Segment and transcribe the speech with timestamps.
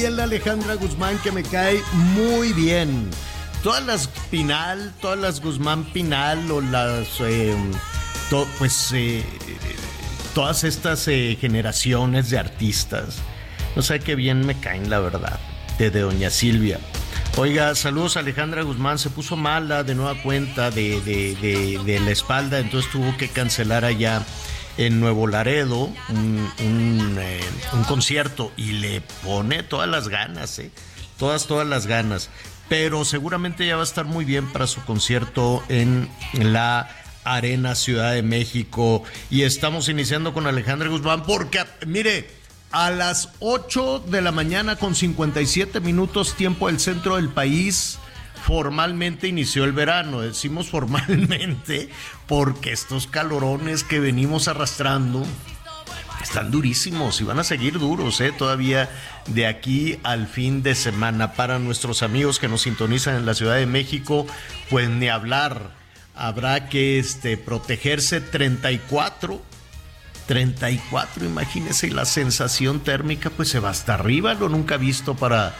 [0.00, 1.82] Alejandra Guzmán que me cae
[2.14, 3.10] muy bien.
[3.62, 7.54] Todas las Pinal, todas las Guzmán Pinal o las, eh,
[8.58, 9.22] pues, eh,
[10.34, 13.16] todas estas eh, generaciones de artistas.
[13.76, 15.38] No sé qué bien me caen, la verdad,
[15.78, 16.78] de, de Doña Silvia.
[17.36, 22.58] Oiga, saludos a Alejandra Guzmán, se puso mala de nueva cuenta de- de la espalda,
[22.60, 24.22] entonces tuvo que cancelar allá
[24.76, 25.90] en Nuevo Laredo
[26.58, 27.40] eh,
[27.72, 30.70] un concierto y le pone todas las ganas, ¿eh?
[31.18, 32.30] Todas, todas las ganas.
[32.68, 36.88] Pero seguramente ya va a estar muy bien para su concierto en la
[37.24, 39.02] Arena Ciudad de México.
[39.30, 42.28] Y estamos iniciando con Alejandra Guzmán porque, mire,
[42.70, 47.98] a las 8 de la mañana con 57 minutos tiempo del centro del país,
[48.46, 50.20] formalmente inició el verano.
[50.20, 51.90] Decimos formalmente
[52.32, 55.22] porque estos calorones que venimos arrastrando
[56.22, 58.32] están durísimos y van a seguir duros, ¿eh?
[58.32, 58.88] Todavía
[59.26, 61.34] de aquí al fin de semana.
[61.34, 64.26] Para nuestros amigos que nos sintonizan en la Ciudad de México,
[64.70, 65.72] pues ni hablar.
[66.14, 69.42] Habrá que este, protegerse 34.
[70.26, 75.54] 34, imagínense, la sensación térmica pues se va hasta arriba, lo nunca visto para,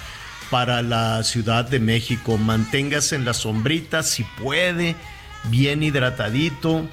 [0.49, 2.39] para la Ciudad de México.
[2.39, 4.97] Manténgase en la sombrita si puede,
[5.45, 6.87] bien hidratadito.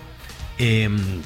[0.58, 1.22] em,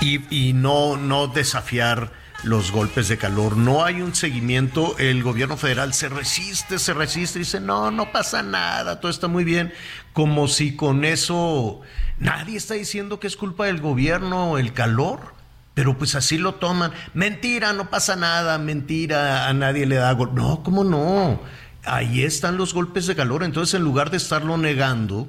[0.00, 2.12] y, no, no desafiar
[2.44, 3.56] los golpes de calor.
[3.56, 4.96] No hay un seguimiento.
[4.98, 9.28] El gobierno federal se resiste, se resiste y dice, no, no pasa nada, todo está
[9.28, 9.72] muy bien.
[10.12, 11.80] Como si con eso
[12.18, 15.34] nadie está diciendo que es culpa del gobierno el calor.
[15.74, 16.92] Pero pues así lo toman.
[17.14, 20.14] Mentira, no pasa nada, mentira, a nadie le da.
[20.14, 21.40] No, ¿cómo no?
[21.84, 23.44] Ahí están los golpes de calor.
[23.44, 25.28] Entonces, en lugar de estarlo negando,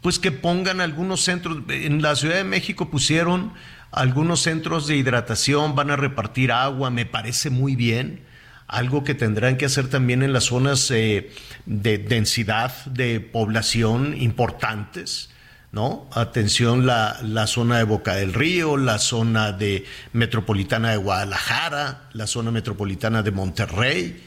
[0.00, 1.58] pues que pongan algunos centros.
[1.68, 3.52] En la Ciudad de México pusieron
[3.90, 8.20] algunos centros de hidratación, van a repartir agua, me parece muy bien.
[8.66, 11.30] Algo que tendrán que hacer también en las zonas eh,
[11.64, 15.30] de densidad de población importantes.
[15.70, 16.08] ¿No?
[16.14, 19.84] Atención, la, la zona de Boca del Río, la zona de
[20.14, 24.22] metropolitana de Guadalajara, la zona metropolitana de Monterrey,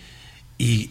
[0.60, 0.90] y,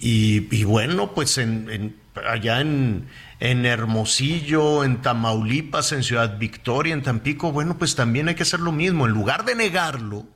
[0.50, 1.94] y- bueno, pues en-
[2.28, 3.06] allá en,
[3.40, 8.60] en Hermosillo, en Tamaulipas, en Ciudad Victoria, en Tampico, bueno, pues también hay que hacer
[8.60, 9.06] lo mismo.
[9.06, 10.26] En lugar de negarlo,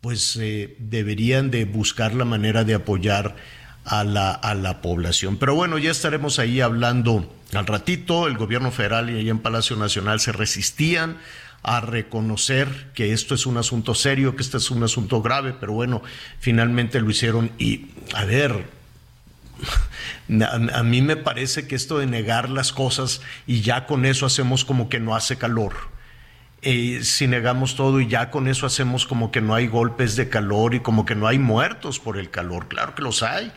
[0.00, 3.34] pues eh, deberían de buscar la manera de apoyar
[3.84, 5.36] a la, a la población.
[5.38, 8.28] Pero bueno, ya estaremos ahí hablando al ratito.
[8.28, 11.18] El gobierno federal y ahí en Palacio Nacional se resistían
[11.64, 15.72] a reconocer que esto es un asunto serio, que este es un asunto grave, pero
[15.72, 16.02] bueno,
[16.38, 18.66] finalmente lo hicieron y, a ver,
[20.28, 24.64] a, mí me parece que esto de negar las cosas y ya con eso hacemos
[24.64, 25.74] como que no hace calor.
[26.62, 30.30] Eh, si negamos todo y ya con eso hacemos como que no hay golpes de
[30.30, 33.52] calor y como que no hay muertos por el calor, claro que los hay.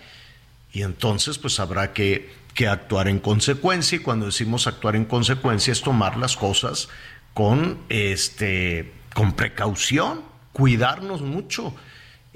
[0.73, 5.71] Y entonces pues habrá que, que actuar en consecuencia y cuando decimos actuar en consecuencia
[5.71, 6.89] es tomar las cosas
[7.33, 11.73] con, este, con precaución, cuidarnos mucho.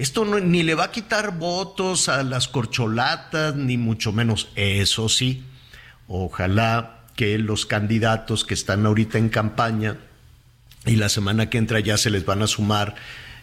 [0.02, 4.50] Esto no- ni le va a quitar votos a las corcholatas, ni mucho menos.
[4.56, 5.44] Eso sí,
[6.08, 9.98] ojalá que los candidatos que están ahorita en campaña
[10.88, 12.96] y la semana que entra ya se les van a sumar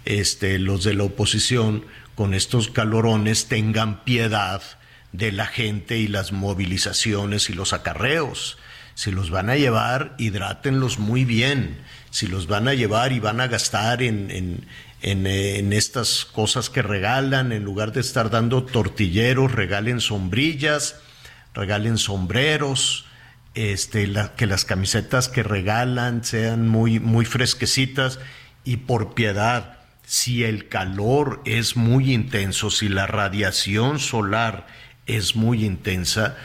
[0.05, 1.85] este, los de la oposición
[2.17, 4.61] con estos calorones tengan piedad
[5.13, 8.59] de la gente y las movilizaciones y los acarreos.
[8.95, 11.79] Si los van a llevar, hidrátenlos muy bien.
[12.11, 14.67] Si los van a llevar y van a gastar en, en-
[15.03, 20.97] en, estas cosas que regalan, en lugar de estar dando tortilleros, regalen sombrillas,
[21.55, 23.07] regalen sombreros,
[23.55, 28.19] este, que las camisetas que regalan sean muy, muy fresquecitas
[28.65, 34.67] y por piedad, si el calor es muy intenso, si la radiación solar
[35.07, 36.37] es muy intensa,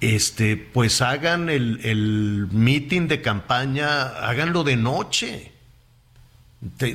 [0.00, 5.57] este, pues hagan el, el meeting de campaña, háganlo de noche.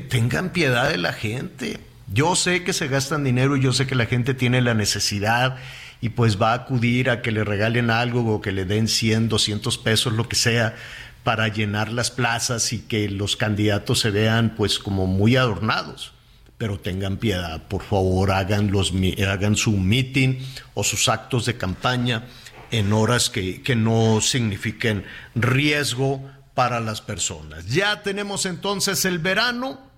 [0.09, 1.79] Tengan piedad de la gente.
[2.11, 5.57] Yo sé que se gastan dinero y yo sé que la gente tiene la necesidad
[6.01, 9.29] y pues va a acudir a que le regalen algo o que le den 100,
[9.29, 10.75] 200 pesos, lo que sea,
[11.23, 16.13] para llenar las plazas y que los candidatos se vean pues como muy adornados.
[16.57, 18.93] Pero tengan piedad, por favor, hagan, los,
[19.27, 20.39] hagan su meeting
[20.73, 22.25] o sus actos de campaña
[22.71, 25.05] en horas que, que no signifiquen
[25.35, 27.67] riesgo para las personas.
[27.67, 29.93] Ya tenemos entonces el verano,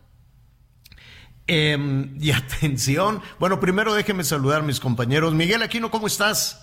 [1.48, 5.34] Em, y atención, bueno, primero déjenme saludar a mis compañeros.
[5.34, 6.62] Miguel Aquino, ¿cómo estás?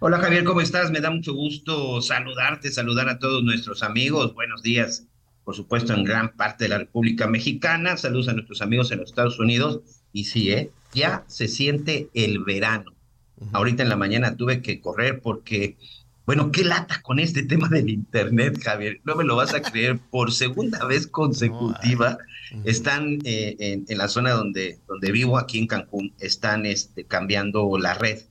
[0.00, 0.90] Hola Javier, ¿cómo estás?
[0.90, 4.34] Me da mucho gusto saludarte, saludar a todos nuestros amigos.
[4.34, 5.06] Buenos días,
[5.44, 7.96] por supuesto, en gran parte de la República Mexicana.
[7.96, 9.80] Saludos a nuestros amigos en los Estados Unidos.
[10.12, 10.70] Y sí, ¿eh?
[10.92, 12.92] ya se siente el verano.
[13.52, 15.76] Ahorita en la mañana tuve que correr porque
[16.24, 19.00] bueno, qué lata con este tema del Internet, Javier.
[19.04, 19.98] No me lo vas a creer.
[19.98, 22.18] Por segunda vez consecutiva,
[22.64, 27.94] están eh, en, la zona donde, donde vivo, aquí en Cancún, están este, cambiando la
[27.94, 28.22] red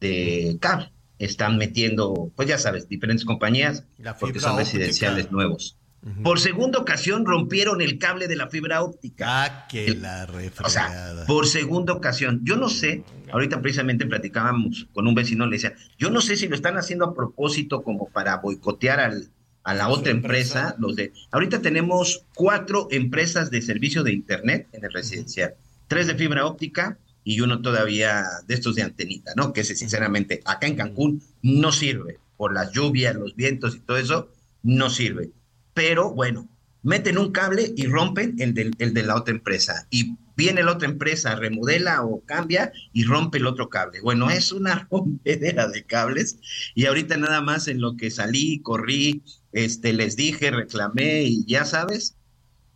[0.00, 0.92] de cable.
[1.18, 3.84] Están metiendo, pues ya sabes, diferentes compañías,
[4.18, 5.78] porque son residenciales nuevos.
[6.24, 9.44] Por segunda ocasión rompieron el cable de la fibra óptica.
[9.44, 10.66] Ah, que la refregada.
[10.66, 12.40] O sea, por segunda ocasión.
[12.42, 16.48] Yo no sé, ahorita precisamente platicábamos con un vecino, le decía, yo no sé si
[16.48, 19.28] lo están haciendo a propósito como para boicotear al,
[19.62, 21.12] a la otra empresa, los de...
[21.30, 25.54] Ahorita tenemos cuatro empresas de servicio de Internet en el residencial,
[25.86, 29.52] tres de fibra óptica y uno todavía de estos de antenita, ¿no?
[29.52, 33.98] Que ese sinceramente acá en Cancún no sirve, por las lluvias, los vientos y todo
[33.98, 34.28] eso,
[34.64, 35.30] no sirve
[35.74, 36.48] pero bueno,
[36.82, 39.86] meten un cable y rompen el de, el de la otra empresa.
[39.90, 44.00] Y viene la otra empresa, remodela o cambia y rompe el otro cable.
[44.00, 46.38] Bueno, es una rompedera de cables.
[46.74, 49.22] Y ahorita nada más en lo que salí, corrí,
[49.52, 52.16] este, les dije, reclamé y ya sabes,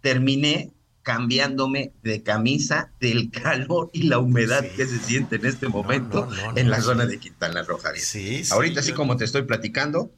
[0.01, 0.73] terminé
[1.03, 6.69] cambiándome de camisa del calor y la humedad que se siente en este momento en
[6.69, 10.13] la zona de Quintana Roo, Sí, Ahorita, así como te estoy platicando,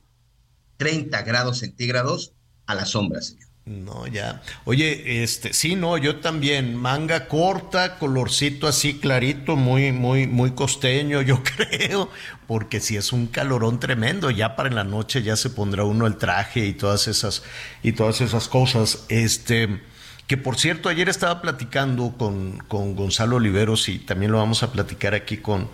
[0.78, 2.32] 30 grados centígrados,
[2.68, 3.48] a la sombra, señor.
[3.64, 4.40] No, ya.
[4.64, 6.74] Oye, este, sí, no, yo también.
[6.74, 12.08] Manga corta, colorcito así clarito, muy, muy, muy costeño, yo creo,
[12.46, 16.06] porque si es un calorón tremendo, ya para en la noche ya se pondrá uno
[16.06, 17.42] el traje y todas esas,
[17.82, 19.04] y todas esas cosas.
[19.10, 19.82] Este,
[20.26, 24.72] que por cierto, ayer estaba platicando con, con Gonzalo Oliveros y también lo vamos a
[24.72, 25.68] platicar aquí con,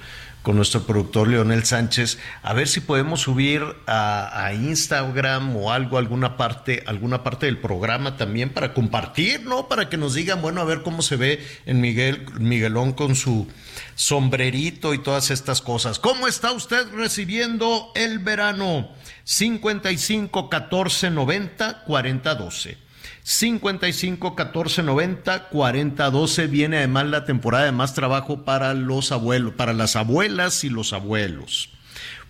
[0.45, 6.37] con nuestro productor Leonel Sánchez, a ver si podemos subir a, Instagram o algo, alguna
[6.37, 9.69] parte, alguna parte del programa también para compartir, ¿no?
[9.69, 13.49] Para que nos digan, bueno, a ver cómo se ve en Miguel, Miguelón con su
[13.95, 15.99] sombrerito y todas estas cosas.
[15.99, 18.91] ¿Cómo está usted recibiendo el verano?
[19.25, 22.84] 55 14 90 40 12.
[23.27, 29.55] 55 14 90 40 12 viene además la temporada de más trabajo para los abuelos,
[29.55, 31.71] para las abuelas y los abuelos.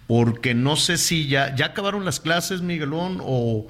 [0.07, 3.67] Porque no sé si ya ya acabaron las clases, Miguelón o,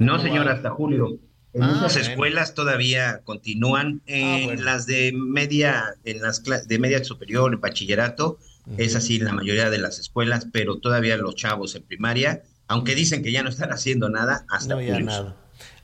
[0.00, 1.20] No, señor, hasta julio.
[1.52, 7.04] En ah, muchas escuelas todavía continúan en ah, las de media en las de media
[7.04, 8.38] superior, bachillerato,
[8.76, 13.22] es así la mayoría de las escuelas, pero todavía los chavos en primaria, aunque dicen
[13.22, 15.00] que ya no están haciendo nada hasta no, julio.
[15.00, 15.36] Nada.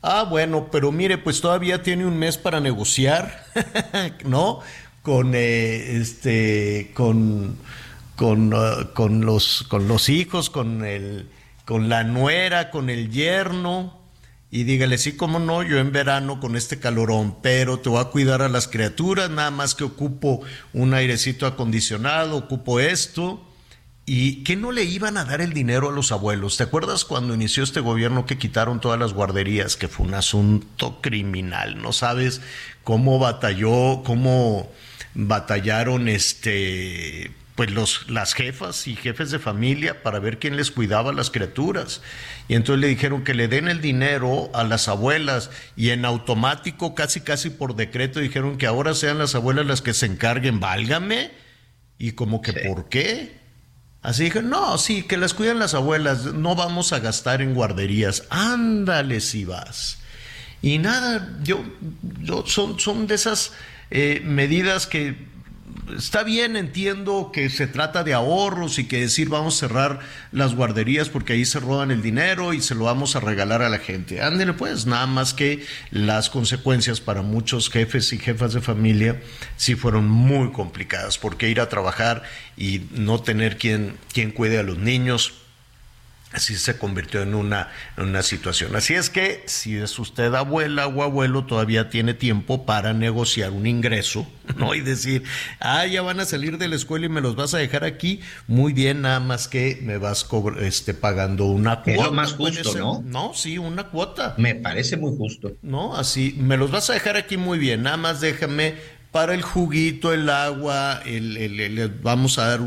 [0.07, 3.47] Ah, bueno, pero mire, pues todavía tiene un mes para negociar,
[4.27, 4.61] ¿no?
[5.01, 7.57] Con eh, este, con,
[8.15, 11.31] con, uh, con, los, con los hijos, con el,
[11.65, 13.99] con la nuera, con el yerno.
[14.51, 18.11] Y dígale, sí, cómo no, yo en verano con este calorón, pero te voy a
[18.11, 20.43] cuidar a las criaturas, nada más que ocupo
[20.75, 23.41] un airecito acondicionado, ocupo esto
[24.07, 26.59] ¿Y qué no le iban a dar el dinero a los abuelos?
[26.59, 31.01] ¿Te acuerdas cuando inició este gobierno que quitaron todas las guarderías, que fue un asunto
[31.01, 31.81] criminal?
[31.81, 32.43] No sabes
[32.83, 34.71] cómo batalló, cómo
[35.15, 41.11] batallaron este pues los, las jefas y jefes de familia para ver quién les cuidaba
[41.11, 42.03] a las criaturas.
[42.49, 46.97] Y entonces le dijeron que le den el dinero a las abuelas y en automático,
[46.97, 51.31] casi casi por decreto, dijeron que ahora sean las abuelas las que se encarguen, válgame.
[51.97, 53.44] Y como que, ¿por qué?
[54.05, 58.25] Así dije, no, sí, que las cuiden las abuelas, no vamos a gastar en guarderías,
[58.29, 59.97] ándale si vas.
[60.61, 61.65] Y nada, yo,
[62.21, 63.53] yo son, son de esas
[63.91, 65.17] eh, medidas que
[65.97, 70.01] está bien, entiendo que se trata de ahorros y que decir vamos a cerrar
[70.33, 73.69] las guarderías porque ahí se roban el dinero y se lo vamos a regalar a
[73.69, 74.23] la gente.
[74.23, 79.21] Ándele pues, nada más que las consecuencias para muchos jefes y jefas de familia
[79.57, 82.23] sí fueron muy complicadas porque ir a trabajar
[82.57, 85.44] y no tener quien, quien cuide a los niños
[86.35, 88.75] así se convirtió en una, en una situación.
[88.75, 93.67] Así es que si es usted abuela o abuelo, todavía tiene tiempo para negociar un
[93.67, 94.27] ingreso,
[94.57, 94.75] ¿no?
[94.75, 95.23] Y decir,
[95.61, 98.21] ah, ya van a salir de la escuela y me los vas a dejar aquí,
[98.49, 100.27] muy bien, nada más que me vas
[100.61, 102.01] este, pagando una cuota.
[102.01, 103.03] Es lo más justo, ¿no?
[103.07, 104.35] No, sí, una cuota.
[104.37, 105.53] Me parece muy justo.
[105.63, 108.75] No, así, me los vas a dejar aquí muy bien, nada más déjame
[109.15, 112.61] para el juguito, el agua, el, vamos a dar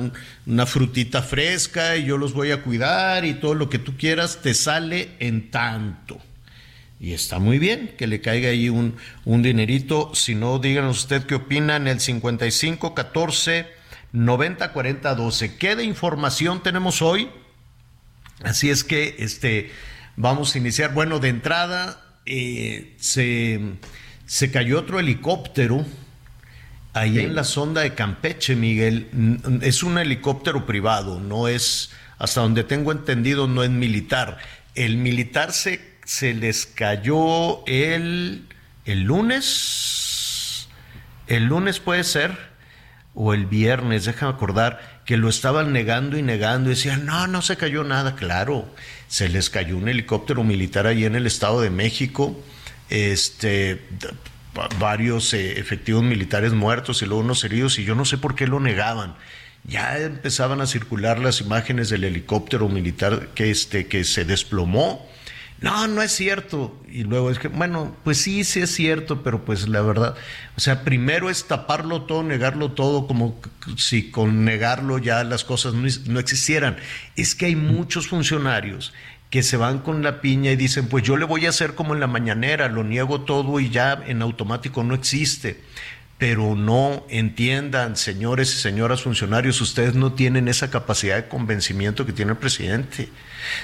[0.45, 4.41] una frutita fresca y yo los voy a cuidar y todo lo que tú quieras
[4.41, 6.21] te sale en tanto.
[7.01, 10.11] Y está muy bien que le caiga ahí un, un dinerito.
[10.15, 11.85] Si no, díganos usted qué opinan.
[11.85, 13.67] El 55 14
[14.13, 15.57] 90 40 12.
[15.57, 17.27] ¿Qué de información tenemos hoy?
[18.45, 19.69] Así es que este,
[20.15, 20.93] vamos a iniciar.
[20.93, 23.59] Bueno, de entrada eh, se,
[24.25, 25.85] se cayó otro helicóptero
[26.93, 29.09] Ahí en la sonda de Campeche, Miguel,
[29.61, 34.39] es un helicóptero privado, no es, hasta donde tengo entendido, no es militar.
[34.73, 38.47] El militar se, se les cayó el,
[38.85, 40.67] el lunes,
[41.27, 42.35] el lunes puede ser,
[43.13, 47.41] o el viernes, déjame acordar, que lo estaban negando y negando y decían, no, no
[47.41, 48.67] se cayó nada, claro,
[49.07, 52.39] se les cayó un helicóptero militar ahí en el Estado de México,
[52.89, 53.87] este
[54.79, 58.47] varios eh, efectivos militares muertos y luego unos heridos y yo no sé por qué
[58.47, 59.15] lo negaban.
[59.63, 65.05] Ya empezaban a circular las imágenes del helicóptero militar que, este, que se desplomó.
[65.59, 66.79] No, no es cierto.
[66.87, 70.15] Y luego es que, bueno, pues sí, sí es cierto, pero pues la verdad,
[70.55, 73.41] o sea, primero es taparlo todo, negarlo todo, como
[73.75, 76.77] si con negarlo ya las cosas no, no existieran.
[77.15, 78.93] Es que hay muchos funcionarios
[79.29, 81.93] que se van con la piña y dicen, pues yo le voy a hacer como
[81.93, 85.61] en la mañanera, lo niego todo y ya en automático no existe.
[86.17, 92.13] Pero no entiendan, señores y señoras funcionarios, ustedes no tienen esa capacidad de convencimiento que
[92.13, 93.09] tiene el presidente.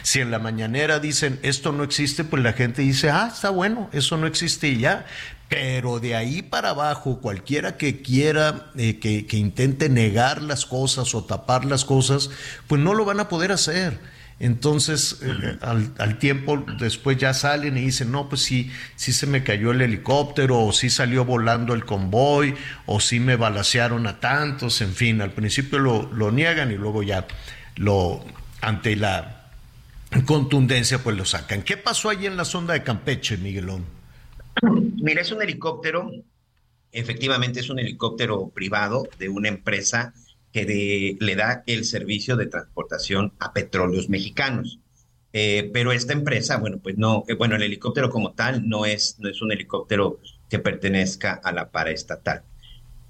[0.04, 3.90] Si en la mañanera dicen esto no existe, pues la gente dice, ah, está bueno,
[3.92, 5.08] eso no existe y ya.
[5.50, 11.16] Pero de ahí para abajo, cualquiera que quiera, eh, que, que intente negar las cosas
[11.16, 12.30] o tapar las cosas,
[12.68, 14.00] pues no lo van a poder hacer.
[14.40, 19.44] Entonces, eh, al, tiempo después ya salen y dicen, no, pues sí, sí se me
[19.44, 24.82] cayó el helicóptero, o sí salió volando el convoy, o sí me balacearon a tantos,
[24.82, 27.28] en fin, al principio lo, lo niegan y luego ya
[27.76, 28.26] lo,
[28.62, 29.50] ante la
[30.26, 31.62] contundencia, pues lo sacan.
[31.62, 33.86] ¿Qué pasó allí en la sonda de Campeche, Miguelón?
[35.02, 36.12] Mira, es un helicóptero,
[36.92, 40.14] efectivamente es un helicóptero privado de una empresa
[40.54, 44.80] que le da el servicio de transportación a petróleos mexicanos.
[45.34, 49.18] Eh, pero esta empresa, bueno, pues no, eh, bueno, el helicóptero como tal no es,
[49.20, 52.44] no es un helicóptero que pertenezca a la paraestatal.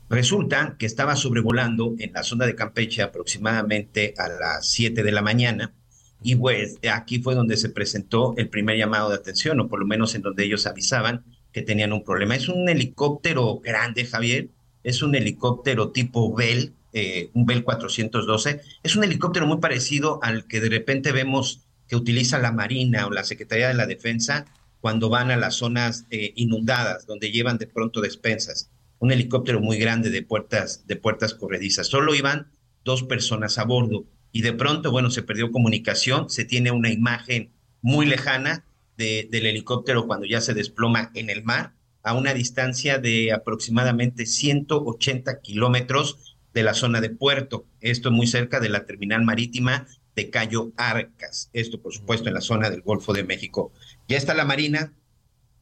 [0.10, 5.22] Resulta que estaba sobrevolando en la zona de Campeche aproximadamente a las 7 de la
[5.22, 5.74] mañana
[6.22, 9.86] y pues aquí fue donde se presentó el primer llamado de atención, o por lo
[9.86, 12.36] menos en donde ellos avisaban que tenían un problema.
[12.36, 14.50] Es un helicóptero grande, Javier,
[14.84, 18.62] es un helicóptero tipo Bell, eh, un Bell 412.
[18.84, 23.12] Es un helicóptero muy parecido al que de repente vemos que utiliza la Marina o
[23.12, 24.46] la Secretaría de la Defensa
[24.80, 28.70] cuando van a las zonas eh, inundadas, donde llevan de pronto despensas.
[29.00, 31.88] Un helicóptero muy grande de puertas, de puertas corredizas.
[31.88, 32.52] Solo iban
[32.84, 37.54] dos personas a bordo y de pronto, bueno, se perdió comunicación, se tiene una imagen
[37.82, 38.66] muy lejana
[38.98, 41.74] del helicóptero cuando ya se desploma en el mar
[42.04, 48.60] a una distancia de aproximadamente 180 kilómetros de la zona de puerto, esto muy cerca
[48.60, 53.14] de la terminal marítima de Cayo Arcas, esto por supuesto en la zona del Golfo
[53.14, 53.72] de México.
[54.08, 54.94] Ya está la Marina,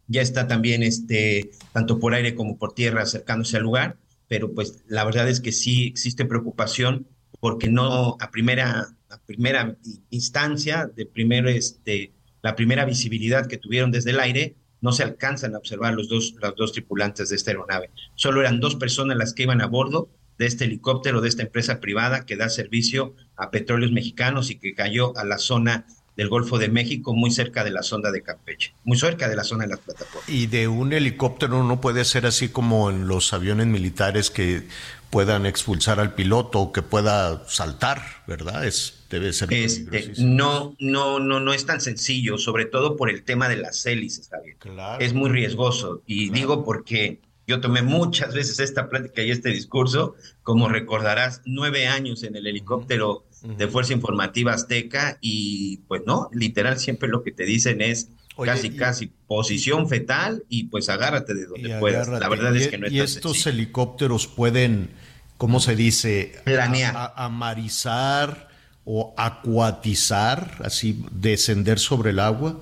[0.07, 4.83] ya está también este, tanto por aire como por tierra acercándose al lugar, pero pues
[4.87, 7.07] la verdad es que sí existe preocupación
[7.39, 9.77] porque no a primera, a primera
[10.09, 15.55] instancia, de primero este, la primera visibilidad que tuvieron desde el aire, no se alcanzan
[15.55, 17.91] a observar los dos, los dos tripulantes de esta aeronave.
[18.15, 20.09] Solo eran dos personas las que iban a bordo
[20.41, 24.73] de este helicóptero de esta empresa privada que da servicio a petróleos mexicanos y que
[24.73, 25.85] cayó a la zona
[26.17, 29.43] del Golfo de México, muy cerca de la zona de Campeche, muy cerca de la
[29.43, 30.27] zona de las plataformas.
[30.27, 34.63] Y de un helicóptero no puede ser así como en los aviones militares que
[35.11, 38.65] puedan expulsar al piloto o que pueda saltar, ¿verdad?
[38.65, 43.21] Es debe ser este, no no no no es tan sencillo, sobre todo por el
[43.21, 44.55] tema de las hélices, Javier.
[44.57, 45.03] Claro.
[45.03, 47.19] Es muy riesgoso y digo porque
[47.51, 52.47] yo tomé muchas veces esta plática y este discurso, como recordarás, nueve años en el
[52.47, 58.07] helicóptero de Fuerza Informativa Azteca y pues no, literal siempre lo que te dicen es
[58.45, 62.07] casi, casi posición fetal y pues agárrate de donde puedas.
[62.07, 64.91] La verdad es que no es Y estos helicópteros pueden,
[65.37, 66.39] ¿cómo se dice?
[66.45, 67.13] Planear.
[67.17, 68.47] amarizar
[68.85, 72.61] o acuatizar, así descender sobre el agua.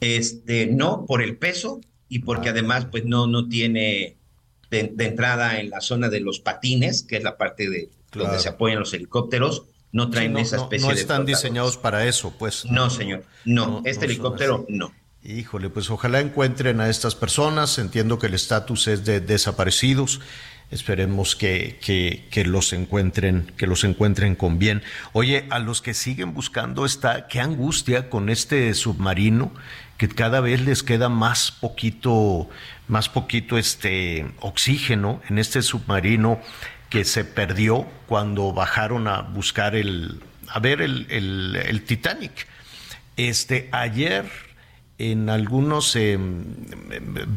[0.00, 1.80] Este, no, por el peso
[2.14, 4.16] y porque además pues no, no tiene
[4.70, 8.50] de, entrada en la zona de los patines, que es la parte de donde se
[8.50, 10.94] apoyan los helicópteros, no traen esa especie de...
[10.94, 12.66] No están diseñados para eso, pues.
[12.66, 14.92] No, señor, no, este helicóptero no.
[15.24, 20.20] Híjole, pues ojalá encuentren a estas personas, entiendo que el estatus es de desaparecidos,
[20.70, 24.82] esperemos que, que, que, los encuentren, que los encuentren con bien.
[25.12, 29.52] Oye, a los que siguen buscando está, qué angustia con este submarino,
[29.96, 32.48] que cada vez les queda más poquito,
[32.88, 36.40] más poquito este oxígeno en este submarino
[36.90, 42.46] que se perdió cuando bajaron a buscar el, a ver el, el, Titanic.
[43.16, 44.30] Este, ayer
[44.98, 46.44] en algunas em,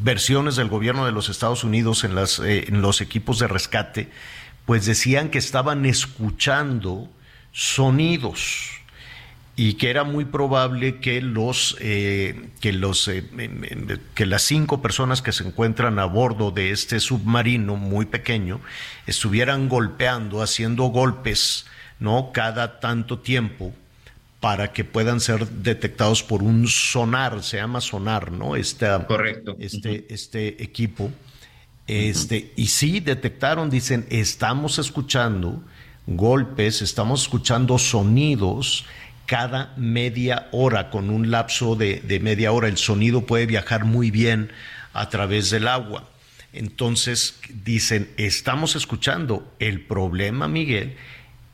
[0.03, 4.09] versiones del gobierno de los Estados Unidos en, las, eh, en los equipos de rescate,
[4.65, 7.09] pues decían que estaban escuchando
[7.51, 8.77] sonidos
[9.59, 13.23] y que era muy probable que los eh, que los eh,
[14.13, 18.61] que las cinco personas que se encuentran a bordo de este submarino muy pequeño
[19.07, 21.65] estuvieran golpeando haciendo golpes
[21.99, 23.73] no cada tanto tiempo
[24.39, 29.57] para que puedan ser detectados por un sonar se llama sonar no este correcto.
[29.59, 31.11] este este equipo.
[31.87, 35.63] Este y sí detectaron dicen estamos escuchando
[36.05, 38.85] golpes estamos escuchando sonidos
[39.27, 42.67] cada media hora, con un lapso de, media hora.
[42.67, 44.51] El sonido puede viajar muy bien
[44.93, 46.09] a través del agua.
[46.53, 49.53] Entonces dicen, estamos escuchando.
[49.59, 50.95] El problema, Miguel,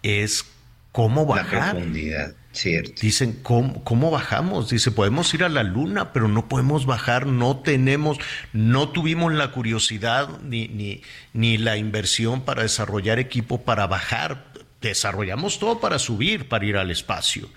[0.04, 0.46] es
[0.92, 1.54] cómo bajar.
[1.54, 3.02] La profundidad, cierto.
[3.02, 4.70] Dicen, ¿cómo, ¿cómo, bajamos?
[4.70, 8.20] Dice, podemos ir a la luna, pero no podemos bajar, no tenemos,
[8.54, 11.02] no tuvimos la curiosidad ni, ni,
[11.34, 14.53] ni la inversión para desarrollar equipo para bajar.
[14.90, 17.50] Desarrollamos todo para subir, para ir al espacio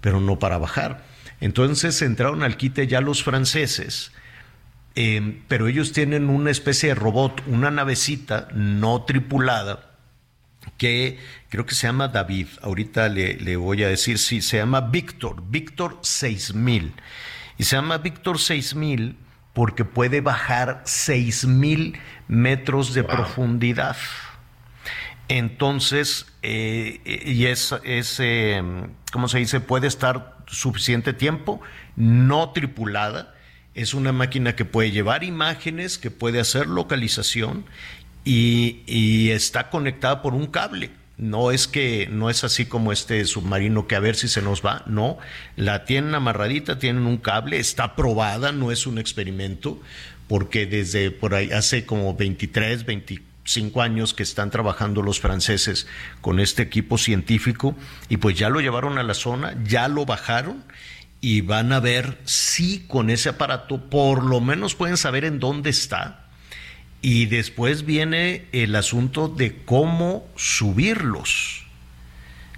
[0.00, 1.04] pero no para bajar.
[1.40, 4.12] Entonces entraron al quite ya los franceses,
[4.94, 9.96] em, pero ellos tienen una especie de robot, una navecita no tripulada,
[10.76, 14.80] que creo que se llama David, ahorita le, le voy a decir, sí, se llama
[14.80, 16.92] Víctor, Víctor 6000.
[17.56, 19.16] Y se llama Víctor 6000
[19.52, 23.96] porque puede bajar 6000 metros de profundidad.
[25.28, 28.62] Entonces, eh, y es, es eh,
[29.12, 29.60] ¿cómo se dice?
[29.60, 31.60] Puede estar suficiente tiempo,
[31.96, 33.34] no tripulada.
[33.74, 37.66] Es una máquina que puede llevar imágenes, que puede hacer localización
[38.24, 40.90] y, y está conectada por un cable.
[41.18, 44.64] No es que no es así como este submarino que a ver si se nos
[44.64, 45.18] va, no,
[45.56, 49.80] la tienen amarradita, tienen un cable, está probada, no es un experimento,
[50.28, 55.86] porque desde por ahí hace como 23, 24 cinco años que están trabajando los franceses
[56.20, 57.74] con este equipo científico
[58.08, 60.64] y pues ya lo llevaron a la zona, ya lo bajaron
[61.20, 65.70] y van a ver si con ese aparato por lo menos pueden saber en dónde
[65.70, 66.26] está.
[67.00, 71.64] Y después viene el asunto de cómo subirlos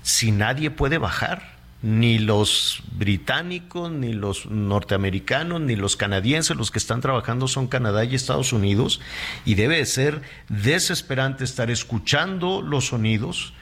[0.02, 1.49] si nadie puede bajar
[1.82, 8.04] ni los británicos, ni los norteamericanos, ni los canadienses, los que están trabajando son Canadá
[8.04, 9.00] y Estados Unidos,
[9.46, 13.54] y debe ser desesperante estar escuchando los sonidos.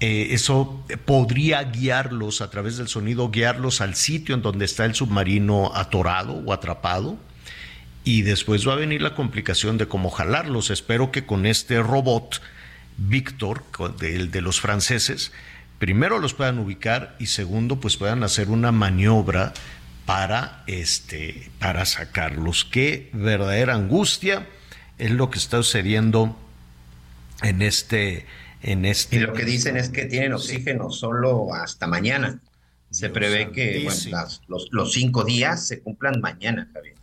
[0.00, 4.94] Eh, eso podría guiarlos a través del sonido, guiarlos al sitio en donde está el
[4.96, 7.16] submarino atorado o atrapado.
[8.02, 10.70] Y después va a venir la complicación de cómo jalarlos.
[10.70, 12.42] Espero que con este robot,
[12.98, 13.64] Víctor,
[14.02, 15.32] el de los franceses,
[15.84, 19.52] primero los puedan ubicar y segundo pues puedan hacer una maniobra
[20.06, 22.64] para este para sacarlos.
[22.64, 24.46] Qué verdadera angustia
[24.96, 26.38] es lo que está sucediendo
[27.42, 28.24] en este
[28.62, 32.40] en este y lo que dicen es que tienen oxígeno solo hasta mañana.
[32.88, 33.86] Se prevé que
[34.48, 36.93] los, los cinco días se cumplan mañana, Javier.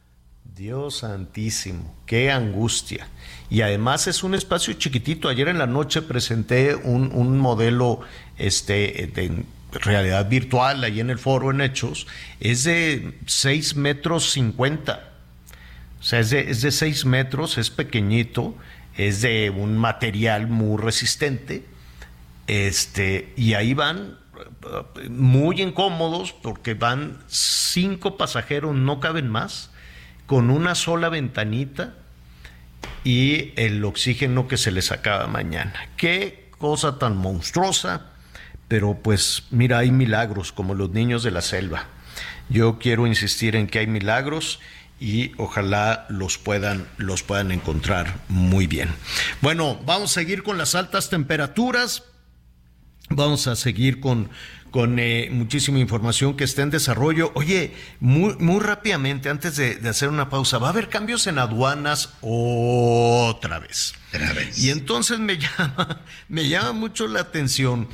[0.55, 3.07] Dios santísimo, qué angustia
[3.51, 5.27] y además es un espacio chiquitito.
[5.27, 7.99] Ayer en la noche presenté un, modelo
[8.37, 12.07] este, de realidad virtual ahí en el foro en Hechos.
[12.39, 15.11] Es de 6 metros 50.
[15.99, 18.55] O sea, es de, es de 6 metros, es pequeñito,
[18.97, 21.65] es de un material muy resistente.
[22.47, 24.17] Este, y ahí van
[25.09, 29.70] muy incómodos porque van cinco pasajeros, no caben más,
[30.31, 31.93] con una sola ventanita
[33.03, 35.73] y el oxígeno que se les acaba mañana.
[35.97, 38.11] Qué cosa tan monstruosa,
[38.69, 41.87] pero pues mira, hay milagros como los niños de la selva.
[42.47, 44.61] Yo quiero insistir en que hay milagros
[45.01, 48.87] y ojalá los puedan, los puedan encontrar muy bien.
[49.41, 52.05] Bueno, vamos a seguir con las altas temperaturas.
[53.09, 54.29] Vamos a seguir con,
[54.71, 57.31] con eh, muchísima información que está en desarrollo.
[57.35, 61.37] Oye, muy, muy rápidamente, antes de, de, hacer una pausa, va a haber cambios en
[61.37, 63.93] aduanas otra vez.
[64.09, 64.57] Otra vez.
[64.57, 67.87] Y entonces me llama, me llama mucho la atención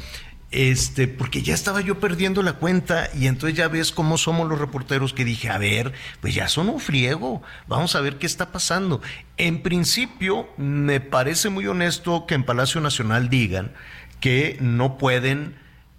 [0.49, 4.59] este, porque ya estaba yo perdiendo la cuenta y entonces ya ves cómo somos los
[4.59, 8.51] reporteros que dije, a ver, pues ya son un friego, vamos a ver qué está
[8.51, 9.01] pasando.
[9.35, 13.73] En principio, me parece muy honesto que en Palacio Nacional digan
[14.21, 15.55] que no pueden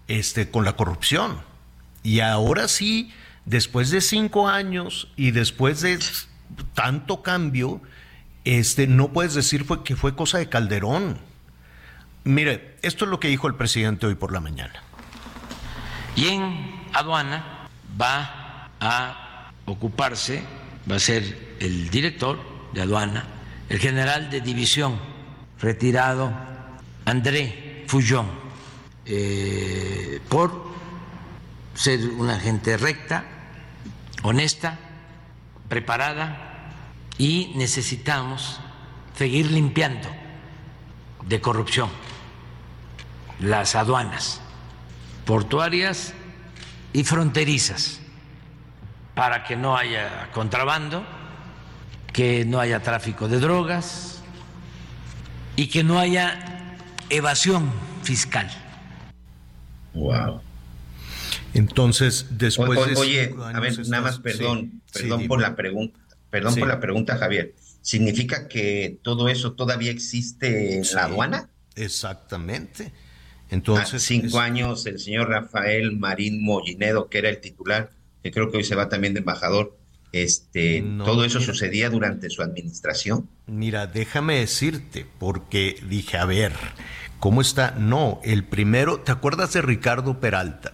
[0.08, 1.40] este, con la corrupción.
[2.02, 3.12] Y ahora sí,
[3.44, 5.98] después de cinco años y después de
[6.74, 7.80] tanto cambio,
[8.44, 11.18] este, no puedes decir que fue cosa de Calderón.
[12.24, 14.82] Mire, esto es lo que dijo el presidente hoy por la mañana.
[16.16, 17.68] Y en aduana
[18.00, 20.42] va a ocuparse,
[20.90, 22.38] va a ser el director
[22.72, 23.24] de aduana,
[23.68, 24.98] el general de división
[25.60, 26.32] retirado
[27.04, 28.28] André Fullón,
[29.08, 30.68] eh, por
[31.74, 33.24] ser una gente recta,
[34.22, 34.78] honesta,
[35.68, 36.72] preparada
[37.16, 38.60] y necesitamos
[39.16, 40.08] seguir limpiando
[41.26, 41.90] de corrupción
[43.40, 44.40] las aduanas
[45.24, 46.14] portuarias
[46.92, 48.00] y fronterizas
[49.14, 51.04] para que no haya contrabando,
[52.12, 54.22] que no haya tráfico de drogas
[55.56, 56.76] y que no haya
[57.10, 57.70] evasión
[58.02, 58.48] fiscal.
[59.94, 60.40] Wow.
[61.54, 63.88] Entonces, después o, o, de oye, a ver, estás...
[63.88, 65.98] nada más perdón, sí, perdón sí, por la pregunta,
[66.30, 66.60] perdón sí.
[66.60, 67.54] por la pregunta, Javier.
[67.80, 71.48] ¿Significa que todo eso todavía existe en la aduana?
[71.74, 72.92] Exactamente.
[73.50, 74.34] Entonces, a cinco es...
[74.34, 77.90] años el señor Rafael Marín Mollinedo, que era el titular,
[78.22, 79.78] que creo que hoy se va también de embajador,
[80.12, 83.28] este, no, todo eso mira, sucedía durante su administración.
[83.46, 86.52] Mira, déjame decirte, porque dije, a ver,
[87.18, 87.74] ¿cómo está?
[87.78, 90.72] No, el primero, ¿te acuerdas de Ricardo Peralta?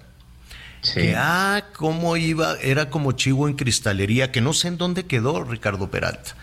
[0.82, 1.00] Sí.
[1.00, 5.44] Que, ah, cómo iba, era como chivo en cristalería, que no sé en dónde quedó
[5.44, 6.36] Ricardo Peralta.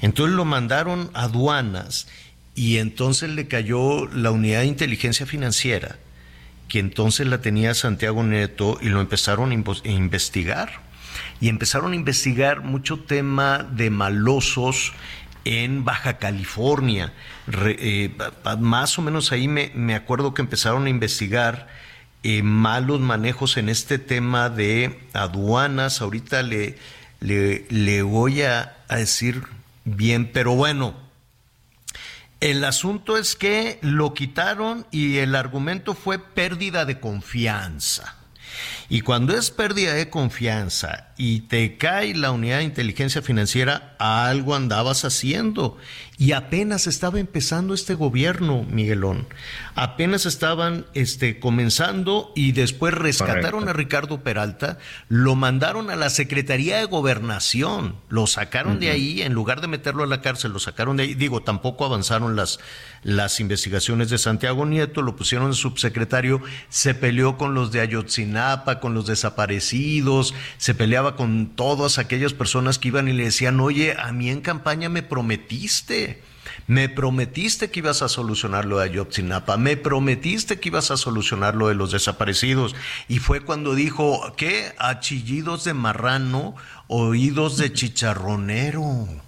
[0.00, 2.08] Entonces lo mandaron a aduanas
[2.54, 5.96] y entonces le cayó la unidad de inteligencia financiera,
[6.68, 10.82] que entonces la tenía Santiago Neto y lo empezaron a investigar.
[11.40, 14.92] Y empezaron a investigar mucho tema de malosos
[15.44, 17.12] en Baja California.
[17.52, 18.16] Eh,
[18.58, 21.68] más o menos ahí me, me, acuerdo que empezaron a investigar
[22.22, 26.00] eh, malos manejos en este tema de aduanas.
[26.00, 26.78] Ahorita le,
[27.20, 29.42] le, le voy a, a decir
[29.84, 30.94] bien, pero bueno,
[32.40, 38.16] el asunto es que lo quitaron y el argumento fue pérdida de confianza.
[38.88, 44.54] Y cuando es pérdida de confianza y te cae la unidad de inteligencia financiera, algo
[44.54, 45.78] andabas haciendo.
[46.16, 49.26] Y apenas estaba empezando este gobierno, Miguelón.
[49.74, 53.70] Apenas estaban este, comenzando y después rescataron Correcto.
[53.70, 58.80] a Ricardo Peralta, lo mandaron a la Secretaría de Gobernación, lo sacaron uh -huh.
[58.80, 61.14] de ahí, en lugar de meterlo a la cárcel, lo sacaron de ahí.
[61.14, 62.60] Digo, tampoco avanzaron las,
[63.04, 68.80] las investigaciones de Santiago Nieto, lo pusieron de subsecretario, se peleó con los de Ayotzinapa,
[68.80, 73.94] con los desaparecidos, se peleaba con todas aquellas personas que iban y le decían, oye,
[73.98, 76.22] a mí en campaña me prometiste
[76.66, 81.54] me prometiste que ibas a solucionar lo de Ayotzinapa, me prometiste que ibas a solucionar
[81.54, 82.74] lo de los desaparecidos.
[83.08, 84.72] Y fue cuando dijo, ¿qué?
[84.78, 86.54] Achillidos de marrano,
[86.86, 89.23] oídos de chicharronero.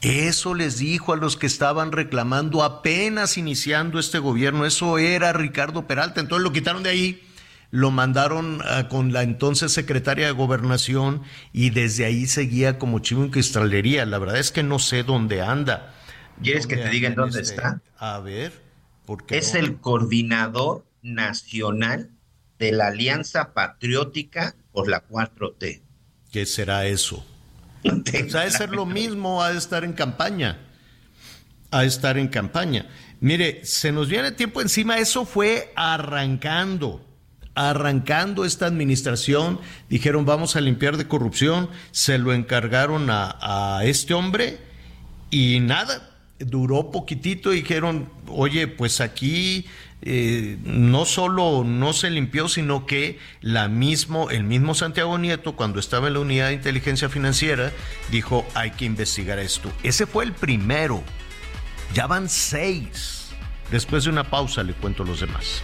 [0.00, 4.64] Eso les dijo a los que estaban reclamando apenas iniciando este gobierno.
[4.64, 6.20] Eso era Ricardo Peralta.
[6.20, 7.22] Entonces lo quitaron de ahí
[7.70, 13.24] lo mandaron uh, con la entonces secretaria de gobernación y desde ahí seguía como chivo
[13.24, 14.06] en cristalería.
[14.06, 15.94] La verdad es que no sé dónde anda.
[16.42, 17.56] ¿Quieres que te diga en dónde este...
[17.56, 17.82] está?
[17.98, 18.52] A ver.
[19.04, 19.60] Porque es no?
[19.60, 22.10] el coordinador nacional
[22.58, 25.82] de la Alianza Patriótica por la 4T.
[26.30, 27.24] ¿Qué será eso?
[27.82, 30.58] Pues ha de ser lo mismo, de estar en campaña.
[31.70, 32.86] De estar en campaña.
[33.20, 37.04] Mire, se nos viene tiempo encima, eso fue arrancando
[37.58, 39.58] arrancando esta administración,
[39.90, 44.58] dijeron vamos a limpiar de corrupción, se lo encargaron a, a este hombre
[45.28, 49.66] y nada, duró poquitito dijeron, oye, pues aquí
[50.02, 55.80] eh, no solo no se limpió, sino que la mismo, el mismo Santiago Nieto, cuando
[55.80, 57.72] estaba en la unidad de inteligencia financiera,
[58.10, 59.72] dijo, hay que investigar esto.
[59.82, 61.02] Ese fue el primero
[61.94, 63.30] Ya van seis.
[63.70, 65.62] Después de una pausa le cuento los demás.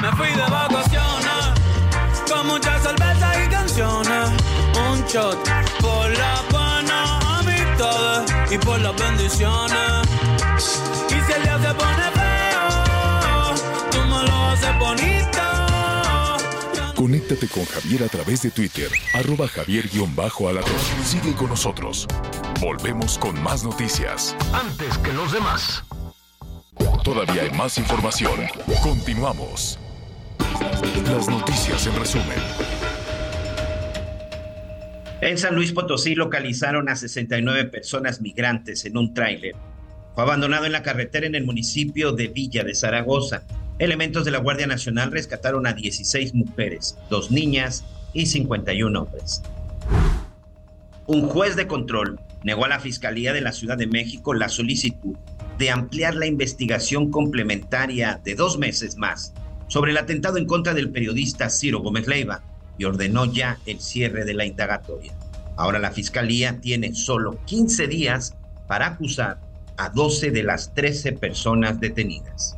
[0.00, 1.52] Me fui de vacaciones
[2.30, 4.30] con muchas cervezas y canciones.
[4.90, 5.38] Un shot
[5.80, 10.87] por la buena amistad y por las bendiciones.
[11.28, 12.68] Y si el día se pone feo,
[13.90, 15.42] tú me lo haces bonito.
[16.94, 20.72] Conéctate con Javier a través de Twitter, arroba javier-alatón.
[21.04, 22.06] Sigue con nosotros.
[22.60, 24.36] Volvemos con más noticias.
[24.52, 25.84] Antes que los demás.
[27.04, 28.40] Todavía hay más información.
[28.82, 29.78] Continuamos.
[31.04, 32.38] Las noticias en resumen.
[35.20, 39.54] En San Luis Potosí localizaron a 69 personas migrantes en un tráiler.
[40.18, 43.44] Fue abandonado en la carretera en el municipio de Villa de Zaragoza.
[43.78, 49.42] Elementos de la Guardia Nacional rescataron a 16 mujeres, dos niñas y 51 hombres.
[51.06, 55.14] Un juez de control negó a la Fiscalía de la Ciudad de México la solicitud
[55.56, 59.32] de ampliar la investigación complementaria de dos meses más
[59.68, 62.42] sobre el atentado en contra del periodista Ciro Gómez Leiva
[62.76, 65.12] y ordenó ya el cierre de la indagatoria.
[65.56, 68.34] Ahora la Fiscalía tiene solo 15 días
[68.66, 69.47] para acusar
[69.78, 72.56] a 12 de las 13 personas detenidas.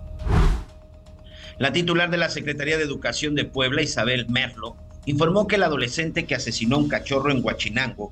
[1.58, 6.24] La titular de la Secretaría de Educación de Puebla, Isabel Merlo, informó que el adolescente
[6.24, 8.10] que asesinó a un cachorro en Huachinango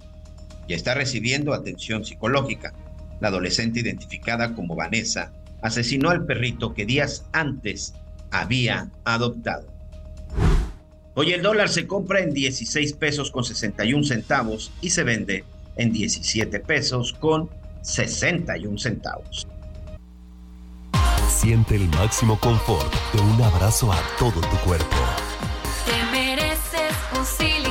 [0.68, 2.75] ya está recibiendo atención psicológica.
[3.21, 7.94] La adolescente identificada como Vanessa asesinó al perrito que días antes
[8.31, 9.66] había adoptado.
[11.14, 15.44] Hoy el dólar se compra en 16 pesos con 61 centavos y se vende
[15.77, 17.49] en 17 pesos con
[17.88, 19.46] 61 centavos.
[21.29, 24.96] Siente el máximo confort de un abrazo a todo tu cuerpo.
[25.87, 27.68] Te mereces un Silly.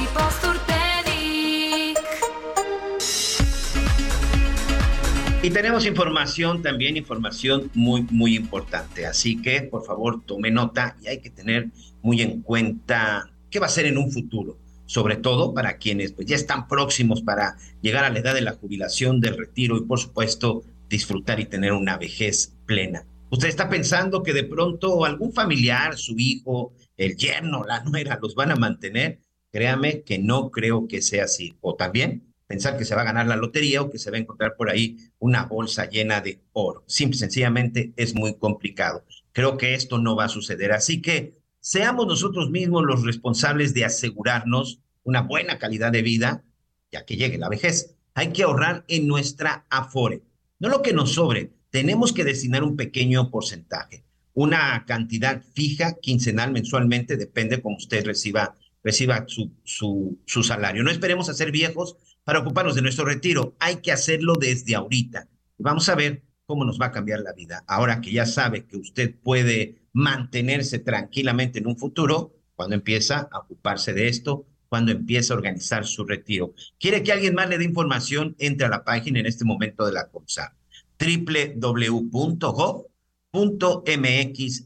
[5.48, 9.06] Y tenemos información también, información muy, muy importante.
[9.06, 11.70] Así que, por favor, tome nota y hay que tener
[12.02, 16.28] muy en cuenta qué va a ser en un futuro, sobre todo para quienes pues,
[16.28, 20.00] ya están próximos para llegar a la edad de la jubilación, del retiro y, por
[20.00, 23.06] supuesto, disfrutar y tener una vejez plena.
[23.30, 28.36] Usted está pensando que de pronto algún familiar, su hijo, el yerno, la nuera, los
[28.36, 29.20] van a mantener.
[29.52, 31.56] Créame que no creo que sea así.
[31.60, 34.22] O también pensar que se va a ganar la lotería o que se va a
[34.22, 36.86] encontrar por ahí una bolsa llena de oro.
[36.88, 39.04] Simple, sencillamente es muy complicado.
[39.34, 40.72] Creo que esto no va a suceder.
[40.72, 41.37] Así que
[41.68, 46.46] seamos nosotros mismos los responsables de asegurarnos una buena calidad de vida,
[46.94, 47.98] ya que llegue la vejez.
[48.14, 50.24] Hay que ahorrar en nuestra afore.
[50.60, 56.54] No lo que nos sobre, tenemos que destinar un pequeño porcentaje, una cantidad fija, quincenal,
[56.54, 60.84] mensualmente, depende como usted reciba, reciba su, su, su salario.
[60.84, 65.28] No esperemos a ser viejos para ocuparnos de nuestro retiro, hay que hacerlo desde ahorita.
[65.58, 67.66] Vamos a ver cómo nos va a cambiar la vida.
[67.68, 73.40] Ahora que ya sabe que usted puede mantenerse tranquilamente en un futuro, cuando empieza a
[73.40, 76.54] ocuparse de esto, cuando empieza a organizar su retiro.
[76.80, 78.36] ¿Quiere que alguien más le dé información?
[78.38, 80.54] Entre a la página en este momento de la CONSAR
[81.00, 82.32] www.gov.mx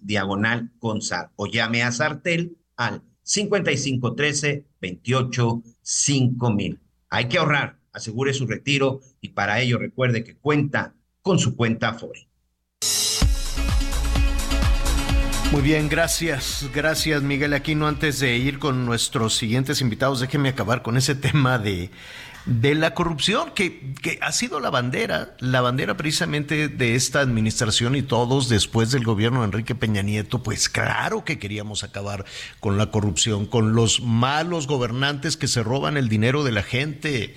[0.06, 6.80] diagonal CONSAR o llame a Sartel al 5513 28 5000.
[7.10, 11.88] Hay que ahorrar, asegure su retiro y para ello recuerde que cuenta con su cuenta
[11.90, 12.31] Afore.
[15.52, 17.86] Muy bien, gracias, gracias Miguel Aquino.
[17.86, 21.92] Antes de ir con nuestros siguientes invitados, déjeme acabar con ese tema de,
[22.46, 27.98] de la corrupción, que, que ha sido la bandera, la bandera precisamente de esta administración
[27.98, 32.24] y todos después del gobierno de Enrique Peña Nieto, pues claro que queríamos acabar
[32.62, 37.36] con la corrupción, con los malos gobernantes que se roban el dinero de la gente.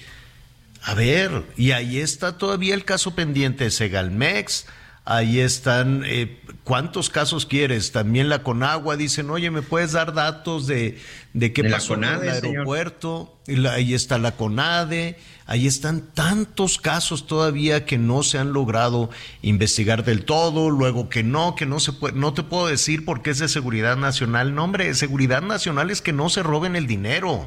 [0.84, 4.66] A ver, y ahí está todavía el caso pendiente de Segalmex,
[5.06, 7.92] ahí están, eh, ¿cuántos casos quieres?
[7.92, 10.98] También la Conagua dicen, oye, ¿me puedes dar datos de,
[11.34, 12.10] de qué De pasó en el
[12.54, 13.38] aeropuerto?
[13.46, 18.54] Y la- ahí está la CONADE, ahí están tantos casos todavía que no se han
[18.54, 19.10] logrado
[19.42, 23.30] investigar del todo, luego que no, que no se puede, no te puedo decir porque
[23.30, 24.54] es de seguridad nacional.
[24.54, 27.46] No, hombre, seguridad nacional es que no se roben el dinero.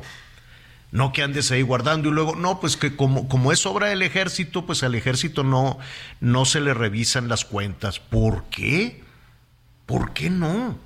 [0.91, 4.02] No que andes ahí guardando y luego, no, pues que como, como es obra del
[4.02, 5.78] ejército, pues al ejército no,
[6.21, 8.00] no se le revisan las cuentas.
[8.00, 9.04] ¿Por qué?
[9.86, 10.78] ¿Por qué no?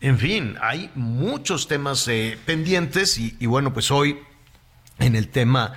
[0.00, 4.18] En fin, hay muchos temas eh, pendientes y, bueno, pues hoy
[4.98, 5.74] en el tema,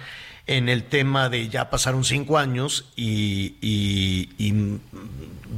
[0.48, 4.54] en el tema de ya pasaron cinco años y- y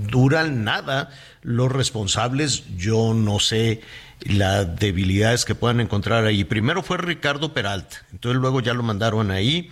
[0.09, 1.09] duran nada
[1.41, 3.81] los responsables, yo no sé
[4.21, 6.43] las debilidades que puedan encontrar ahí.
[6.43, 9.71] Primero fue Ricardo Peralta, entonces luego ya lo mandaron ahí.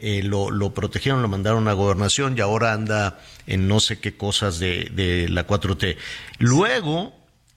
[0.00, 4.16] eh, lo, lo, protegieron, lo mandaron a gobernación y ahora anda en no sé qué
[4.16, 5.96] cosas de, de la 4T.
[6.38, 7.14] Luego,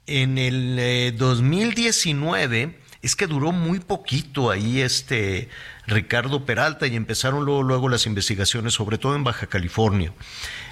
[0.08, 5.50] en el 2019, eh, es que duró muy poquito ahí este
[5.88, 10.14] Ricardo Peralta y empezaron luego, luego las investigaciones, sobre todo en Baja California.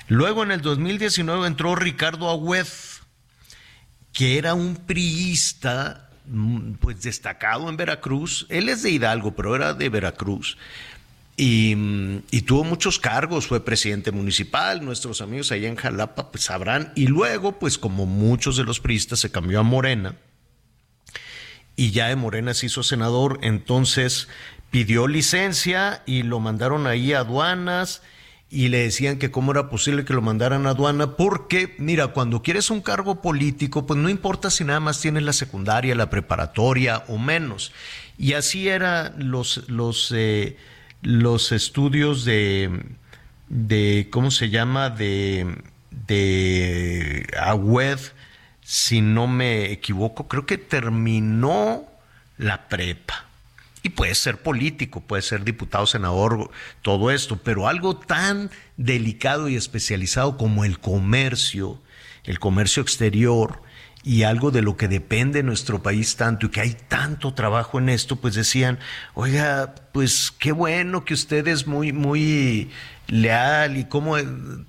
[0.07, 2.67] Luego en el 2019 entró Ricardo Agüed,
[4.19, 8.45] que era un priista mm, pues destacado en Veracruz.
[8.49, 10.57] Él es de Hidalgo, pero era de Veracruz.
[11.37, 16.43] Y, mm, y, tuvo muchos cargos, fue presidente municipal, nuestros amigos allá en Jalapa pues
[16.43, 20.15] sabrán, y luego pues como muchos de los priistas se cambió a Morena,
[21.77, 24.27] y ya de Morena se hizo senador, entonces
[24.69, 28.01] pidió licencia y lo mandaron ahí a aduanas
[28.49, 32.41] y le decían que cómo era posible que lo mandaran a aduana, porque mira, cuando
[32.41, 37.03] quieres un cargo político, pues no importa si nada más tienes la secundaria, la preparatoria
[37.07, 37.71] o menos.
[38.17, 40.57] Y así eran los, los, eh,
[41.01, 42.83] los estudios de,
[43.49, 44.89] de, ¿cómo se llama?
[44.89, 45.55] De,
[46.07, 47.99] de web
[48.69, 51.87] si no me equivoco, creo que terminó
[52.37, 53.25] la prepa.
[53.81, 56.49] Y puede ser político, puede ser diputado, senador,
[56.81, 61.81] todo esto, pero algo tan delicado y especializado como el comercio,
[62.23, 63.61] el comercio exterior,
[64.03, 67.89] y algo de lo que depende nuestro país tanto y que hay tanto trabajo en
[67.89, 68.79] esto, pues decían,
[69.13, 72.69] oiga, pues qué bueno que usted es muy, muy
[73.07, 74.15] leal y como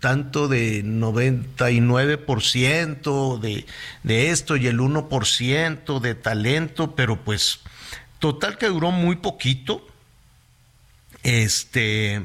[0.00, 3.66] tanto de 99% de,
[4.02, 7.60] de esto y el 1% de talento, pero pues
[8.20, 9.84] total que duró muy poquito.
[11.24, 12.24] Este,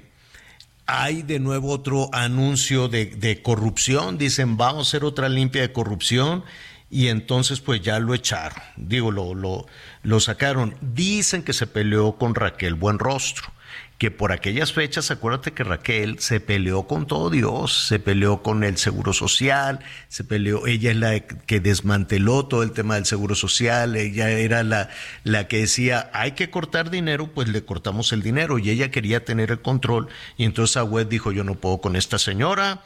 [0.86, 6.44] hay de nuevo otro anuncio de, corrupción, dicen vamos a hacer otra limpia de corrupción
[6.92, 9.66] y entonces pues ya lo echaron, digo, lo, lo,
[10.04, 10.76] lo sacaron.
[10.82, 13.55] Dicen que se peleó con Raquel Buenrostro
[13.98, 18.64] que por aquellas fechas, acuérdate que Raquel se peleó con todo Dios, se peleó con
[18.66, 23.36] el Seguro Social, se peleó, ella es la que desmanteló todo el tema del Seguro
[23.36, 24.90] Social, ella era la,
[25.24, 29.24] la que decía, hay que cortar dinero, pues le cortamos el dinero, y ella quería
[29.24, 32.84] tener el control, y entonces Agüed dijo, yo no puedo con esta señora,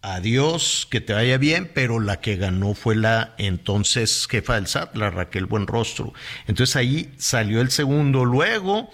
[0.00, 4.96] adiós, que te vaya bien, pero la que ganó fue la entonces jefa del SAT,
[4.96, 6.12] la Raquel Buenrostro.
[6.48, 8.90] Entonces ahí salió el segundo, luego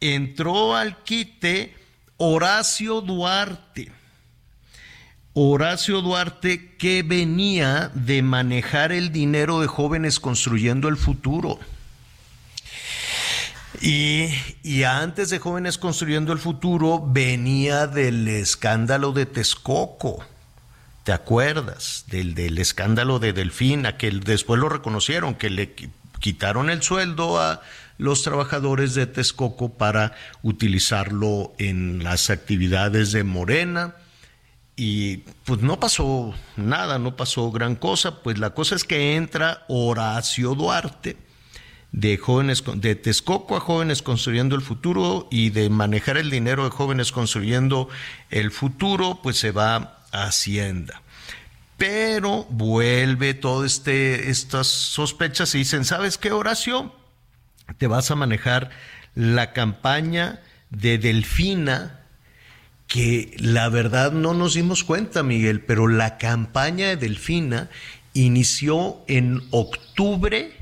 [0.00, 1.74] entró al quite
[2.16, 3.92] Horacio Duarte.
[5.34, 11.58] Horacio Duarte que venía de manejar el dinero de jóvenes construyendo el futuro.
[13.80, 14.28] Y,
[14.64, 20.24] y, antes de Jóvenes Construyendo el Futuro venía del escándalo de Texcoco.
[21.04, 22.04] ¿Te acuerdas?
[22.08, 25.76] Del, del escándalo de Delfina, que después lo reconocieron, que le
[26.18, 27.60] quitaron el sueldo a,
[27.98, 33.96] los trabajadores de Texcoco para utilizarlo en las actividades de Morena.
[34.76, 38.22] Y pues no pasó nada, no pasó gran cosa.
[38.22, 41.16] Pues la cosa es que entra Horacio Duarte
[41.92, 46.70] de jóvenes de Texcoco a jóvenes construyendo el futuro y de manejar el dinero de
[46.70, 47.88] jóvenes construyendo
[48.30, 51.02] el futuro, pues se va a Hacienda.
[51.76, 56.92] Pero vuelve todas este, estas sospechas y dicen, ¿sabes qué, Horacio?
[57.76, 58.70] Te vas a manejar
[59.14, 62.00] la campaña de Delfina,
[62.86, 67.68] que la verdad no nos dimos cuenta, Miguel, pero la campaña de Delfina
[68.14, 70.52] inició en octubre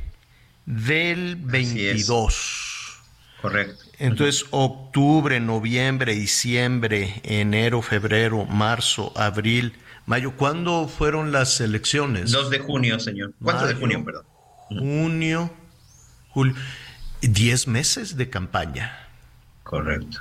[0.66, 3.00] del 22.
[3.40, 3.84] Correcto.
[3.98, 10.32] Entonces, octubre, noviembre, diciembre, enero, febrero, marzo, abril, mayo.
[10.36, 12.32] ¿Cuándo fueron las elecciones?
[12.32, 13.32] 2 de junio, señor.
[13.42, 14.24] ¿Cuánto de junio, perdón?
[14.68, 15.54] Junio,
[16.30, 16.54] julio.
[17.20, 19.08] Diez meses de campaña.
[19.62, 20.20] Correcto.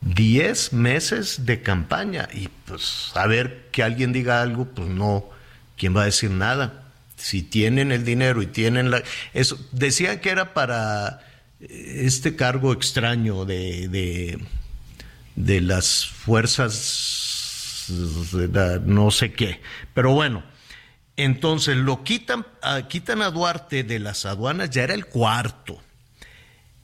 [0.00, 2.28] Diez meses de campaña.
[2.32, 5.28] Y pues a ver que alguien diga algo, pues no,
[5.76, 6.84] ¿quién va a decir nada?
[7.16, 9.02] Si tienen el dinero y tienen la...
[9.32, 11.20] Eso, decían que era para
[11.60, 14.44] este cargo extraño de, de,
[15.36, 17.84] de las fuerzas,
[18.32, 19.60] de no sé qué.
[19.94, 20.42] Pero bueno,
[21.16, 25.80] entonces lo quitan, ah, quitan a Duarte de las aduanas, ya era el cuarto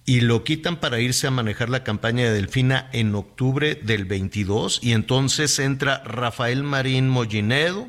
[0.09, 4.81] y lo quitan para irse a manejar la campaña de Delfina en octubre del 22
[4.83, 7.89] y entonces entra Rafael Marín Mollinedo.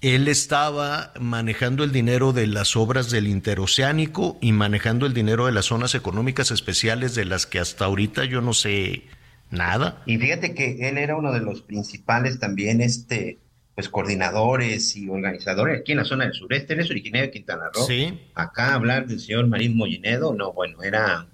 [0.00, 5.52] Él estaba manejando el dinero de las obras del interoceánico y manejando el dinero de
[5.52, 9.02] las zonas económicas especiales de las que hasta ahorita yo no sé
[9.50, 10.02] nada.
[10.06, 13.38] Y fíjate que él era uno de los principales también este
[13.74, 17.70] pues coordinadores y organizadores aquí en la zona del sureste, él es originario de Quintana
[17.72, 17.86] Roo.
[17.86, 18.18] Sí.
[18.34, 21.26] Acá hablar del señor Marín Mollinedo, no, bueno, era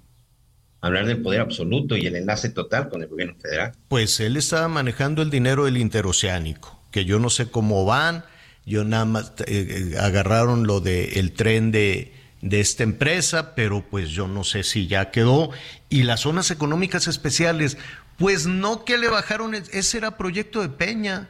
[0.81, 3.73] hablar del poder absoluto y el enlace total con el gobierno federal.
[3.89, 8.23] Pues él estaba manejando el dinero del interoceánico, que yo no sé cómo van,
[8.65, 13.83] yo nada más eh, eh, agarraron lo del el tren de, de esta empresa, pero
[13.89, 15.49] pues yo no sé si ya quedó.
[15.89, 17.77] Y las zonas económicas especiales,
[18.17, 21.29] pues no que le bajaron, ese era proyecto de Peña.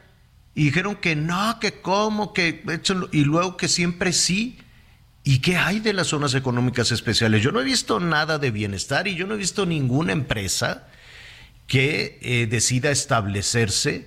[0.60, 2.62] Y dijeron que no, que cómo, que
[3.14, 4.58] y luego que siempre sí.
[5.24, 7.42] ¿Y qué hay de las zonas económicas especiales?
[7.42, 10.90] Yo no he visto nada de bienestar y yo no he visto ninguna empresa
[11.66, 14.06] que eh, decida establecerse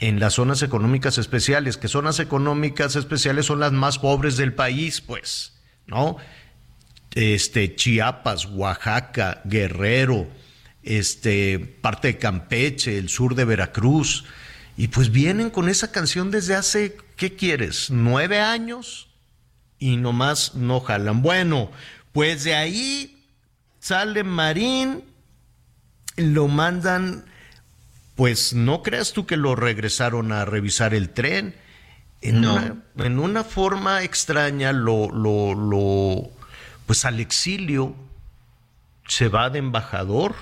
[0.00, 5.00] en las zonas económicas especiales, que zonas económicas especiales son las más pobres del país,
[5.00, 5.52] pues,
[5.86, 6.16] ¿no?
[7.14, 10.26] Este, Chiapas, Oaxaca, Guerrero,
[10.82, 14.24] este, parte de Campeche, el sur de Veracruz,
[14.76, 17.90] y pues vienen con esa canción desde hace, ¿qué quieres?
[17.90, 19.08] ¿Nueve años?
[19.78, 21.22] Y nomás no jalan.
[21.22, 21.70] Bueno,
[22.12, 23.24] pues de ahí
[23.80, 25.04] sale Marín,
[26.16, 27.24] lo mandan,
[28.14, 31.54] pues no creas tú que lo regresaron a revisar el tren.
[32.20, 32.54] En, No.
[32.54, 36.30] una, en una forma extraña, lo, lo, lo,
[36.86, 37.94] pues al exilio
[39.06, 40.34] se va de embajador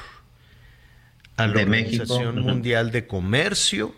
[1.36, 2.40] a la De Organización.
[2.40, 3.94] Mundial de Comercio,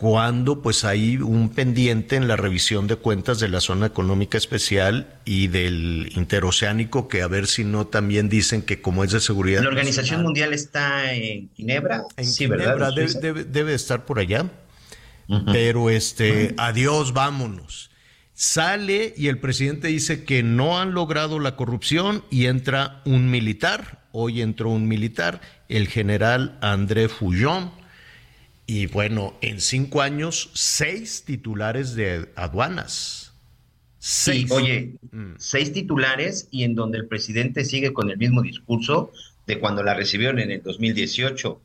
[0.00, 5.18] cuando pues hay un pendiente en la revisión de cuentas de la zona económica especial
[5.26, 9.60] y del interoceánico, que a ver si no también dicen que como es de seguridad.
[9.62, 12.04] ¿La Organización nacional, Mundial está en Ginebra?
[12.16, 12.88] en sí, Ginebra, ¿verdad?
[12.88, 13.20] ¿En debe, Suiza?
[13.20, 14.46] debe- debe estar por allá.
[15.52, 17.90] Pero este, adiós, vámonos.
[18.32, 24.06] Sale y el presidente dice que no han logrado la corrupción y entra un militar.
[24.12, 27.70] Hoy entró un militar, el general André Fouillon.
[28.72, 33.32] Y bueno, en cinco años, seis titulares de aduanas.
[33.98, 34.50] Sí, Seis.
[34.52, 35.32] oye, Mm.
[35.38, 39.10] seis titulares y en donde el presidente sigue con el mismo discurso
[39.48, 41.60] de cuando la recibieron en el 2018.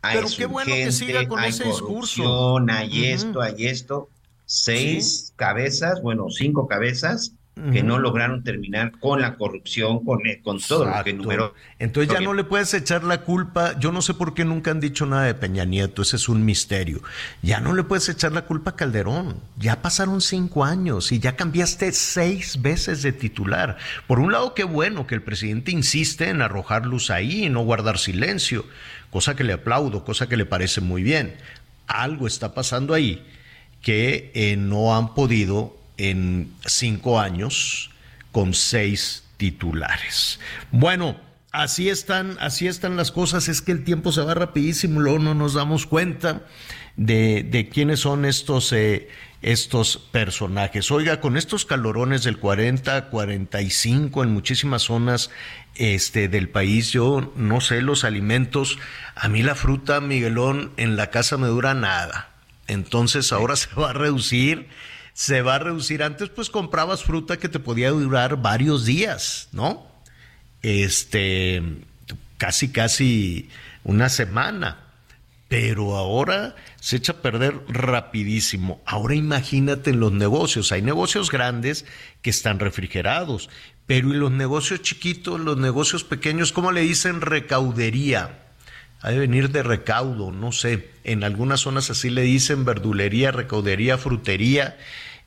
[0.00, 2.58] Hay Pero qué bueno que siga con hay ese discurso.
[2.70, 4.08] hay esto, hay esto.
[4.46, 7.32] Seis cabezas, bueno, cinco cabezas
[7.72, 11.54] que no lograron terminar con la corrupción, con, eh, con todo lo que enumeró.
[11.78, 13.78] Entonces ya no le puedes echar la culpa.
[13.78, 16.44] Yo no sé por qué nunca han dicho nada de Peña Nieto, ese es un
[16.44, 17.00] misterio.
[17.40, 19.40] Ya no le puedes echar la culpa a Calderón.
[19.56, 23.78] Ya pasaron cinco años y ya cambiaste seis veces de titular.
[24.06, 27.64] Por un lado, qué bueno que el presidente insiste en arrojar luz ahí y no
[27.64, 28.66] guardar silencio,
[29.08, 31.36] cosa que le aplaudo, cosa que le parece muy bien.
[31.86, 33.24] Algo está pasando ahí
[33.80, 37.90] que eh, no han podido en cinco años
[38.32, 40.40] con seis titulares.
[40.70, 41.16] Bueno,
[41.52, 43.48] así están, así están las cosas.
[43.48, 46.42] Es que el tiempo se va rapidísimo, luego no nos damos cuenta
[46.96, 49.08] de, de quiénes son estos, eh,
[49.42, 50.90] estos personajes.
[50.90, 55.30] Oiga, con estos calorones del 40, 45 en muchísimas zonas
[55.74, 58.78] este, del país, yo no sé, los alimentos,
[59.14, 62.30] a mí la fruta, Miguelón, en la casa me dura nada.
[62.66, 64.68] Entonces ahora se va a reducir,
[65.16, 66.02] se va a reducir.
[66.02, 69.86] Antes pues comprabas fruta que te podía durar varios días, ¿no?
[70.60, 71.62] Este,
[72.36, 73.48] casi, casi
[73.82, 74.82] una semana.
[75.48, 78.82] Pero ahora se echa a perder rapidísimo.
[78.84, 80.70] Ahora imagínate en los negocios.
[80.70, 81.86] Hay negocios grandes
[82.20, 83.48] que están refrigerados,
[83.86, 88.45] pero y los negocios chiquitos, los negocios pequeños, ¿cómo le dicen recaudería?
[89.02, 90.90] Ha de venir de recaudo, no sé.
[91.04, 94.76] En algunas zonas así le dicen verdulería, recaudería, frutería.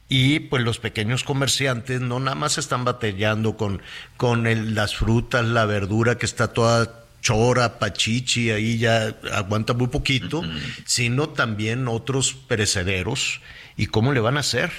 [0.10, 3.82] Y pues los pequeños comerciantes no nada más están batallando con,
[4.18, 9.88] con el- las frutas, la verdura que está toda chora, pachichi, ahí ya aguanta muy
[9.88, 10.42] poquito,
[10.86, 13.42] sino también otros perecederos.
[13.78, 14.72] ¿Y cómo le van a hacer?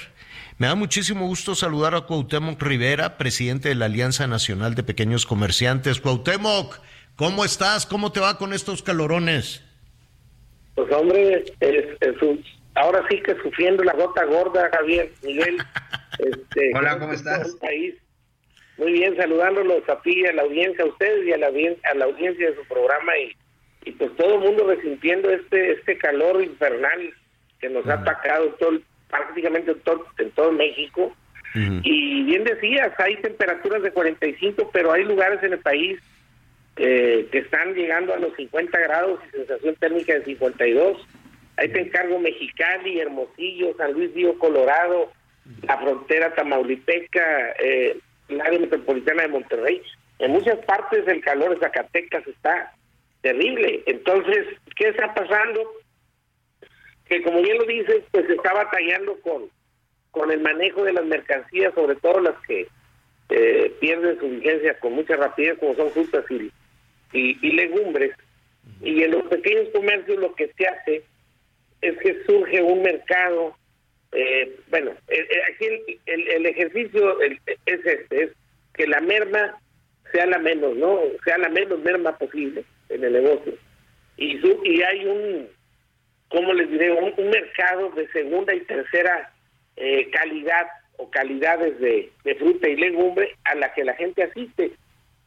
[0.57, 5.25] Me da muchísimo gusto saludar a Cuauhtémoc Rivera, presidente de la Alianza Nacional de Pequeños
[5.25, 6.01] Comerciantes.
[6.01, 6.77] Cuauhtémoc,
[7.21, 7.85] ¿cómo estás?
[7.85, 9.63] ¿Cómo te va con estos calorones?
[10.73, 12.43] Pues hombre, es, es un-
[12.73, 15.57] ahora sí que sufriendo la gota gorda, Javier, Miguel.
[16.19, 17.55] Este, Hola, ¿cómo estás?
[17.61, 17.95] país.
[18.77, 21.95] Muy bien, saludándolos a ti, a la audiencia, a ustedes y a la, audien- a
[21.95, 23.35] la audiencia de su programa y,
[23.85, 27.13] y pues todo el mundo resintiendo este este calor infernal
[27.59, 31.15] que nos ha atacado todo, el- prácticamente en todo, en todo México.
[31.55, 35.99] Y bien decías, hay temperaturas de 45, pero hay lugares en el país
[36.83, 40.97] eh, que están llegando a los 50 grados y sensación térmica de 52.
[41.57, 45.11] Ahí te encargo Mexicali, Hermosillo, San Luis Río Colorado,
[45.61, 47.99] la frontera tamaulipeca, eh,
[48.43, 49.83] área metropolitana de Monterrey.
[50.17, 52.73] En muchas partes el calor de Zacatecas está
[53.21, 53.83] terrible.
[53.85, 55.61] Entonces, ¿qué está pasando?
[57.05, 59.51] Que como bien lo dices, pues se está batallando con,
[60.09, 62.67] con el manejo de las mercancías, sobre todo las que
[63.29, 66.51] eh, pierden su vigencia con mucha rapidez, como son frutas y,
[67.13, 68.11] y, y legumbres.
[68.81, 71.03] Y en los pequeños comercios lo que se hace
[71.81, 73.55] es que surge un mercado.
[74.13, 78.31] eh, bueno, eh, eh, aquí el, el- el ejercicio el- es este, es
[78.73, 79.57] que la merma
[80.11, 80.99] sea la menos, ¿no?
[81.23, 83.53] Sea la menos merma posible en el negocio.
[84.17, 85.47] Y, su- y hay un,
[86.27, 86.91] ¿cómo les diré?
[86.91, 89.31] Un, un mercado de segunda y tercera
[89.77, 94.71] eh, calidad o calidades de, de fruta y legumbre a la que la gente asiste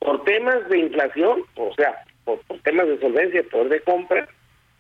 [0.05, 4.29] por temas de inflación, o sea, por, temas de solvencia, poder de compra,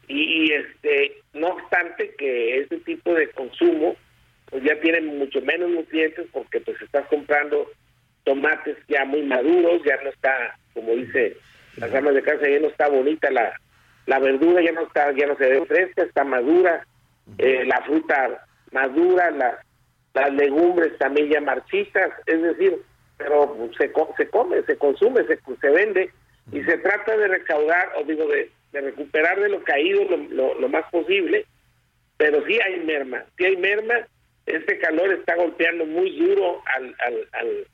[0.07, 3.97] y, este no obstante que este tipo de consumo
[4.51, 7.71] pues ya tiene mucho menos nutrientes porque pues estás comprando
[8.25, 11.39] tomates ya muy maduros, ya no está, como dice
[11.79, 13.59] las amas de casa, ya no está bonita la,
[14.05, 16.87] la verdura, ya no está, ya no se ve fresca, está madura,
[17.39, 19.31] eh, la fruta madura,
[20.13, 22.79] las legumbres también ya marchitas, es decir,
[23.17, 26.11] pero se, se come, se consume, se, se vende
[26.53, 30.61] y se trata de recaudar, o digo, de, de recuperar de lo caído lo, lo,
[30.61, 31.47] lo más posible,
[32.17, 33.95] pero sí hay merma, sí hay merma,
[34.47, 37.67] este calor está golpeando muy duro al, al, al,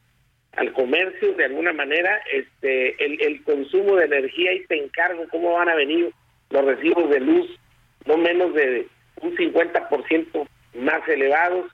[0.52, 5.54] al comercio de alguna manera, este el, el consumo de energía y te encargo cómo
[5.54, 6.12] van a venir
[6.50, 7.58] los recibos de luz,
[8.06, 8.86] no menos de
[9.20, 11.70] un 50% más elevados,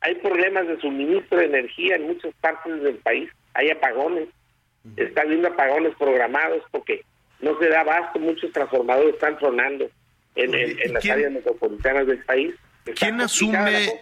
[0.00, 4.28] hay problemas de suministro de energía en muchas partes del país, hay apagones,
[4.96, 7.02] está habiendo apagones programados porque
[7.40, 9.90] no se da abasto, muchos transformadores están tronando
[10.36, 12.54] en, en- en las ¿quién- áreas metropolitanas del país.
[12.86, 13.92] Está ¿Quién asume,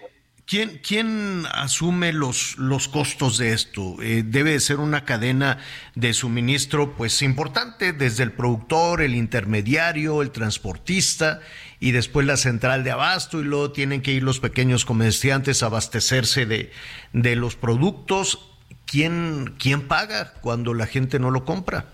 [0.46, 3.96] quién, quién asume los, los costos de esto?
[4.02, 5.58] Eh, debe de ser una cadena
[5.94, 11.40] de suministro pues importante, desde el productor, el intermediario, el transportista
[11.80, 15.66] y después la central de abasto y luego tienen que ir los pequeños comerciantes a
[15.66, 16.70] abastecerse de,
[17.12, 18.50] de los productos.
[18.86, 21.86] ¿Quién, ¿Quién paga cuando la gente no lo compra?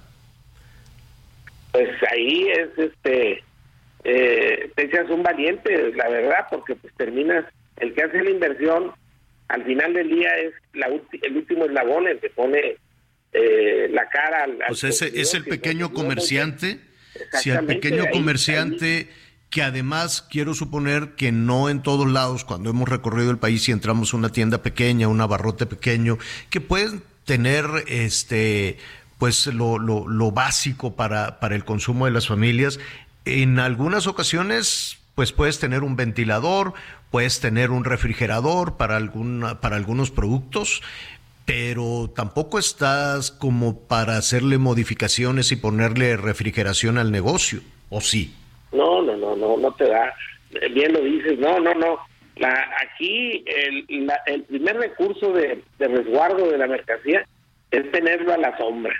[1.72, 3.42] Pues ahí es este
[4.04, 7.44] eh, te echas un valiente, la verdad, porque pues terminas,
[7.76, 8.90] el que hace la inversión,
[9.48, 12.76] al final del día es la ulti- el último eslabón, el que pone
[13.32, 14.60] eh, la cara al...
[14.60, 16.80] al Pues ese es el pequeño no- comerciante,
[17.32, 19.08] si el Exactamente, pequeño comerciante
[19.52, 23.72] que además quiero suponer que no en todos lados, cuando hemos recorrido el país y
[23.72, 26.16] entramos a una tienda pequeña, un abarrote pequeño,
[26.48, 28.78] que pueden tener este
[29.18, 32.80] pues lo, lo, lo básico para, para el consumo de las familias.
[33.26, 36.72] En algunas ocasiones, pues puedes tener un ventilador,
[37.10, 38.98] puedes tener un refrigerador para,
[39.60, 40.82] para algunos productos,
[41.44, 48.34] pero tampoco estás como para hacerle modificaciones y ponerle refrigeración al negocio, ¿o sí?
[48.72, 50.14] No, no, no, no, no te da.
[50.72, 51.98] Bien lo dices, no, no, no.
[52.36, 57.26] La, aquí el, la- el primer recurso de, de resguardo de la mercancía
[57.70, 58.94] es tenerlo a la sombra.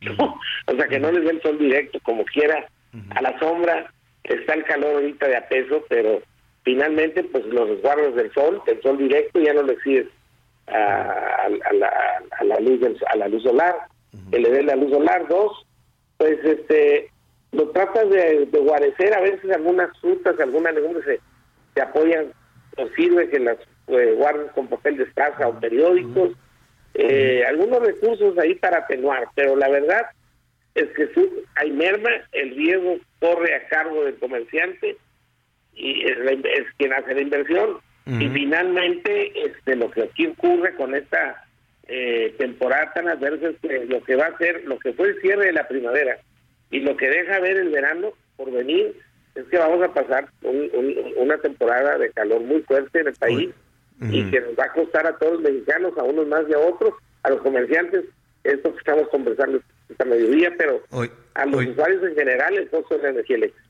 [0.00, 0.38] ¿no?
[0.66, 2.66] O sea, que no les dé el sol directo, como quiera.
[3.10, 3.92] A la sombra
[4.24, 6.22] está el calor ahorita de a peso, pero
[6.64, 10.06] finalmente, pues los resguardos del sol, el sol directo, ya no le exiges
[10.66, 13.74] a, a- a la, a la luz del, a la luz solar,
[14.30, 15.28] que le dé la luz solar.
[15.28, 15.66] Dos,
[16.16, 17.09] pues este
[17.52, 21.20] lo tratas de, de guarecer a veces algunas frutas algunas legumbres se,
[21.74, 22.32] se apoyan
[22.76, 26.30] o sirve que las eh, guardes con papel de estraza o periódicos
[26.94, 30.02] eh, algunos recursos ahí para atenuar pero la verdad
[30.74, 34.96] es que sí, hay merma el riesgo corre a cargo del comerciante
[35.74, 37.78] y es, la- es quien hace la inversión.
[38.06, 41.44] Y finalmente este lo que aquí ocurre con esta
[41.88, 45.20] eh, temporada tan adversa es que lo que va a ser lo que fue el
[45.20, 46.18] cierre de la primavera
[46.70, 48.94] y lo que deja ver el verano por venir
[49.34, 53.14] es que vamos a pasar un- un- una temporada de calor muy fuerte en el
[53.14, 53.50] país
[54.02, 56.58] y que nos va a costar a todos los mexicanos, a unos más y a
[56.58, 58.04] otros, a los comerciantes,
[58.44, 59.60] esto que estamos conversando
[59.90, 63.36] esta mediodía, pero Hoy- a los hoy- usuarios en general el costo de la energía
[63.36, 63.68] eléctrica.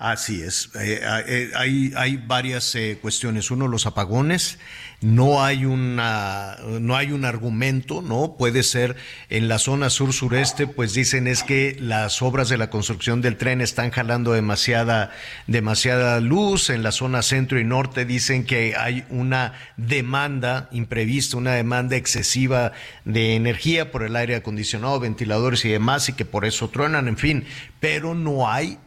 [0.00, 0.70] Así es.
[0.80, 3.50] Eh, eh, hay, hay varias eh, cuestiones.
[3.50, 4.58] Uno, los apagones.
[5.02, 8.36] No hay una, no hay un argumento, ¿no?
[8.38, 8.96] Puede ser
[9.30, 13.62] en la zona sur-sureste, pues dicen es que las obras de la construcción del tren
[13.62, 15.10] están jalando demasiada,
[15.46, 16.70] demasiada luz.
[16.70, 22.72] En la zona centro y norte dicen que hay una demanda imprevista, una demanda excesiva
[23.06, 27.16] de energía por el aire acondicionado, ventiladores y demás, y que por eso truenan, en
[27.16, 27.44] fin.
[27.80, 28.78] Pero no hay eh,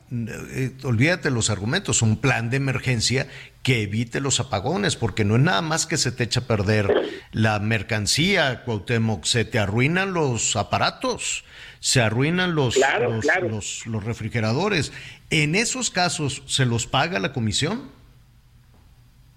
[0.83, 3.27] olvídate los argumentos, un plan de emergencia
[3.63, 6.93] que evite los apagones, porque no es nada más que se te echa a perder
[7.31, 11.45] la mercancía, Cuauhtémoc, se te arruinan los aparatos,
[11.79, 13.49] se arruinan los, Claro, los, claro.
[13.49, 14.91] los- los refrigeradores.
[15.29, 17.89] En esos casos, ¿se los paga la comisión?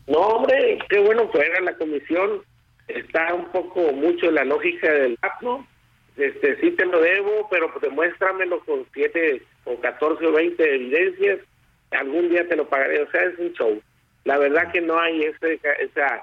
[0.06, 2.42] No, hombre, qué bueno fuera la comisión.
[2.86, 5.66] Está un poco mucho la lógica del app, ¿no?
[6.16, 11.40] Este, sí te lo debo, pero pues demuéstramelo con siete o 14 o 20 evidencias,
[11.90, 13.82] algún día te lo pagaré, o sea, es un show.
[14.24, 16.22] La verdad que no hay ese, esa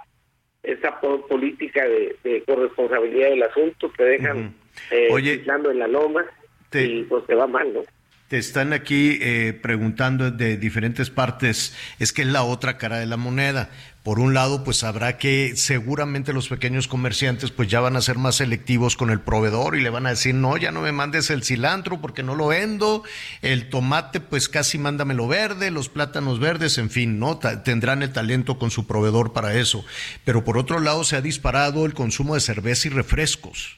[0.64, 4.56] esa po- política de, de corresponsabilidad del asunto, te dejan
[4.92, 6.26] eh, Oye, en la loma
[6.70, 7.82] te- y pues te va mal, ¿no?
[8.30, 13.06] Te están aquí eh, preguntando de diferentes partes, es que es la otra cara de
[13.06, 13.70] la moneda.
[14.04, 18.18] Por un lado, pues habrá que seguramente los pequeños comerciantes pues ya van a ser
[18.18, 21.30] más selectivos con el proveedor y le van a decir, no, ya no me mandes
[21.30, 23.04] el cilantro porque no lo vendo,
[23.42, 27.40] el tomate pues casi mándamelo verde, los plátanos verdes, en fin, ¿no?
[27.40, 29.86] Tendrán el talento con su proveedor para eso.
[30.26, 33.78] Pero por otro lado se ha disparado el consumo de cerveza y refrescos.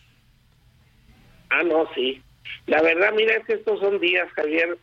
[1.51, 2.19] Ah, no, sí.
[2.65, 4.75] La verdad, mira, es que estos son días, Javier,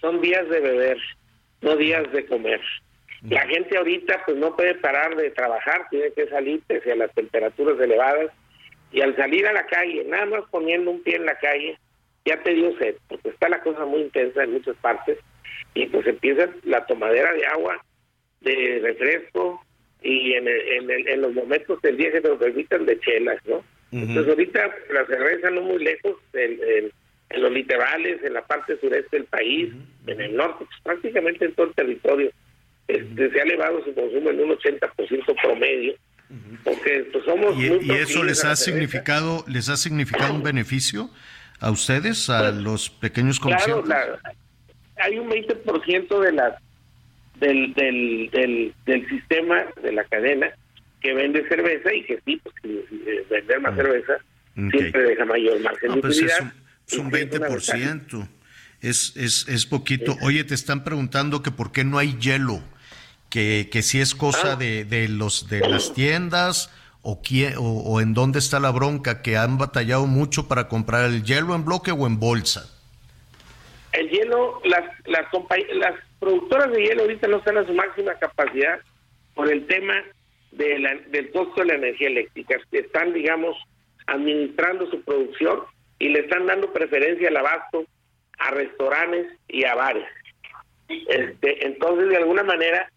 [0.00, 0.98] son días de beber,
[1.60, 2.60] no días de comer.
[3.30, 7.12] La gente ahorita pues no puede parar de trabajar, tiene que salir pese a las
[7.14, 8.30] temperaturas elevadas.
[8.92, 11.76] Y al salir a la calle, nada más poniendo un pie en la calle,
[12.24, 15.18] ya te dio sed, porque está la cosa muy intensa en muchas partes.
[15.74, 17.84] Y pues empieza la tomadera de agua,
[18.40, 19.60] de refresco
[20.02, 22.98] y en, el- en, el- en los momentos del día que te lo permitan de
[23.00, 23.64] chelas, ¿no?
[23.92, 26.90] Entonces ahorita la cerveza no muy lejos, en, en-
[27.30, 29.72] en los litorales, en la parte sureste del país,
[30.06, 32.30] en el norte, pues, prácticamente en todo el territorio,
[32.88, 35.94] este, se ha elevado su consumo en un 80% promedio,
[36.64, 38.64] porque pues, somos ¿Y, muy y eso les la ha cerveza.
[38.64, 41.10] significado, les ha significado un beneficio
[41.60, 44.22] a ustedes, a los pequeños Pues, Claro, comerciantes?
[44.22, 46.54] la- hay un 20% de las
[47.40, 50.50] del, del, del, del sistema de la cadena
[51.02, 54.14] que vende cerveza y que sí, pues eh, vender más cerveza
[54.58, 54.70] Ok.
[54.70, 56.40] siempre deja mayor margen No, de pues es utilidad.
[56.42, 56.52] un,
[56.88, 57.46] es un es ventaja.
[57.54, 58.28] 20%.
[58.80, 60.16] Es, es, es poquito.
[60.22, 62.62] Oye, te están preguntando que por qué no hay hielo,
[63.36, 64.56] que, que si es cosa Ah.
[64.56, 66.72] de, de los de las tiendas
[67.02, 71.04] o, quién, o, o en dónde está la bronca, que han batallado mucho para comprar
[71.04, 72.62] el hielo en bloque o en bolsa.
[73.92, 75.26] El hielo, las, las,
[75.74, 78.78] las productoras de hielo ahorita no están a su máxima capacidad
[79.34, 79.92] por el tema
[80.52, 82.56] de la- del costo de la energía eléctrica.
[82.72, 83.54] Están, digamos,
[84.06, 85.60] administrando su producción
[85.98, 87.84] y le están dando preferencia al abasto
[88.38, 90.06] a restaurantes y a bares.
[90.88, 92.90] Este, entonces, de alguna manera,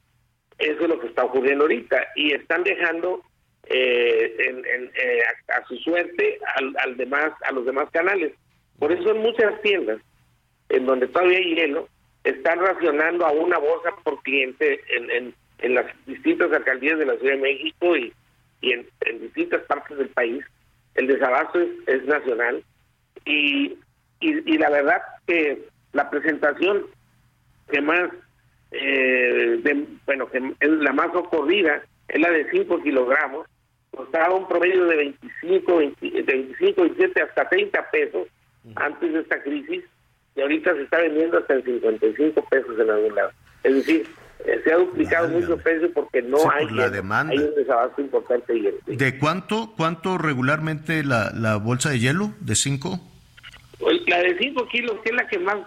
[0.59, 3.21] eso es lo que está ocurriendo ahorita y están dejando
[3.65, 5.21] eh, en- eh,
[5.55, 8.33] a, su suerte al, al demás a los demás canales.
[8.79, 9.99] Por eso en muchas tiendas
[10.69, 11.87] en donde todavía hay hielo
[12.23, 17.17] están racionando a una bolsa por cliente en, en, en las distintas alcaldías de la
[17.17, 18.13] Ciudad de México y,
[18.61, 20.43] y en, en distintas partes del país.
[20.95, 22.63] El desabasto es, es nacional
[23.25, 23.77] y,
[24.19, 25.59] y, y la verdad que
[25.93, 26.85] la presentación
[27.71, 28.09] que más,
[28.71, 33.47] eh, de- bueno, que es la más ocurrida, es la de 5 kilogramos,
[33.91, 38.27] costaba un promedio de 25, 20 de 25, 27 hasta 30 pesos
[38.75, 39.83] antes de esta crisis,
[40.35, 43.31] y ahorita se está vendiendo hasta en 55 pesos en algún lado.
[43.63, 44.07] Es decir,
[44.45, 47.33] eh, se ha duplicado mucho el precio porque no Sí, por hay la hielo, demanda.
[47.33, 48.77] hay un desabasto importante de hielo.
[48.85, 52.31] ¿De cuánto, cuánto regularmente la, la bolsa de hielo?
[52.39, 52.99] ¿De 5?
[54.07, 55.57] La de 5 kilos, que es la que más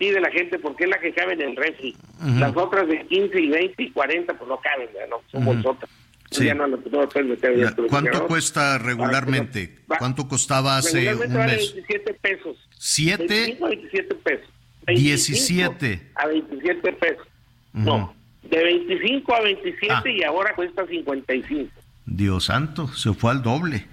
[0.00, 1.94] pide la gente, porque es la que cabe en el refri.
[2.20, 2.38] Ujú.
[2.38, 5.52] Las otras de 15 y 20 y 40, pues no caben, ya no, son Ujú.
[5.52, 5.90] bolsotas.
[6.30, 6.44] Sí.
[6.46, 9.76] Ya no, no, no del ¿Cuánto cuesta regularmente?
[9.98, 11.74] ¿Cuánto costaba hace Regularmente un vale mes?
[11.74, 12.56] 27 pesos.
[12.78, 13.26] ¿Siete?
[13.26, 14.48] 25 a 27 pesos.
[14.86, 16.10] 17.
[16.14, 17.26] A 27 pesos.
[17.74, 17.84] Ujú.
[17.84, 18.14] No,
[18.48, 20.02] de 25 a 27 Ah.
[20.06, 21.70] y ahora cuesta 55.
[22.06, 23.86] Dios santo, se fue al doble.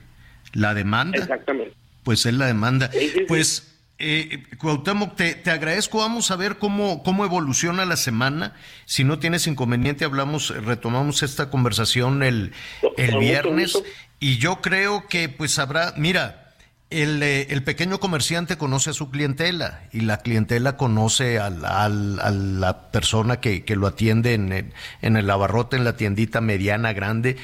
[0.54, 1.18] La demanda.
[1.18, 1.74] Exactamente.
[2.04, 2.90] Pues es la demanda.
[2.92, 3.22] Sí, sí.
[3.28, 6.00] Pues, eh, Cuauhtémoc, te, te agradezco.
[6.00, 8.54] Vamos a ver cómo, cómo evoluciona la semana.
[8.86, 12.54] Si no tienes inconveniente, hablamos, retomamos esta conversación el,
[12.98, 13.78] el viernes.
[14.20, 16.44] Y yo creo que pues habrá, mira,
[16.90, 22.20] el, eh, el pequeño comerciante conoce a su clientela y la clientela conoce al- al-
[22.22, 26.40] a la persona que, que lo atiende en el, en el abarrote, en la tiendita
[26.40, 27.36] mediana, grande.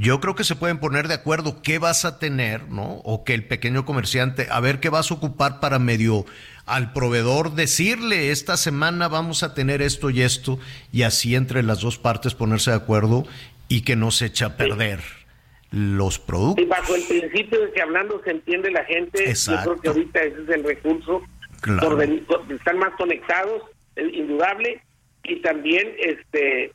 [0.00, 3.02] Yo creo que se pueden poner de acuerdo qué vas a tener, ¿no?
[3.04, 6.24] O que el pequeño comerciante, a ver qué vas a ocupar para medio
[6.64, 10.58] al proveedor decirle, esta semana vamos a tener esto y esto,
[10.90, 13.26] y así entre las dos partes ponerse de acuerdo
[13.68, 15.00] y que no se echa a perder
[15.70, 16.64] los productos.
[16.64, 19.74] Y bajo el principio de que hablando se entiende la gente, Exacto.
[19.74, 21.20] yo creo que ahorita ese es el recurso.
[21.60, 21.90] Claro.
[21.90, 23.64] Por están más conectados,
[23.96, 24.80] indudable,
[25.24, 26.72] y también este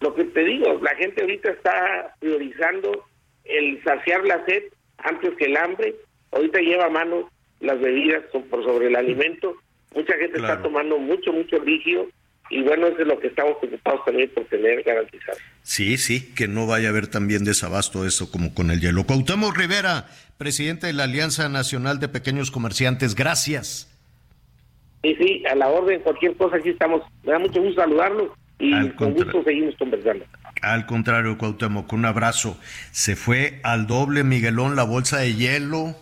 [0.00, 3.04] lo que te digo, la gente ahorita está priorizando
[3.44, 4.62] el saciar la sed
[4.98, 5.94] antes que el hambre.
[6.32, 7.30] Ahorita lleva a mano
[7.60, 9.54] las bebidas por sobre el alimento.
[9.94, 10.54] Mucha gente Claro.
[10.54, 12.06] está tomando mucho, mucho líquido
[12.50, 15.38] y bueno, eso es lo que estamos preocupados también por tener garantizado.
[15.62, 19.04] Sí, sí, que no vaya a haber también desabasto eso como con el hielo.
[19.04, 20.06] Cuauhtémoc Rivera,
[20.38, 23.90] presidente de la Alianza Nacional de Pequeños Comerciantes, gracias.
[25.02, 27.02] Sí, sí, a la orden, cualquier cosa, aquí estamos.
[27.22, 30.24] Me da mucho gusto saludarlos y Al con contra- gusto seguimos conversando.
[30.62, 32.58] Al contrario, Cuauhtémoc, un abrazo.
[32.90, 35.96] Se fue al doble Miguelón la bolsa de hielo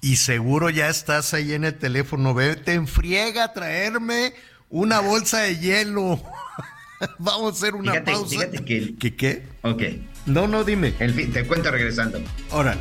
[0.00, 2.34] y seguro ya estás ahí en el teléfono.
[2.34, 4.32] Vete en friega a traerme
[4.68, 6.20] una bolsa de hielo.
[7.18, 8.30] Vamos a hacer una Fíjate, pausa.
[8.30, 9.42] fíjate que el- ¿Qué qué?
[9.62, 9.82] Ok.
[10.26, 10.94] No, no, dime.
[10.98, 12.20] En fin, te cuento regresando.
[12.50, 12.76] Ahora.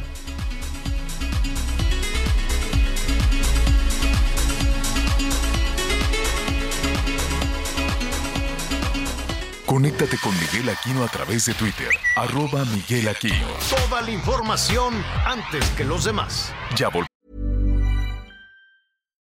[9.76, 13.46] Conéctate con Miguel Aquino a través de Twitter, arroba Miguel Aquino.
[13.70, 14.94] Toda la información
[15.26, 16.54] antes que los demás.
[16.78, 17.10] Ya volvemos.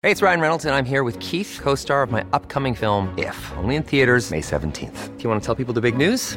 [0.03, 3.15] Hey, it's Ryan Reynolds, and I'm here with Keith, co star of my upcoming film,
[3.17, 5.17] If, only in theaters, May 17th.
[5.17, 6.37] Do you want to tell people the big news?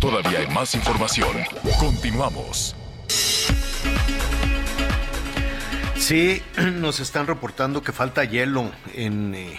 [0.00, 1.28] Todavía hay más información.
[1.78, 2.74] Continuamos.
[5.96, 6.42] Sí,
[6.78, 9.58] nos están reportando que falta hielo en, eh,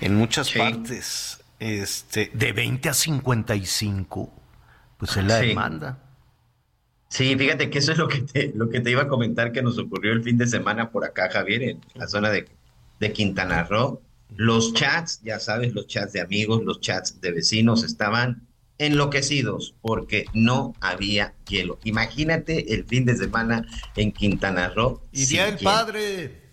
[0.00, 0.58] en muchas Sí.
[0.58, 1.34] partes.
[1.60, 4.32] Este, de 20 a 55,
[4.96, 5.48] pues es la Sí.
[5.48, 5.98] demanda.
[7.08, 9.62] Sí, fíjate que eso es lo que te, lo que te iba a comentar que
[9.62, 12.46] nos ocurrió el fin de semana por acá, Javier, en la zona de,
[13.00, 14.02] de Quintana Roo.
[14.36, 18.46] Los chats, ya sabes, los chats de amigos, los chats de vecinos estaban
[18.78, 21.78] enloquecidos porque no había hielo.
[21.84, 23.66] Imagínate el fin de semana
[23.96, 25.02] en Quintana Roo.
[25.12, 25.70] Y Día del hielo.
[25.70, 26.48] Padre.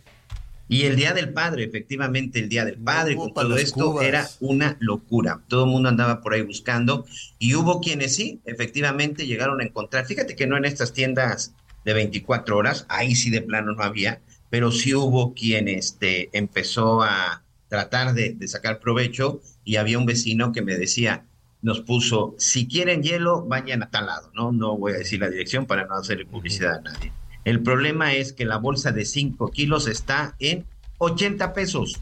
[0.68, 4.06] Y el Día del Padre, efectivamente, el Día del Padre, con todo esto, cubas.
[4.06, 5.42] era una locura.
[5.48, 7.06] Todo el mundo andaba por ahí buscando
[7.38, 10.08] y hubo quienes sí, efectivamente, llegaron a encontrar.
[10.08, 11.54] Fíjate que no en estas tiendas
[11.84, 17.04] de 24 horas, ahí sí de plano no había, pero sí hubo quien este, empezó
[17.04, 21.26] a tratar de, de sacar provecho y había un vecino que me decía,
[21.66, 24.52] nos puso, si quieren hielo, vayan a tal lado, ¿no?
[24.52, 27.12] No voy a decir la dirección para no hacerle publicidad a nadie.
[27.44, 30.68] El problema es que la bolsa de 5 kilos está en
[31.00, 32.00] 80 pesos.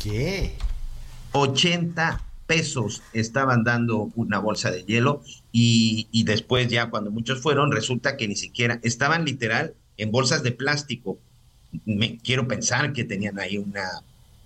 [0.00, 0.54] ¿Qué?
[1.32, 7.72] 80 pesos estaban dando una bolsa de hielo y, y después ya cuando muchos fueron
[7.72, 11.18] resulta que ni siquiera estaban literal en bolsas de plástico.
[11.86, 13.82] Me quiero pensar que tenían ahí una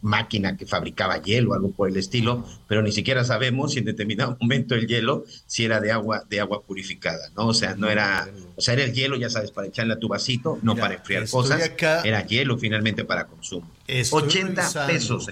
[0.03, 4.36] máquina que fabricaba hielo, algo por el estilo, pero ni siquiera sabemos si en determinado
[4.40, 7.47] momento el hielo si era de agua de agua purificada, ¿no?
[7.49, 10.09] O sea, no era, o sea, era el hielo, ya sabes, para echarle a tu
[10.09, 13.70] vasito, no Mira, para enfriar cosas, acá- era hielo finalmente para consumo.
[13.86, 14.92] Estoy 80 revisando.
[14.92, 15.30] pesos.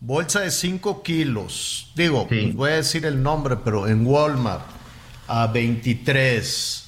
[0.00, 1.90] Bolsa de 5 kilos.
[1.96, 2.40] Digo, Sí.
[2.42, 4.64] pues voy a decir el nombre, pero en Walmart
[5.26, 6.84] a 23.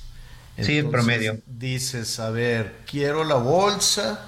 [0.60, 1.38] Sí, el promedio.
[1.46, 4.26] Dices, a ver, quiero la bolsa.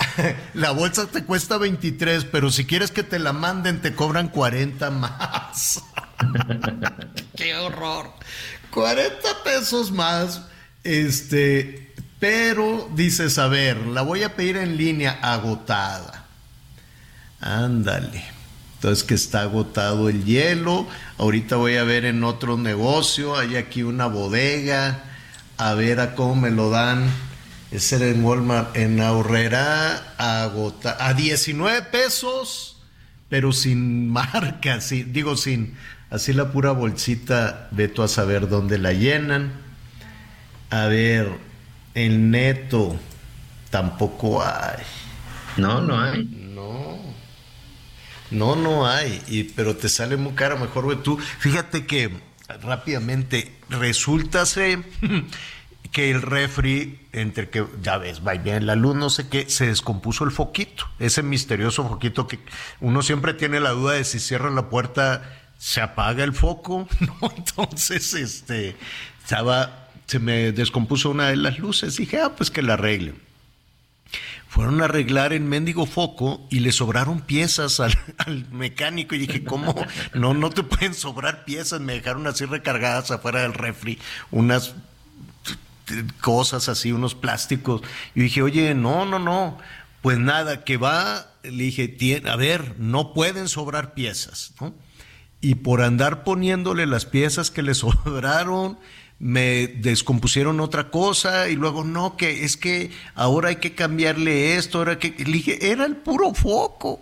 [0.54, 4.90] la bolsa te cuesta 23, pero si quieres que te la manden, te cobran 40
[4.90, 5.82] más.
[7.36, 8.10] ¡Qué horror!
[8.70, 10.42] 40 pesos más.
[10.84, 16.26] Este, pero dices, a ver, la voy a pedir en línea agotada.
[17.40, 18.24] Ándale.
[18.74, 20.88] Entonces que está agotado el hielo.
[21.18, 23.36] Ahorita voy a ver en otro negocio.
[23.36, 25.04] Hay aquí una bodega.
[25.56, 27.08] A ver a cómo me lo dan.
[27.72, 28.76] Ese era en Walmart.
[28.76, 32.80] En Ahorrera agota a 19 pesos.
[33.28, 34.80] Pero sin marca.
[34.80, 35.76] sin- digo, sin.
[36.10, 37.68] Así la pura bolsita.
[37.70, 39.52] Ve tú a saber dónde la llenan.
[40.70, 41.30] A ver.
[41.94, 42.98] El neto.
[43.70, 44.82] Tampoco hay.
[45.56, 46.24] No, no hay.
[46.24, 46.98] No.
[48.30, 49.20] No, no hay.
[49.28, 50.58] Y, pero te sale muy caro.
[50.58, 51.18] Mejor ve tú.
[51.38, 52.10] Fíjate que
[52.62, 54.80] rápidamente resulta ser
[55.92, 59.66] que el refri, entre que, ya ves, va bien la luz, no sé qué, se
[59.66, 60.88] descompuso el foquito.
[60.98, 62.40] Ese misterioso foquito que
[62.80, 65.22] uno siempre tiene la duda de si cierra la puerta,
[65.58, 66.88] se apaga el foco.
[67.00, 67.32] ¿no?
[67.36, 68.74] Entonces, este,
[69.22, 71.96] estaba, se me descompuso una de las luces.
[71.98, 73.20] Dije, ah, pues que la arreglen
[74.52, 79.14] fueron a arreglar el mendigo foco y le sobraron piezas al, al mecánico.
[79.14, 79.74] Y dije, ¿cómo?
[80.12, 81.80] No, no te pueden sobrar piezas.
[81.80, 83.98] Me dejaron así recargadas afuera del refri,
[84.30, 84.74] unas
[86.20, 87.82] cosas así, unos plásticos.
[88.14, 89.58] Y dije, oye, no, no, no.
[90.00, 94.74] Pues nada, que va, le dije, a ver, no pueden sobrar piezas, ¿no?
[95.40, 98.78] Y por andar poniéndole las piezas que le sobraron,
[99.18, 104.78] me descompusieron otra cosa y luego no, que es que ahora hay que cambiarle esto,
[104.78, 107.00] ahora que le dije, era el puro foco.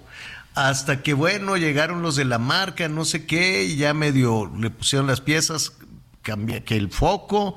[0.54, 4.68] Hasta que bueno, llegaron los de la marca, no sé qué, y ya medio le
[4.68, 5.72] pusieron las piezas,
[6.22, 7.56] cambié que el foco,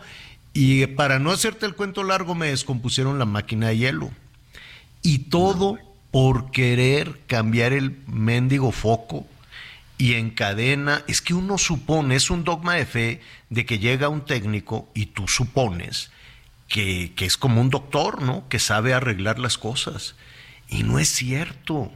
[0.53, 4.11] y para no hacerte el cuento largo, me descompusieron la máquina de hielo.
[5.01, 5.79] Y todo
[6.11, 9.25] por querer cambiar el mendigo foco
[9.97, 11.03] y en cadena.
[11.07, 15.07] Es que uno supone, es un dogma de fe de que llega un técnico y
[15.07, 16.11] tú supones
[16.67, 18.47] que, que es como un doctor, ¿no?
[18.47, 20.15] Que sabe arreglar las cosas.
[20.69, 21.91] Y no es cierto.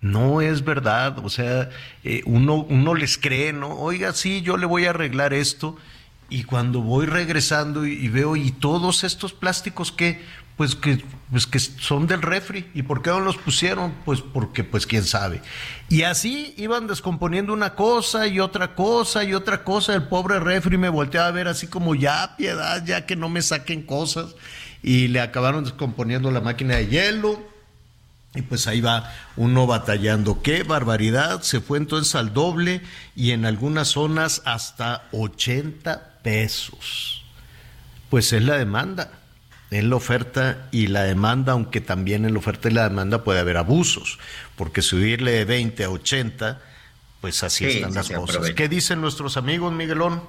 [0.00, 1.70] No es verdad, o sea,
[2.04, 3.70] eh, uno, uno les cree, ¿no?
[3.78, 5.76] Oiga, sí, yo le voy a arreglar esto,
[6.28, 10.20] y cuando voy regresando y, veo, y todos estos plásticos que,
[10.56, 13.94] pues que, pues que son del refri, ¿y por qué no los pusieron?
[14.04, 15.40] Pues porque, pues quién sabe.
[15.88, 20.78] Y así iban descomponiendo una cosa y otra cosa y otra cosa, el pobre refri
[20.78, 24.34] me volteaba a ver así como ya, piedad, ya que no me saquen cosas,
[24.82, 27.56] y le acabaron descomponiendo la máquina de hielo
[28.36, 30.42] y pues ahí va uno batallando.
[30.42, 32.82] Qué barbaridad, se fue entonces al doble
[33.16, 37.22] y en algunas zonas hasta 80 pesos.
[38.10, 39.12] Pues es la demanda,
[39.70, 43.38] es la oferta y la demanda, aunque también en la oferta y la demanda puede
[43.38, 44.18] haber abusos,
[44.56, 46.60] porque subirle de 20 a 80,
[47.20, 48.50] pues así están las cosas.
[48.50, 50.20] ¿Qué dicen nuestros amigos, Miguelón?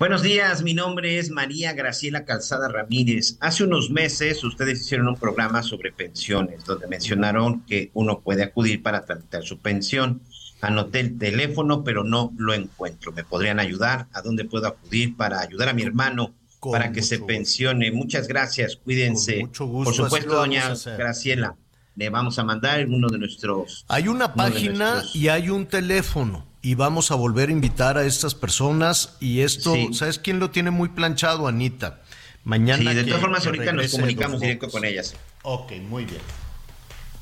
[0.00, 3.36] Buenos días, mi nombre es María Graciela Calzada Ramírez.
[3.38, 8.82] Hace unos meses ustedes hicieron un programa sobre pensiones, donde mencionaron que uno puede acudir
[8.82, 10.20] para tramitar su pensión.
[10.62, 13.10] Anoté el teléfono, pero no lo encuentro.
[13.10, 14.06] ¿Me podrían ayudar?
[14.12, 17.90] ¿A dónde puedo acudir para ayudar a mi hermano para que se pensione?
[17.90, 19.48] Muchas gracias, cuídense.
[19.58, 21.56] Por supuesto, doña Graciela,
[21.96, 23.84] le vamos a mandar uno de nuestros...
[23.88, 28.36] Hay una página y hay un teléfono y vamos a volver a invitar a estas
[28.36, 32.02] personas y esto, ¿sabes quién lo tiene muy planchado, Anita?
[32.44, 32.92] Mañana.
[32.92, 35.16] Sí, de todas formas ahorita nos comunicamos directo con ellas.
[35.42, 36.20] Ok, muy bien.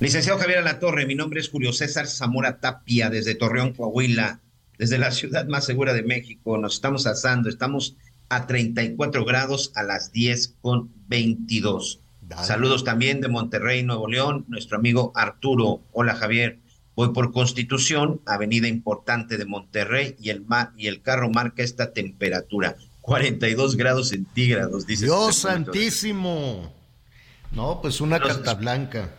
[0.01, 4.41] Licenciado Javier Alatorre, mi nombre es Julio César Zamora Tapia, desde Torreón, Coahuila,
[4.79, 6.57] desde la ciudad más segura de México.
[6.57, 7.99] Nos estamos asando, estamos
[8.31, 12.01] a 34 grados a las 10 con 22.
[12.43, 15.83] Saludos también de Monterrey, Nuevo León, nuestro amigo Arturo.
[15.93, 16.61] Hola Javier.
[16.97, 20.47] Voy por Constitución, avenida importante de Monterrey, y el,
[20.79, 25.05] y el carro marca esta temperatura, 42 grados centígrados, dice.
[25.05, 26.80] Dios santísimo.
[27.53, 29.15] No, pues una carta blanca.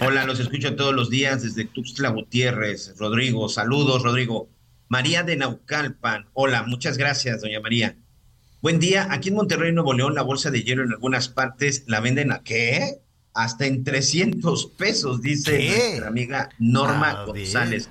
[0.00, 2.94] Hola, los escucho todos los días desde Tuxtla Gutiérrez.
[2.98, 4.48] Rodrigo, saludos, Rodrigo.
[4.88, 7.96] María de Naucalpan, hola, muchas gracias, doña María.
[8.62, 12.00] Buen día, aquí en Monterrey, Nuevo León, la bolsa de hielo en algunas partes la
[12.00, 13.00] venden a qué?
[13.36, 17.90] hasta en 300 pesos, dice nuestra amiga Norma González.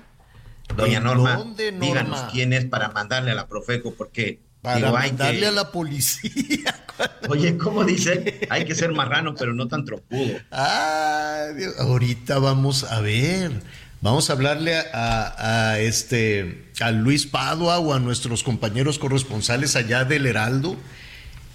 [0.76, 5.70] Doña Norma, díganos quién es para mandarle a la Profeco, porque para mandarle a la
[5.70, 6.74] policía.
[7.28, 8.40] Oye, ¿cómo dice?
[8.50, 10.38] Hay que ser marrano, pero no tan tropudo.
[10.50, 11.46] Ah,
[11.78, 13.52] ahorita vamos a ver.
[14.00, 20.04] Vamos a hablarle a, a, este a Luis Padua o a nuestros compañeros corresponsales allá
[20.04, 20.76] del Heraldo.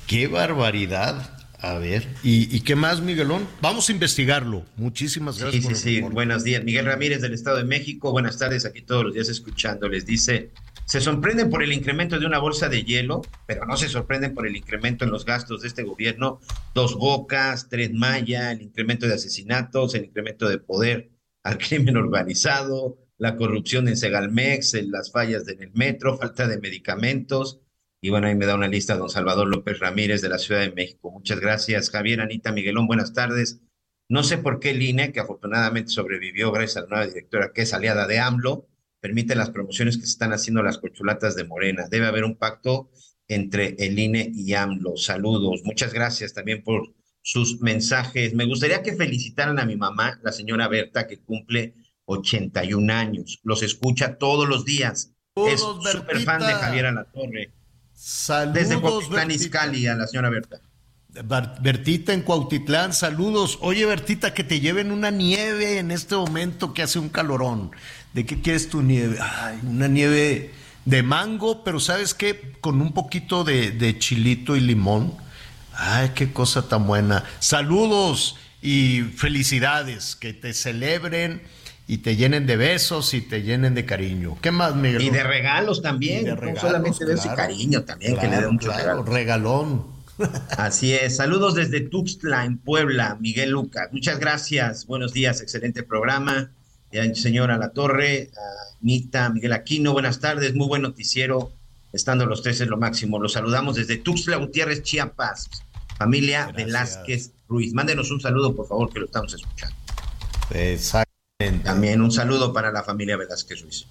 [0.07, 1.37] Qué barbaridad.
[1.59, 3.47] A ver, ¿Y, qué más, Miguelón?
[3.61, 4.65] Vamos a investigarlo.
[4.77, 5.63] Muchísimas gracias.
[5.63, 6.01] Sí, sí, sí.
[6.01, 6.63] Buenos días.
[6.63, 8.11] Miguel Ramírez del Estado de México.
[8.11, 9.87] Buenas tardes, aquí todos los días escuchando.
[9.87, 10.49] Les dice,
[10.91, 14.45] se sorprenden por el incremento de una bolsa de hielo, pero no se sorprenden por
[14.45, 16.41] el incremento en los gastos de este gobierno.
[16.75, 21.09] Dos Bocas, Tres Maya, el incremento de asesinatos, el incremento de poder
[21.43, 27.61] al crimen organizado, la corrupción en Segalmex, las fallas en el metro, falta de medicamentos
[28.01, 30.73] y bueno, ahí me da una lista don Salvador López Ramírez de la Ciudad de
[30.73, 31.09] México.
[31.09, 33.61] Muchas gracias, Javier, Anita, Miguelón, buenas tardes.
[34.09, 37.73] No sé por qué el que afortunadamente sobrevivió gracias a la nueva directora que es
[37.73, 38.67] aliada de AMLO,
[39.01, 41.87] permite las promociones que se están haciendo las cochulatas de Morena.
[41.89, 42.89] Debe haber un pacto
[43.27, 44.95] entre el INE y AMLO.
[44.95, 45.61] Saludos.
[45.65, 48.33] Muchas gracias también por sus mensajes.
[48.33, 51.73] Me gustaría que felicitaran a mi mamá, la señora Berta, que cumple
[52.05, 53.39] 81 años.
[53.43, 55.13] Los escucha todos los días.
[55.35, 57.53] es súper fan de Javier Alatorre.
[57.93, 58.53] Saludos.
[58.53, 60.61] Desde Cuautitlán, Izcalli, a la señora Berta.
[61.61, 63.59] Bertita en Cuautitlán, saludos.
[63.61, 67.71] Oye, Bertita, que te lleven una nieve en este momento que hace un calorón.
[68.13, 69.17] ¿De qué quieres tu nieve?
[69.21, 70.51] Ay, una nieve
[70.85, 72.53] de mango, pero ¿sabes qué?
[72.59, 75.13] Con un poquito de, de chilito y limón.
[75.73, 77.23] Ay, qué cosa tan buena.
[77.39, 81.41] Saludos y felicidades, que te celebren
[81.87, 84.37] y te llenen de besos y te llenen de cariño.
[84.41, 85.01] ¿Qué más, Miguel?
[85.01, 86.25] Y de regalos también.
[86.25, 89.03] de regalos, no solamente de ese cariño también, que le dé mucho regalo.
[89.03, 89.85] Regalón.
[90.57, 91.15] Así es.
[91.17, 93.89] Saludos desde Tuxtla, en Puebla, Miguel Lucas.
[93.91, 94.85] Muchas gracias.
[94.85, 95.41] Buenos días.
[95.41, 96.51] Excelente programa.
[97.13, 98.31] Señora La Torre,
[98.81, 100.53] Anita, Miguel Aquino, buenas tardes.
[100.55, 101.51] Muy buen noticiero.
[101.93, 103.19] Estando los tres es lo máximo.
[103.19, 105.49] Los saludamos desde Tuxtla Gutiérrez, Chiapas.
[105.97, 107.73] Familia Velázquez Ruiz.
[107.73, 109.75] Mándenos un saludo, por favor, que lo estamos escuchando.
[110.51, 111.63] Exactamente.
[111.63, 113.87] También un saludo para la familia Velázquez Ruiz.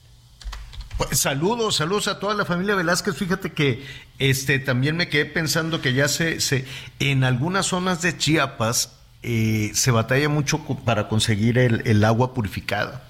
[0.99, 3.17] Pues, saludos, saludos a toda la familia Velázquez.
[3.17, 3.83] Fíjate que
[4.19, 6.67] este también me quedé pensando que ya se, se
[6.99, 13.05] en algunas zonas de Chiapas eh, se batalla mucho para conseguir el, agua purificada.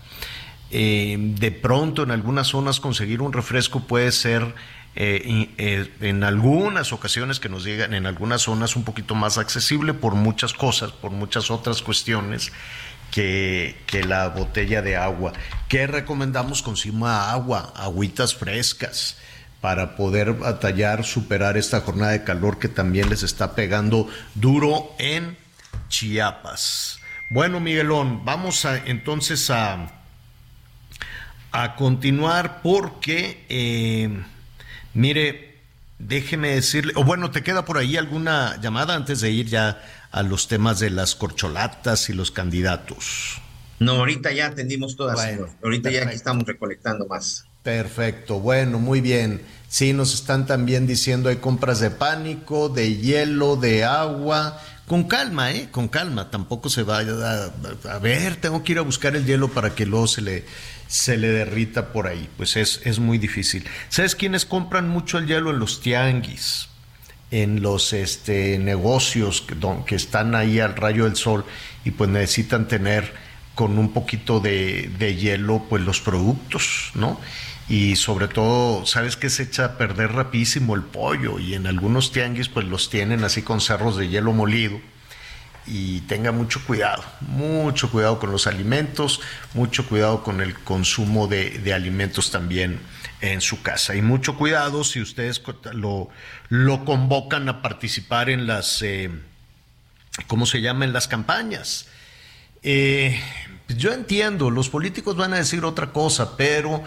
[0.73, 4.55] Eh, de pronto en algunas zonas conseguir un refresco puede ser
[4.95, 10.15] eh, en algunas ocasiones que nos llegan en algunas zonas un poquito más accesible por
[10.15, 12.53] muchas cosas, por muchas otras cuestiones
[13.11, 15.33] que, la botella de agua.
[15.69, 16.63] ¿Qué recomendamos?
[16.63, 19.19] Consuma agua, agüitas frescas
[19.61, 25.37] para poder batallar, superar esta jornada de calor que también les está pegando duro en
[25.91, 26.99] Chiapas.
[27.29, 29.93] Bueno, Miguelón, vamos a, entonces a,
[31.53, 34.23] a continuar porque, eh,
[34.95, 35.59] mire,
[35.99, 40.23] déjeme decirle, o bueno, ¿te queda por ahí alguna llamada antes de ir ya a
[40.23, 43.41] los temas de las corcholatas y los candidatos.
[43.79, 45.19] No, ahorita ya atendimos todas.
[45.63, 47.47] ahorita ya aquí estamos recolectando más.
[47.63, 49.43] Perfecto, bueno, muy bien.
[49.69, 54.61] Sí, nos están también diciendo hay compras de pánico, de hielo, de agua.
[54.91, 55.69] Con calma, ¿eh?
[55.71, 56.33] Con calma.
[56.33, 59.87] Tampoco se vaya a, a, ver, tengo que ir a buscar el hielo para que
[59.87, 60.45] luego se le,
[60.89, 62.29] se le derrita por ahí.
[62.37, 63.65] Pues es, es muy difícil.
[63.89, 66.67] ¿Sabes quiénes compran mucho el hielo en los tianguis?
[67.31, 69.55] en los este, negocios que,
[69.87, 71.45] que, están ahí al rayo del sol
[71.85, 73.15] y pues necesitan tener
[73.55, 77.21] con un poquito de, hielo pues los productos, ¿no?
[77.71, 81.39] Y sobre todo, ¿sabes que se echa a perder rapidísimo el pollo?
[81.39, 84.81] Y en algunos tianguis pues los tienen así con cerros de hielo molido
[85.69, 89.21] y tenga mucho cuidado, mucho cuidado con los alimentos,
[89.55, 92.81] mucho cuidado con el consumo de, de alimentos también
[93.21, 93.95] en su casa.
[93.95, 95.41] Y mucho cuidado si ustedes
[95.73, 96.09] lo,
[96.49, 99.11] lo convocan a participar en las, eh,
[100.27, 101.87] ¿cómo se llama?, en las campañas.
[102.65, 103.21] Eh,
[103.69, 106.83] yo entiendo, los políticos van a decir otra cosa, pero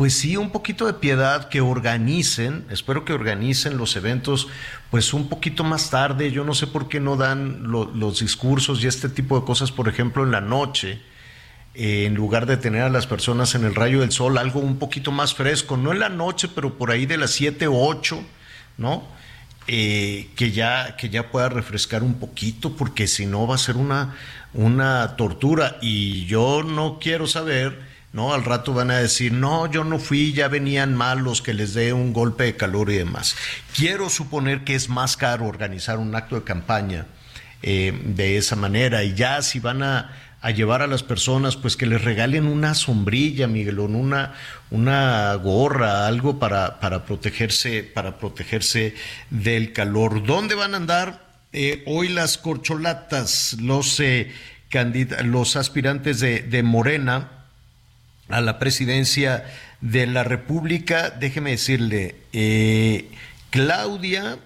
[0.00, 4.48] pues sí, un poquito de piedad, que organicen, espero que organicen los eventos,
[4.90, 8.86] pues un poquito más tarde, yo no sé por qué no dan los discursos y
[8.86, 11.02] este tipo de cosas, por ejemplo, en la noche,
[11.74, 14.78] eh, en lugar de tener a las personas en el rayo del sol, algo un
[14.78, 18.24] poquito más fresco, no en la noche, pero por ahí de las 7 o 8,
[18.78, 19.06] ¿no?
[19.66, 23.76] Eh, que, ya, que ya pueda refrescar un poquito, porque si no va a ser
[23.76, 24.16] una,
[24.54, 25.76] una tortura.
[25.82, 28.34] Y yo no quiero saber, ¿no?
[28.34, 31.92] Al rato van a decir, no, yo no fui, ya venían malos, que les dé
[31.92, 33.36] un golpe de calor y demás.
[33.76, 37.06] Quiero suponer que es más caro organizar un acto de campaña
[37.62, 40.10] eh, de esa manera, y ya si van a
[40.54, 44.34] llevar a las personas, pues que les regalen una sombrilla, Miguelón, una,
[44.70, 48.94] una gorra, algo para, para, protegerse, para protegerse
[49.28, 50.24] del calor.
[50.24, 54.32] ¿Dónde van a andar eh, hoy las corcholatas, los, eh,
[55.24, 57.39] los aspirantes de, de Morena
[58.30, 59.44] a la presidencia
[59.80, 61.10] de la República?
[61.10, 63.10] Déjeme decirle, eh,
[63.50, 64.38] Claudia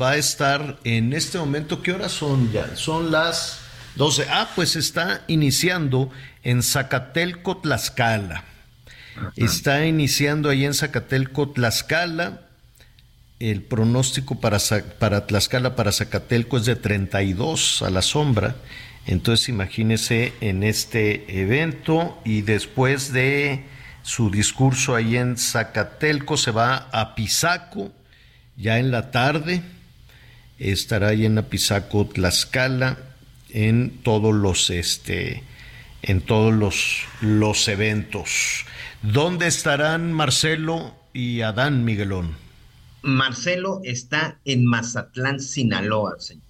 [0.00, 2.74] va a estar en este momento, ¿qué horas son ya?
[2.74, 3.60] Son las
[3.98, 4.26] 12.
[4.30, 6.10] Ah, pues está iniciando
[6.42, 8.44] en Zacatelco, Tlaxcala.
[9.36, 12.42] Está iniciando ahí en Zacatelco, Tlaxcala.
[13.40, 14.58] El pronóstico para,
[14.98, 18.54] para Tlaxcala, para Zacatelco es de 32 a la sombra.
[19.08, 23.64] Entonces imagínese en este evento y después de
[24.02, 27.90] su discurso ahí en Zacatelco se va a Pisaco,
[28.58, 29.62] ya en la tarde.
[30.58, 32.98] Estará ahí en Apizaco, Tlaxcala
[33.48, 35.42] en todos los este
[36.02, 38.66] en todos los, los eventos.
[39.00, 42.36] ¿Dónde estarán Marcelo y Adán Miguelón?
[43.00, 46.47] Marcelo está en Mazatlán, Sinaloa, señor.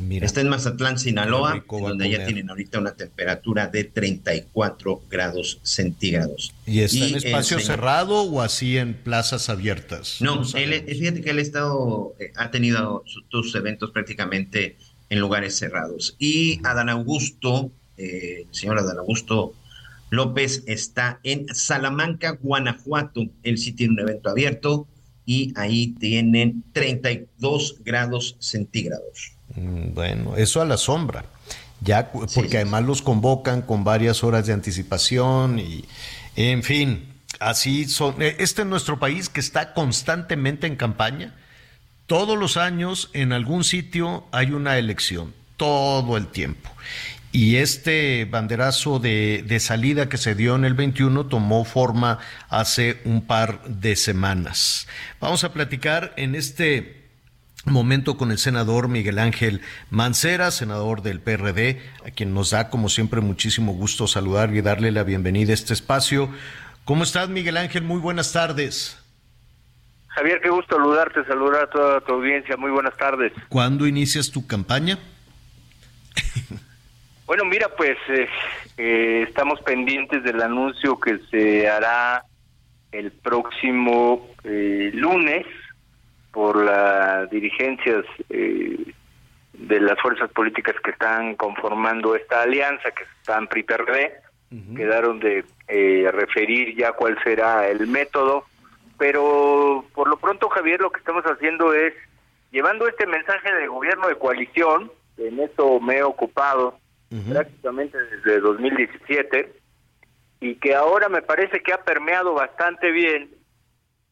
[0.00, 6.52] Mira, está en Mazatlán, Sinaloa, donde ya tienen ahorita una temperatura de 34 grados centígrados.
[6.66, 10.18] ¿Y está en espacio cerrado o así en plazas abiertas?
[10.20, 14.76] No, él, fíjate que él ha estado, eh, ha tenido sus eventos prácticamente
[15.10, 16.16] en lugares cerrados.
[16.18, 19.54] Y Adán Augusto, eh, el señor Adán Augusto
[20.10, 23.26] López está en Salamanca, Guanajuato.
[23.42, 24.86] Él sí tiene un evento abierto
[25.26, 29.32] y ahí tienen 32 grados centígrados.
[29.58, 31.24] Mm, bueno, eso a la sombra.
[31.80, 35.84] Ya, porque además los convocan con varias horas de anticipación y,
[36.34, 38.20] en fin, así son.
[38.20, 41.36] Eh, este es nuestro país que está constantemente en campaña
[42.06, 46.70] Todos los años en algún sitio hay una elección, todo el tiempo.
[47.30, 53.00] Y este banderazo de, de, salida que se dio en el 21 tomó forma hace
[53.04, 54.88] un par de semanas.
[55.20, 56.97] Vamos a platicar en este
[57.64, 62.88] momento con el senador Miguel Ángel Mancera, senador del PRD, a quien nos da como
[62.88, 66.30] siempre muchísimo gusto saludar y darle la bienvenida a este espacio.
[66.84, 67.82] ¿Cómo estás Miguel Ángel?
[67.82, 69.02] Muy buenas tardes.
[70.08, 72.56] Javier, qué gusto saludarte, saludar a toda tu audiencia.
[72.56, 73.32] Muy buenas tardes.
[73.48, 74.98] ¿Cuándo inicias tu campaña?
[77.26, 78.28] bueno, mira, pues eh,
[78.78, 82.24] eh, estamos pendientes del anuncio que se hará
[82.90, 85.46] el próximo eh, lunes
[86.32, 88.92] por las dirigencias eh,
[89.54, 94.12] de las fuerzas políticas que están conformando esta alianza, que están PRI-PRD,
[94.74, 98.44] quedaron de eh, referir ya cuál será el método,
[98.96, 101.92] pero por lo pronto, Javier, lo que estamos haciendo es
[102.50, 106.78] llevando este mensaje de gobierno de coalición, en eso me he ocupado
[107.30, 109.52] prácticamente desde 2017,
[110.40, 113.30] y que ahora me parece que ha permeado bastante bien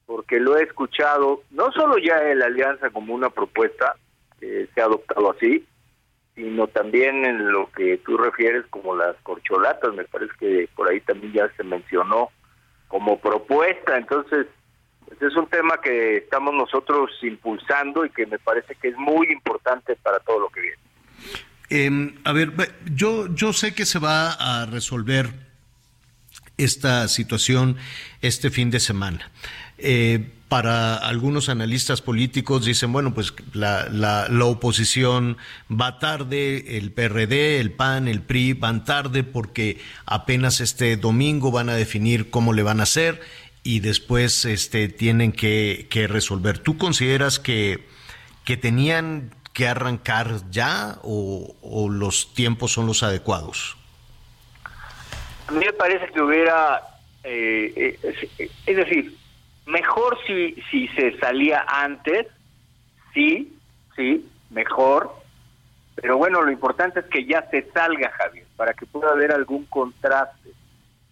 [0.07, 3.97] porque lo he escuchado, no solo ya en la alianza como una propuesta,
[4.41, 5.67] que se ha adoptado así,
[6.35, 11.01] sino también en lo que tú refieres como las corcholatas, me parece que por ahí
[11.01, 12.31] también ya se mencionó
[12.89, 14.47] como propuesta, entonces
[15.07, 19.29] pues es un tema que estamos nosotros impulsando y que me parece que es muy
[19.33, 20.77] importante para todo lo que viene.
[21.69, 22.53] Eh, a ver,
[22.93, 25.31] yo, yo sé que se va a resolver
[26.59, 27.77] esta situación
[28.21, 29.31] este fin de semana.
[29.79, 36.93] Eh, para algunos analistas políticos dicen, bueno, pues la, la, la, oposición va tarde, el
[36.93, 42.53] PRD, el PAN, el PRI van tarde porque apenas este domingo van a definir cómo
[42.53, 43.21] le van a hacer
[43.65, 46.59] y después este, tienen que, que resolver.
[46.59, 47.85] ¿Tú consideras que,
[48.45, 53.77] que tenían que arrancar ya o, los tiempos son los adecuados?
[55.49, 56.83] A mí me parece que hubiera,
[57.25, 59.17] eh, es, es decir,
[59.67, 62.27] mejor si, si se salía antes,
[63.13, 63.57] sí,
[63.95, 65.11] sí, mejor,
[65.97, 69.65] pero bueno, lo importante es que ya se salga, Javier, para que pueda haber algún
[69.67, 70.51] contraste.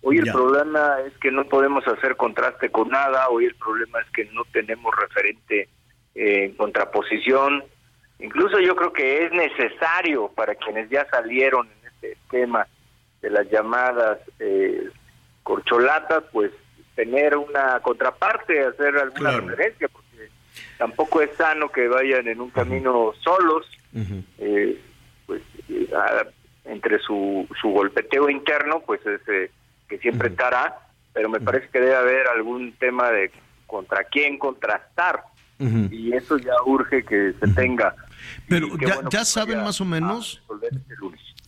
[0.02, 0.32] Hoy el ya.
[0.32, 4.44] problema es que no podemos hacer contraste con nada, hoy el problema es que no
[4.52, 5.68] tenemos referente
[6.14, 7.64] eh, en contraposición,
[8.18, 12.66] incluso yo creo que es necesario para quienes ya salieron en este esquema
[13.22, 14.90] de las llamadas eh,
[15.42, 16.52] corcholatas, pues
[16.94, 19.48] tener una contraparte, hacer alguna claro.
[19.48, 20.28] referencia, porque
[20.78, 23.66] tampoco es sano que vayan en un camino solos,
[24.38, 24.80] eh,
[25.26, 26.26] pues eh, a,
[26.64, 29.50] entre su, su golpeteo interno, pues es eh,
[29.88, 30.78] que siempre estará,
[31.12, 33.30] pero me parece que debe haber algún tema de
[33.66, 35.24] contra quién contrastar,
[35.90, 37.94] y eso ya urge que se tenga.
[38.48, 40.42] Pero ya, bueno, ya saben más o menos...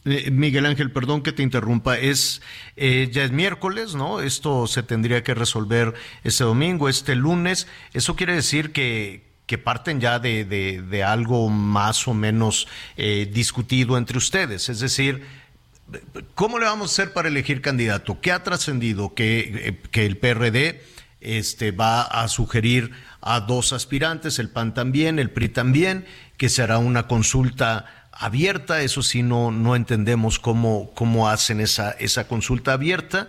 [0.06, 2.40] Eh, Miguel Ángel, perdón que te interrumpa, es
[2.76, 4.20] eh, ya es miércoles, ¿no?
[4.20, 7.66] Esto se tendría que resolver este domingo, este lunes.
[7.92, 13.28] Eso quiere decir que, que parten ya de, de, de, algo más o menos eh,
[13.32, 14.68] discutido entre ustedes.
[14.68, 15.26] Es decir,
[16.36, 18.20] ¿cómo le vamos a hacer para elegir candidato?
[18.20, 19.12] ¿Qué ha trascendido?
[19.12, 20.82] Que, que el PRD
[21.20, 26.62] este, va a sugerir a dos aspirantes, el PAN también, el PRI también, que se
[26.62, 32.72] hará una consulta abierta, eso sí no, no entendemos cómo, cómo hacen esa, esa consulta
[32.72, 33.28] abierta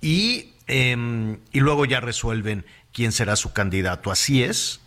[0.00, 4.10] y, eh, y luego ya resuelven quién será su candidato.
[4.10, 4.80] ¿Así es?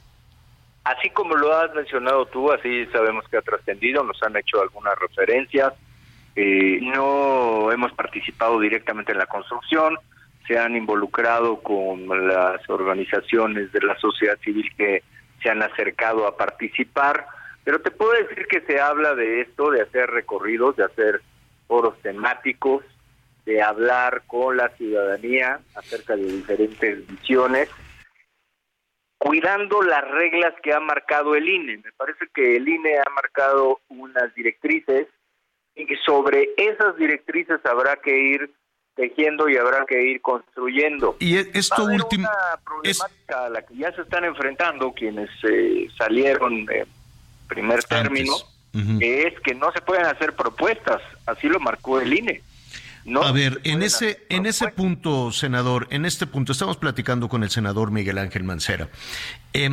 [0.83, 4.93] Así como lo has mencionado tú, así sabemos que ha trascendido, nos han hecho algunas
[4.99, 5.73] referencias,
[6.35, 9.97] eh, no hemos participado directamente en la construcción,
[10.47, 15.01] se han involucrado con las organizaciones de la sociedad civil que
[15.41, 17.25] se han acercado a participar,
[17.65, 21.21] pero te puedo decir que se habla de esto, de hacer recorridos, de hacer
[21.67, 22.85] foros temáticos,
[23.43, 27.67] de hablar con la ciudadanía acerca de diferentes visiones,
[29.17, 31.77] cuidando las reglas que ha marcado el INE.
[31.77, 35.07] Me parece que el INE ha marcado unas directrices
[35.73, 38.51] y que sobre esas directrices habrá que ir
[38.93, 41.17] tejiendo y habrá que ir construyendo.
[41.19, 43.35] Y esto último una problemática es...
[43.35, 46.85] a la que ya se están enfrentando quienes eh, salieron eh,
[47.47, 49.01] primer término, uh -huh.
[49.01, 52.41] es que no se pueden hacer propuestas, así lo marcó el INE.
[53.05, 57.43] No a ver, en ese, en ese punto, senador, en este punto, estamos platicando con
[57.43, 58.89] el senador Miguel Ángel Mancera.
[59.53, 59.69] Eh,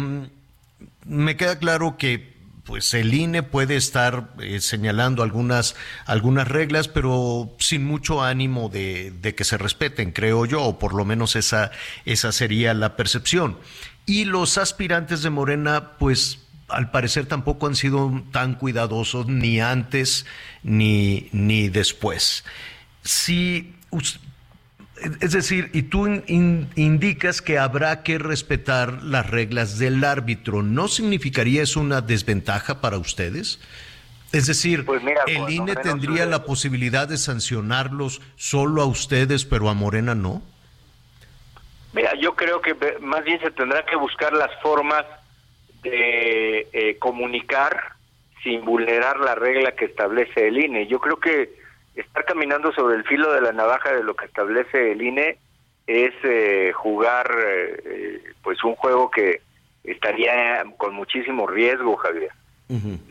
[1.06, 2.32] me queda claro que
[2.64, 5.74] pues el INE puede estar eh, señalando algunas,
[6.06, 10.94] algunas reglas, pero sin mucho ánimo de, de, que se respeten, creo yo, o por
[10.94, 11.72] lo menos esa,
[12.04, 13.58] esa sería la percepción.
[14.06, 16.41] Y los aspirantes de Morena, pues
[16.72, 20.26] al parecer tampoco han sido tan cuidadosos ni antes
[20.62, 22.44] ni, ni después.
[23.02, 23.74] Si,
[25.20, 31.62] es decir, y tú indicas que habrá que respetar las reglas del árbitro, ¿no significaría
[31.62, 33.60] eso una desventaja para ustedes?
[34.32, 39.68] Es decir, Pues mira, ¿el INE tendría la posibilidad de sancionarlos solo a ustedes, pero
[39.68, 40.42] a Morena no?
[41.92, 45.04] Mira, yo creo que más bien se tendrá que buscar las formas
[45.82, 47.92] de eh, comunicar
[48.42, 50.86] sin vulnerar la regla que establece el INE.
[50.86, 51.50] Yo creo que
[51.94, 55.38] estar caminando sobre el filo de la navaja de lo que establece el INE
[55.86, 59.40] es eh, jugar eh, pues un juego que
[59.84, 62.30] estaría con muchísimo riesgo, Javier.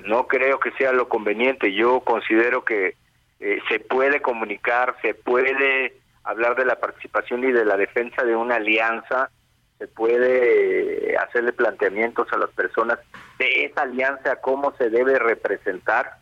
[0.05, 1.71] No creo que sea lo conveniente.
[1.71, 2.95] Yo considero que
[3.39, 5.93] eh, se puede comunicar, se puede
[6.23, 9.29] hablar de la participación y de la defensa de una alianza,
[9.81, 12.99] se puede eh, hacerle planteamientos a las personas
[13.39, 16.17] de esa alianza, cómo se debe representar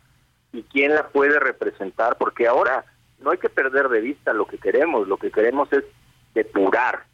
[0.50, 2.86] y quién la puede representar, porque ahora
[3.18, 5.84] no hay que perder de vista lo que queremos, lo que queremos es
[6.32, 7.04] depurar,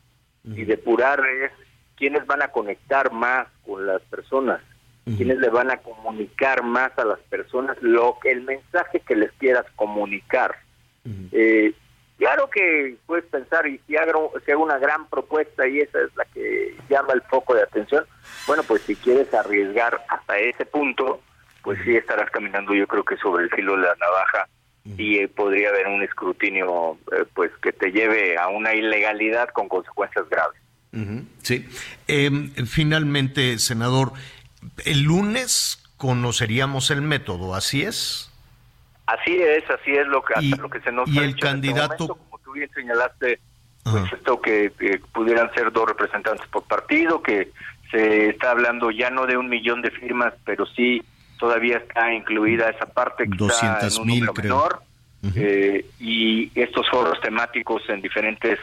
[0.44, 1.50] y depurar es
[1.96, 4.60] quiénes van a conectar más con las personas,
[5.04, 9.32] quiénes le van a comunicar más a las personas lo que el mensaje que les
[9.32, 10.54] quieras comunicar.
[11.32, 11.74] Eh,
[12.18, 16.14] claro que puedes pensar, y si hago, si hago una gran propuesta y esa es
[16.16, 18.04] la que llama el foco de atención,
[18.46, 21.20] bueno, pues si quieres arriesgar hasta ese punto,
[21.62, 24.48] pues sí estarás caminando yo creo que sobre el filo de la navaja
[24.96, 29.68] y eh, podría haber un escrutinio eh, pues que te lleve a una ilegalidad con
[29.68, 30.60] consecuencias graves.
[31.42, 31.68] Sí.
[32.06, 34.12] Em, finalmente, senador,
[34.84, 38.30] el lunes conoceríamos el método, ¿así es?
[39.06, 41.40] Así es, así es lo que, Y- lo que se nos y ha el este
[41.42, 43.38] candidato- momento, como tú bien señalaste,
[43.84, 44.72] pues esto que,
[45.12, 47.52] pudieran ser dos representantes por partido, que
[47.92, 51.02] se está hablando ya no de un millón de firmas, pero sí
[51.38, 54.42] todavía está incluida esa parte que está en un 200,000, número creo.
[54.56, 54.82] menor,
[55.36, 58.58] eh, y estos foros temáticos en diferentes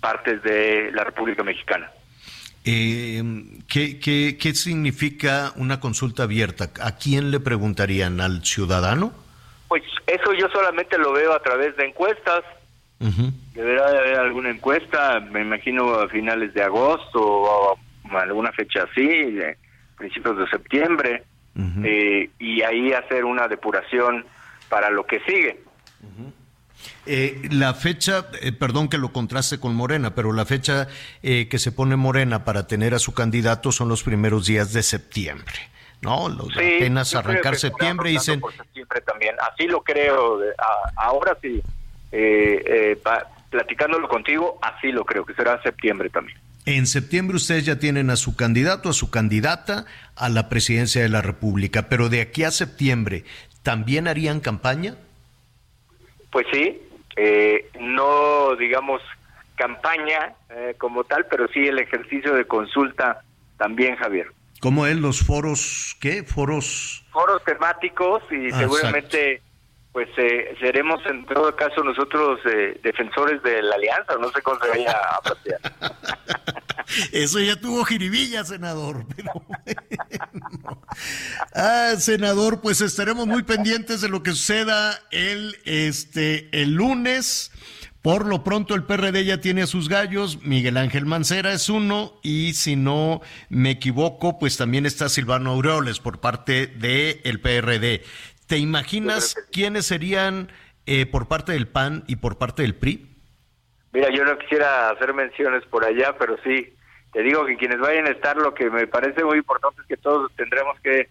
[0.00, 1.88] partes de la República Mexicana.
[2.64, 6.70] Em, ¿qué, qué, qué significa una consulta abierta?
[6.82, 8.20] ¿A quién le preguntarían?
[8.20, 9.12] ¿Al ciudadano?
[9.74, 12.44] Pues eso yo solamente lo veo a través de encuestas.
[13.54, 17.76] Deberá de haber alguna encuesta, me imagino a finales de agosto o
[18.12, 19.58] alguna fecha así, de
[19.98, 21.24] principios de septiembre,
[21.82, 24.24] eh, y ahí hacer una depuración
[24.68, 25.58] para lo que sigue.
[27.06, 30.86] Eh, la fecha, eh, perdón que lo contraste con Morena, pero la fecha
[31.22, 34.82] eh, que se pone Morena para tener a su candidato son los primeros días de
[34.82, 35.70] septiembre,
[36.04, 36.28] ¿no?
[36.28, 41.60] Los- Sí, apenas arrancar septiembre dicen, por septiembre también, así lo creo, a- ahora sí,
[42.12, 46.38] eh, eh, pa- platicándolo contigo, así lo creo, que será septiembre también.
[46.66, 49.84] en septiembre ustedes ya tienen a su candidato, a su candidata
[50.16, 53.24] a la presidencia de la República, pero de aquí a septiembre,
[53.62, 54.94] ¿también harían campaña?
[56.30, 56.80] Pues sí,
[57.16, 59.02] eh, no digamos
[59.56, 63.22] campaña eh, como tal, pero sí el ejercicio de consulta
[63.56, 64.28] también, Javier.
[64.64, 66.22] ¿Cómo es los foros, qué?
[66.22, 67.04] Foros...
[67.12, 69.42] Foros temáticos y Ah, seguramente
[69.92, 74.58] pues eh, seremos en todo caso nosotros eh, defensores de la alianza, no sé cómo
[74.62, 75.60] se vaya a plantear.
[77.12, 79.04] Eso ya tuvo jiribilla, senador.
[79.14, 80.82] Pero bueno.
[81.54, 87.52] Ah, senador, pues estaremos muy pendientes de lo que suceda el, este, el lunes.
[88.04, 92.12] Por lo pronto el PRD ya tiene a sus gallos, Miguel Ángel Mancera es uno
[92.22, 98.02] y si no me equivoco, pues también está Silvano Aureoles por parte del el PRD.
[98.46, 100.52] ¿Te imaginas quiénes serían
[100.84, 103.08] eh, por parte del PAN y por parte del PRI?
[103.94, 106.74] Mira, yo no quisiera hacer menciones por allá, pero sí,
[107.10, 109.96] te digo que quienes vayan a estar, lo que me parece muy importante es que
[109.96, 111.08] todos tendremos que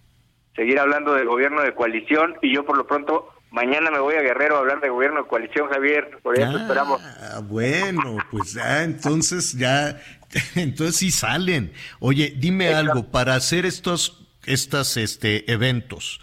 [0.56, 4.21] seguir hablando del gobierno de coalición y yo por lo pronto mañana me voy a
[4.21, 7.01] Guerrero a hablar de gobierno de coalición, Javier, por eso esperamos.
[7.21, 10.01] Ah, bueno, pues ya entonces ya,
[10.55, 11.71] entonces sí salen.
[11.99, 16.19] Oye, dime algo, para hacer estos, estas, este, eventos,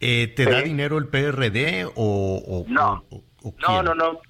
[0.00, 3.04] eh, ¿te da dinero el PRD o, o- No.
[3.10, 4.20] o- o No, no, no.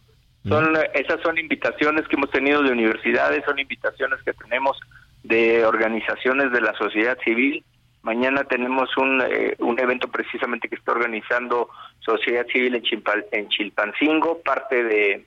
[0.49, 4.77] Son, eh, esas son invitaciones que hemos tenido de universidades, son invitaciones que tenemos
[5.23, 7.63] de organizaciones de la sociedad civil.
[8.03, 11.69] Mañana tenemos un, eh, un evento precisamente que está organizando
[12.01, 15.27] Sociedad Civil en, Chilpa- en Chilpancingo, parte de,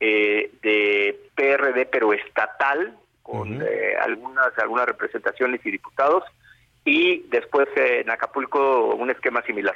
[0.00, 6.24] eh, de PRD, pero estatal, con eh, algunas, algunas representaciones y diputados.
[6.86, 9.74] Y después eh, en Acapulco un esquema similar.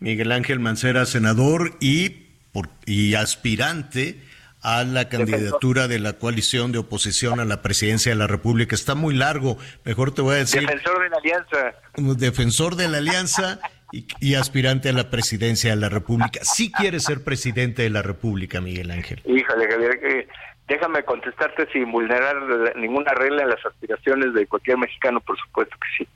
[0.00, 2.10] Miguel Ángel Mancera, senador y,
[2.52, 4.16] por- y aspirante
[4.64, 8.74] a la candidatura de la coalición de oposición a la presidencia de la República.
[8.74, 10.62] Está muy largo, mejor te voy a decir.
[10.62, 11.74] Defensor de la alianza.
[11.96, 13.60] Defensor de la alianza
[13.92, 16.40] y, y aspirante a la presidencia de la República.
[16.42, 19.20] Sí quiere ser presidente de la República, Miguel Ángel.
[19.26, 20.28] Híjole, Javier, que
[20.66, 22.34] déjame contestarte sin vulnerar
[22.76, 26.08] ninguna regla en las aspiraciones de cualquier mexicano, por supuesto que sí.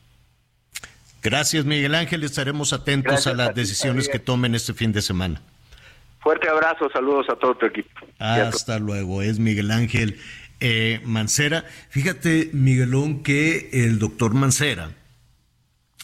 [1.22, 2.24] Gracias, Miguel Ángel.
[2.24, 4.20] Estaremos atentos Gracias a las a ti, decisiones Javier.
[4.20, 5.42] que tomen este fin de semana.
[6.20, 7.90] Fuerte abrazo, saludos a todo tu equipo.
[8.18, 9.22] Hasta luego.
[9.22, 10.18] Es Miguel Ángel
[10.60, 11.64] eh, Mancera.
[11.88, 14.90] Fíjate, Miguelón, que el doctor Mancera,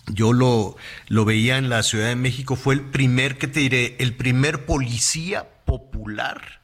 [0.07, 0.77] yo lo,
[1.09, 3.97] lo veía en la Ciudad de México, fue el primer, que te diré?
[3.99, 6.61] El primer policía popular.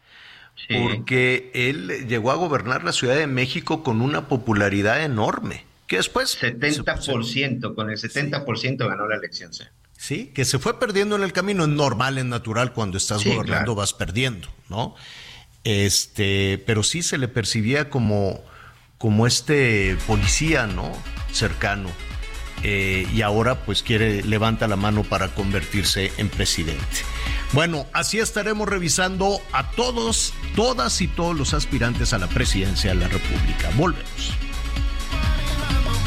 [0.68, 5.64] Porque él llegó a gobernar la Ciudad de México con una popularidad enorme.
[5.88, 6.40] Que después.
[6.40, 9.52] 70%, con el 70% ganó la elección.
[9.52, 9.64] sí.
[10.00, 13.28] Sí, que se fue perdiendo en el camino, es normal, es natural, cuando estás Sí,
[13.28, 13.74] gobernando claro.
[13.74, 14.94] vas perdiendo, ¿no?
[15.62, 18.40] Este, pero sí se le percibía como,
[18.96, 20.90] como este policía, ¿no?
[21.32, 21.90] Cercano.
[22.62, 26.82] Eh, y ahora pues quiere, levanta la mano para convertirse en presidente.
[27.52, 32.96] Bueno, así estaremos revisando a todos, todas y todos los aspirantes a la presidencia de
[32.96, 33.70] la República.
[33.76, 34.32] Volvemos.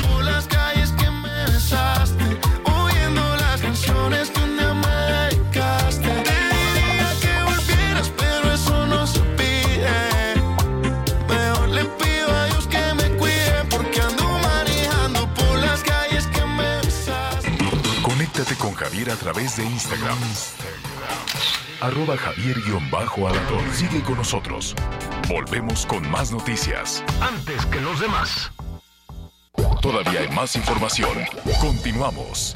[0.02, 1.46] Por las calles que me
[12.32, 17.52] a Dios que me cuide, porque ando manejando por las calles que me besaste.
[18.02, 20.18] Conéctate con Javier a través de Instagram.
[21.82, 23.74] Arroba Javier-Alador.
[23.74, 24.74] Sigue con nosotros.
[25.28, 27.04] Volvemos con más noticias.
[27.22, 28.52] Antes que los demás.
[29.82, 31.26] Todavía hay más información.
[31.60, 32.56] Continuamos.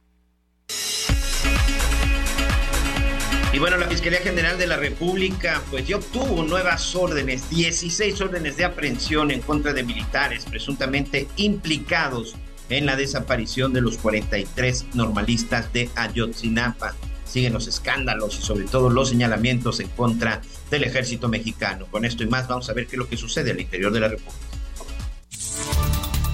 [3.53, 8.55] Y bueno, la Fiscalía General de la República pues ya obtuvo nuevas órdenes, 16 órdenes
[8.55, 12.35] de aprehensión en contra de militares presuntamente implicados
[12.69, 16.95] en la desaparición de los 43 normalistas de Ayotzinapa.
[17.25, 21.87] Siguen los escándalos y sobre todo los señalamientos en contra del ejército mexicano.
[21.91, 23.99] Con esto y más vamos a ver qué es lo que sucede al interior de
[23.99, 24.50] la República.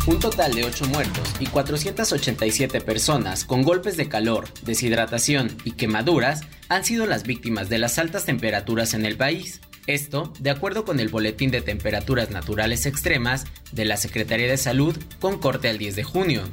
[0.07, 6.43] Un total de 8 muertos y 487 personas con golpes de calor, deshidratación y quemaduras
[6.69, 9.59] han sido las víctimas de las altas temperaturas en el país.
[9.85, 14.97] Esto, de acuerdo con el Boletín de Temperaturas Naturales Extremas de la Secretaría de Salud
[15.19, 16.43] con corte al 10 de junio.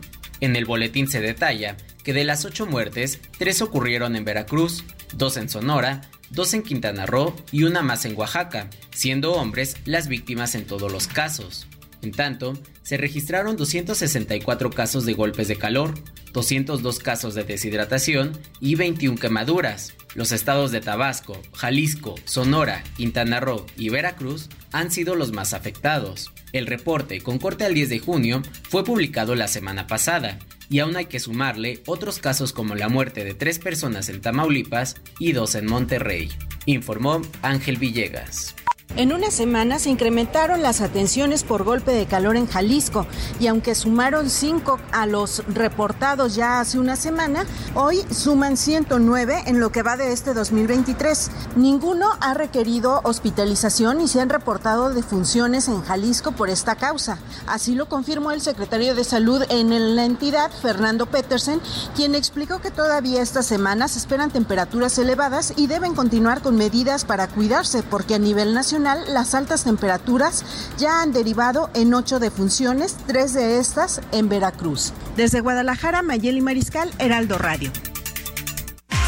[0.41, 5.37] En el boletín se detalla que de las 8 muertes, 3 ocurrieron en Veracruz, 2
[5.37, 6.01] en Sonora,
[6.31, 10.91] 2 en Quintana Roo y una más en Oaxaca, siendo hombres las víctimas en todos
[10.91, 11.69] los casos.
[12.05, 12.53] En tanto,
[12.83, 15.95] se registraron 264 casos de golpes de calor,
[16.35, 19.95] 202 casos de deshidratación y 21 quemaduras.
[20.15, 26.31] Los estados de Tabasco, Jalisco, Sonora, Quintana Roo y Veracruz han sido los más afectados.
[26.53, 30.97] El reporte, con corte al 10 de junio, fue publicado la semana pasada, y aún
[30.97, 35.55] hay que sumarle otros casos como la muerte de tres personas en Tamaulipas y dos
[35.55, 36.29] en Monterrey,
[36.67, 38.55] informó Ángel Villegas.
[38.97, 43.09] En una semana se incrementaron las atenciones por golpe de calor en Jalisco
[43.41, 47.45] y aunque sumaron cinco a los reportados ya hace una semana,
[47.75, 51.29] hoy suman 109 en lo que va de este 2023.
[51.57, 57.19] Ninguno ha requerido hospitalización y se han reportado defunciones en Jalisco por esta causa.
[57.49, 61.61] Así lo confirmó el secretario de Salud en la entidad, Fernando Petersen,
[61.97, 67.05] quien explicó que todavía estas semanas se esperan temperaturas elevadas y deben continuar con medidas
[67.05, 70.45] para cuidarse porque a nivel nacional las altas temperaturas
[70.77, 74.93] ya han derivado en ocho defunciones, tres de estas en Veracruz.
[75.17, 77.71] Desde Guadalajara, Mayeli Mariscal, Heraldo Radio.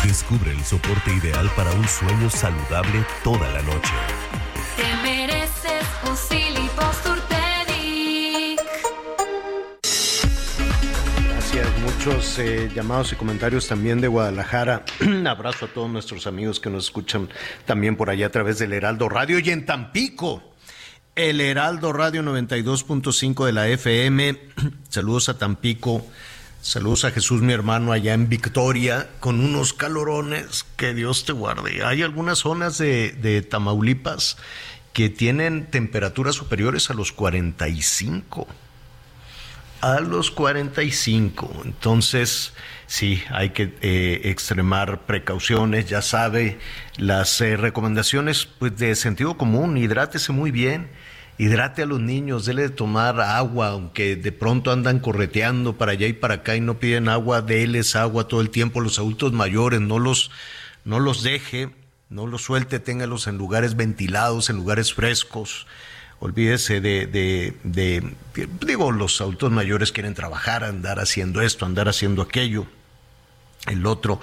[0.05, 3.93] Descubre el soporte ideal para un sueño saludable toda la noche.
[4.77, 5.85] Te mereces
[12.07, 14.85] muchos eh, llamados y comentarios también de Guadalajara.
[15.01, 17.29] Un abrazo a todos nuestros amigos que nos escuchan
[17.65, 20.55] también por allá a través del Heraldo Radio y en Tampico.
[21.17, 24.39] El Heraldo Radio 92.5 de la FM.
[24.89, 26.07] Saludos a Tampico.
[26.61, 30.65] Saludos a Jesús, mi hermano, allá en Victoria, con unos calorones.
[30.77, 31.85] Que Dios te guarde.
[31.85, 34.37] Hay algunas zonas de, de Tamaulipas
[34.93, 38.47] que tienen temperaturas superiores a los 45.
[39.81, 41.63] A los 45.
[41.65, 42.53] Entonces,
[42.87, 46.59] sí, hay que eh, extremar precauciones, ya sabe,
[46.97, 50.89] las eh, recomendaciones pues, de sentido común, hidrátese muy bien,
[51.39, 56.07] hidrate a los niños, dele de tomar agua, aunque de pronto andan correteando para allá
[56.07, 59.81] y para acá y no piden agua, déles agua todo el tiempo, los adultos mayores,
[59.81, 60.31] no los,
[60.85, 61.71] no los deje,
[62.09, 65.67] no los suelte, téngalos en lugares ventilados, en lugares frescos
[66.21, 68.15] olvídese de, de,
[68.61, 72.67] digo, los adultos mayores quieren trabajar, andar haciendo esto, andar haciendo aquello,
[73.67, 74.21] el otro,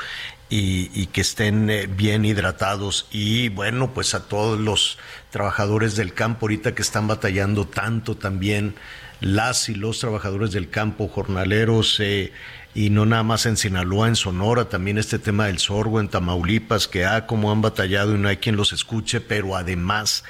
[0.50, 3.08] y, y que estén eh, bien hidratados.
[3.12, 4.98] Y bueno, pues a todos los
[5.32, 8.76] trabajadores del campo ahorita que están batallando tanto también,
[9.20, 12.34] las y los trabajadores del campo, jornaleros, eh,
[12.76, 16.88] y no nada más en Sinaloa, en Sonora, también este tema del sorgo en Tamaulipas,
[16.88, 20.24] que ah, como han batallado y no hay quien los escuche, pero además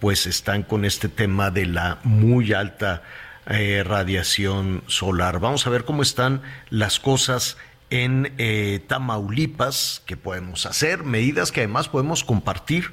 [0.00, 3.02] pues están con este tema de la muy alta
[3.46, 5.40] eh, radiación solar.
[5.40, 7.56] Vamos a ver cómo están las cosas
[7.90, 12.90] en eh, Tamaulipas, que podemos hacer, medidas que además podemos compartir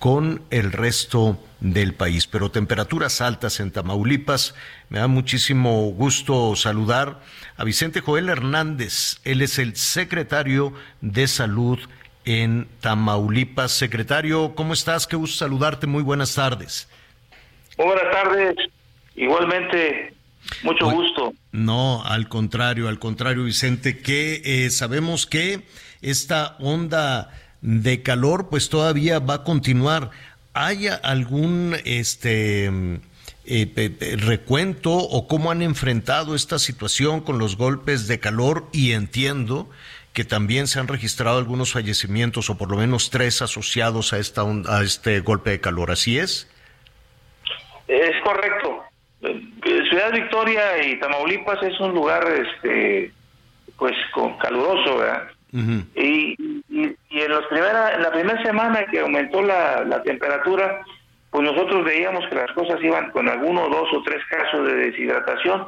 [0.00, 2.26] con el resto del país.
[2.26, 4.54] Pero temperaturas altas en Tamaulipas.
[4.88, 7.20] Me da muchísimo gusto saludar
[7.56, 9.20] a Vicente Joel Hernández.
[9.24, 10.72] Él es el secretario
[11.02, 11.78] de Salud
[12.24, 13.72] en Tamaulipas.
[13.72, 15.06] Secretario, ¿cómo estás?
[15.06, 15.86] Qué gusto saludarte.
[15.86, 16.88] Muy buenas tardes.
[17.76, 18.56] Buenas tardes.
[19.16, 20.14] Igualmente,
[20.62, 21.34] mucho gusto.
[21.52, 25.62] No, al contrario, al contrario, Vicente, que eh, sabemos que
[26.02, 27.30] esta onda
[27.60, 30.10] de calor pues todavía va a continuar.
[30.52, 32.70] ¿Hay algún este
[33.44, 38.68] eh, recuento o cómo han enfrentado esta situación con los golpes de calor?
[38.72, 39.68] Y entiendo
[40.12, 44.42] que también se han registrado algunos fallecimientos o por lo menos tres asociados a esta
[44.42, 45.90] a este golpe de calor.
[45.90, 46.48] ¿Así es?
[47.86, 48.84] Es correcto.
[49.22, 49.40] Eh,
[49.88, 53.12] Ciudad Victoria y Tamaulipas es un lugar, este,
[53.76, 55.28] pues, con caluroso, ¿verdad?
[55.52, 56.36] y,
[56.68, 60.80] y, y, en, los primera, en la primera semana que aumentó la, la temperatura,
[61.30, 65.66] pues nosotros veíamos que las cosas iban con alguno, dos o tres casos de deshidratación.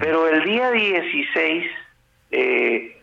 [0.00, 1.64] Pero el día 16,
[2.32, 2.95] eh,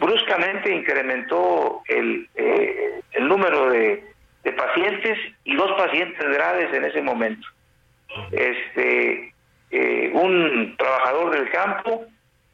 [0.00, 4.02] bruscamente incrementó el, eh, el número de,
[4.42, 7.46] de, pacientes y dos pacientes graves en ese momento.
[8.32, 9.32] Este,
[9.70, 12.06] eh, un trabajador del campo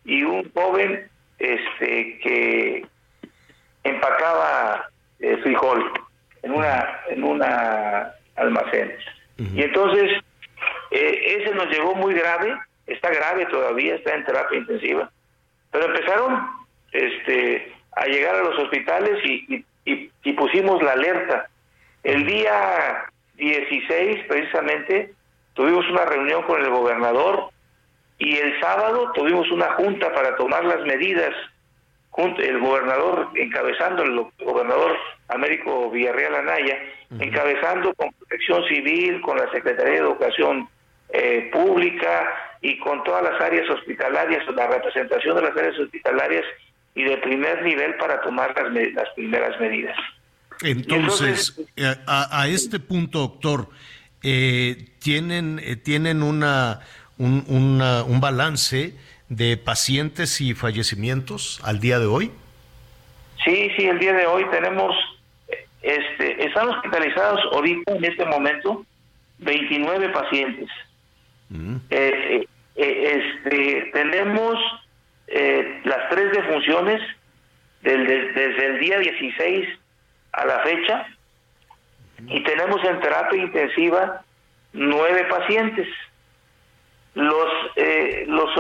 [0.05, 1.09] y un joven
[1.39, 2.87] este, que
[3.85, 4.91] empacaba
[5.21, 5.91] eh, frijol
[6.43, 8.93] en una en una almacén.
[9.39, 10.23] Y entonces
[10.91, 12.57] eh, ese nos llegó muy grave,
[12.87, 15.11] está grave todavía, está en terapia intensiva,
[15.71, 16.56] pero empezaron
[16.93, 21.49] este, a llegar a los hospitales y, y, y pusimos la alerta.
[22.03, 23.07] El día
[23.37, 25.13] 16, precisamente,
[25.55, 27.51] tuvimos una reunión con el gobernador
[28.19, 31.33] y el sábado tuvimos una junta para tomar las medidas,
[32.39, 34.97] el gobernador encabezando, el gobernador
[35.29, 36.79] Américo Villarreal Anaya,
[37.19, 40.69] encabezando con protección civil, con la Secretaría de Educación
[41.11, 46.45] eh, Pública y con todas las áreas hospitalarias, la representación de las áreas hospitalarias
[46.97, 49.97] y de primer nivel para tomar las, las primeras medidas.
[50.63, 53.69] Entonces, Entonces a, a, este punto, doctor,
[54.23, 56.81] eh, tienen, eh, tienen una,
[57.19, 58.95] un, una, un balance
[59.29, 62.31] de pacientes y fallecimientos al día de hoy?
[63.45, 64.95] Sí, sí, el día de hoy tenemos,
[65.83, 68.85] este, están hospitalizados ahorita en este momento
[69.39, 70.69] 29 pacientes.
[71.49, 71.77] Mm.
[71.91, 72.47] Eh,
[72.77, 74.57] eh, este, tenemos
[75.29, 77.01] eh, las tres defunciones
[77.83, 79.69] del, de, desde el día 16
[80.33, 81.07] a la fecha
[82.29, 84.23] y tenemos en terapia intensiva
[84.73, 85.89] nueve pacientes.
[87.15, 88.51] Los, eh, los,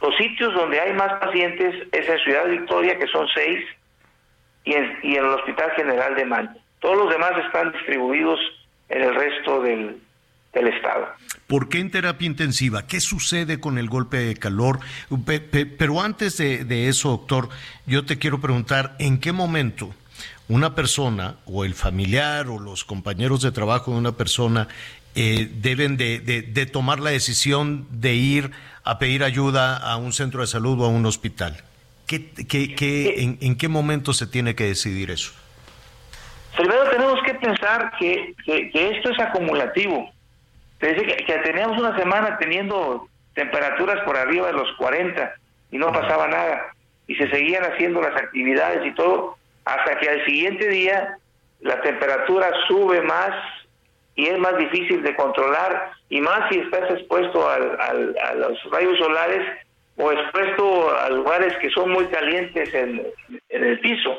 [0.00, 3.64] los sitios donde hay más pacientes es en Ciudad Victoria, que son seis,
[4.64, 6.60] y en, y en el Hospital General de Manta.
[6.80, 8.38] Todos los demás están distribuidos
[8.88, 10.00] en el resto del,
[10.54, 11.08] del Estado.
[11.46, 12.86] ¿Por qué en terapia intensiva?
[12.86, 14.80] ¿Qué sucede con el golpe de calor?
[15.78, 17.48] Pero antes de, de eso, doctor,
[17.86, 19.94] yo te quiero preguntar, ¿en qué momento
[20.48, 24.68] una persona o el familiar o los compañeros de trabajo de una persona
[25.14, 28.50] eh, deben de, de, de, tomar la decisión de ir
[28.82, 31.62] a pedir ayuda a un centro de salud o a un hospital?
[32.06, 35.32] ¿Qué, qué, qué, en, en, qué momento se tiene que decidir eso?
[36.56, 40.13] Primero tenemos que pensar que, que, que esto es acumulativo.
[40.88, 45.34] Decir, que, que, teníamos una semana teniendo temperaturas por arriba de los 40
[45.70, 46.74] y no pasaba nada.
[47.06, 51.16] Y se seguían haciendo las actividades y todo, hasta que al siguiente día
[51.60, 53.30] la temperatura sube más
[54.14, 58.62] y es más difícil de controlar y más si estás expuesto al, al, a los
[58.70, 59.42] rayos solares
[59.96, 63.02] o expuesto a lugares que son muy calientes en,
[63.48, 64.16] en el piso.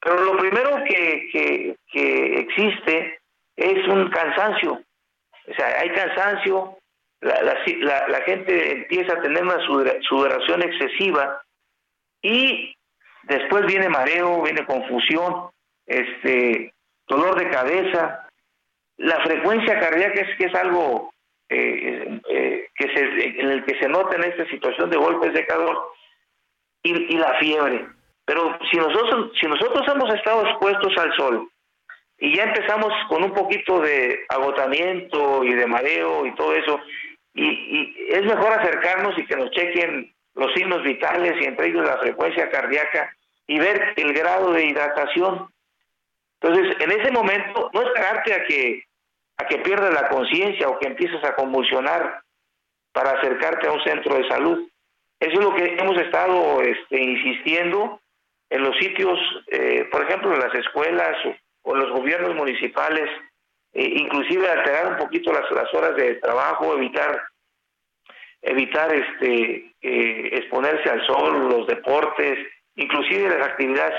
[0.00, 3.18] Pero lo primero que, que, que existe
[3.56, 4.80] es un cansancio.
[5.48, 6.76] O sea, hay cansancio,
[7.20, 11.40] la, la, la- gente empieza a tener una sudora- sudoración excesiva
[12.22, 12.74] y
[13.24, 15.50] después viene mareo, viene confusión,
[15.86, 16.72] este,
[17.06, 18.28] dolor de cabeza.
[18.98, 21.12] La frecuencia cardíaca es que es algo
[21.48, 25.46] eh, eh, que se, en el que se nota en esta situación de golpes de
[25.46, 25.92] calor
[26.82, 27.86] y, y la fiebre.
[28.24, 31.48] Pero si nosotros, si nosotros hemos estado expuestos al sol
[32.18, 36.80] y ya empezamos con un poquito de agotamiento y de mareo y todo eso,
[37.34, 41.98] y, es mejor acercarnos y que nos chequen los signos vitales y entre ellos la
[41.98, 43.14] frecuencia cardíaca
[43.46, 45.48] y ver el grado de hidratación.
[46.40, 48.86] Entonces, en ese momento, no esperarte a que
[49.38, 52.22] a que pierdas la conciencia o que empieces a convulsionar
[52.92, 54.68] para acercarte a un centro de salud.
[55.20, 58.00] Eso es lo que hemos estado este, insistiendo
[58.48, 59.18] en los sitios,
[59.48, 61.16] eh, por ejemplo, en las escuelas
[61.66, 63.08] o, los gobiernos municipales,
[63.72, 67.22] eh, inclusive alterar un poquito las, las horas de trabajo, evitar
[68.42, 72.38] evitar este eh, exponerse al sol, los deportes,
[72.76, 73.94] inclusive las actividades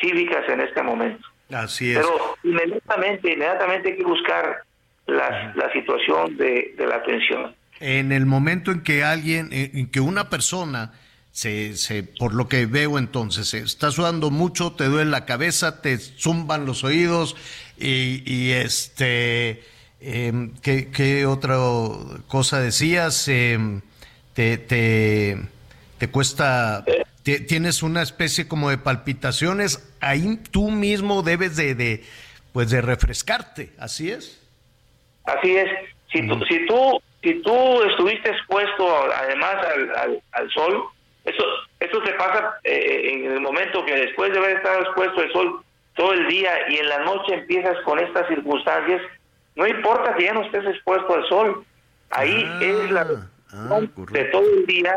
[0.00, 1.26] cívicas en este momento.
[1.52, 1.98] Así es.
[1.98, 4.62] Pero inmediatamente, inmediatamente hay que buscar
[5.06, 7.54] la, la situación de, de la atención.
[7.80, 10.92] En el momento en que alguien, en en que una persona
[11.32, 15.80] se, se, por lo que veo entonces, se está sudando mucho, te duele la cabeza,
[15.80, 17.36] te zumban los oídos
[17.78, 19.62] y, y este,
[20.00, 21.56] em, ¿qué, qué otra
[22.28, 23.28] cosa decías?
[23.28, 23.80] Em,
[24.34, 25.38] te, te,
[25.98, 26.84] te cuesta,
[27.22, 32.04] te- tienes una especie como de palpitaciones, ahí tú mismo debes de, de,
[32.52, 34.40] pues de refrescarte, ¿así es?
[35.24, 35.68] Así es.
[36.12, 40.84] Si tú, si tú, si tú estuviste expuesto además al, al, al sol,
[41.24, 41.44] eso,
[41.80, 45.64] eso te pasa eh, en el momento que después de haber estado expuesto al sol
[45.94, 49.02] todo el día y en la noche empiezas con estas circunstancias,
[49.56, 51.64] no importa que ya no estés expuesto al sol,
[52.10, 54.96] ahí es la razón de todo el día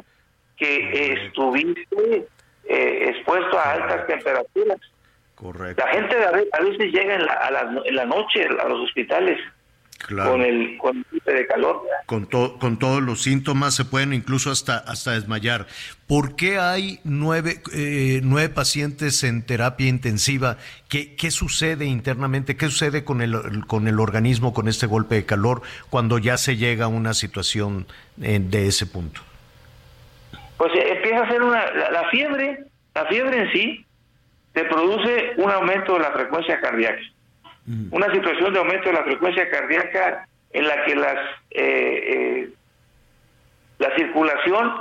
[0.57, 2.27] que eh, estuviste
[2.65, 4.77] eh, expuesto a altas temperaturas.
[5.35, 5.83] Correcto.
[5.83, 6.15] La gente
[6.53, 9.39] a veces llega en la, a la, en la noche a los hospitales
[10.05, 10.31] Claro.
[10.31, 11.81] con el con el golpe de calor.
[12.05, 15.65] con, to- con todos los síntomas se pueden incluso hasta, hasta desmayar.
[16.07, 20.57] ¿Por qué hay nueve, eh, nueve pacientes en terapia intensiva?
[20.89, 22.57] ¿Qué, ¿Qué sucede internamente?
[22.57, 26.57] ¿Qué sucede con el, con el organismo con este golpe de calor cuando ya se
[26.57, 27.87] llega a una situación
[28.21, 29.21] eh, de ese punto?
[30.57, 33.85] Pues eh, empieza a ser una la, la fiebre, la fiebre en sí
[34.51, 36.99] te produce un aumento de la frecuencia cardíaca.
[37.91, 41.15] Una situación de aumento de la frecuencia cardíaca en la que las
[41.51, 42.49] eh, eh,
[43.79, 44.71] la circulación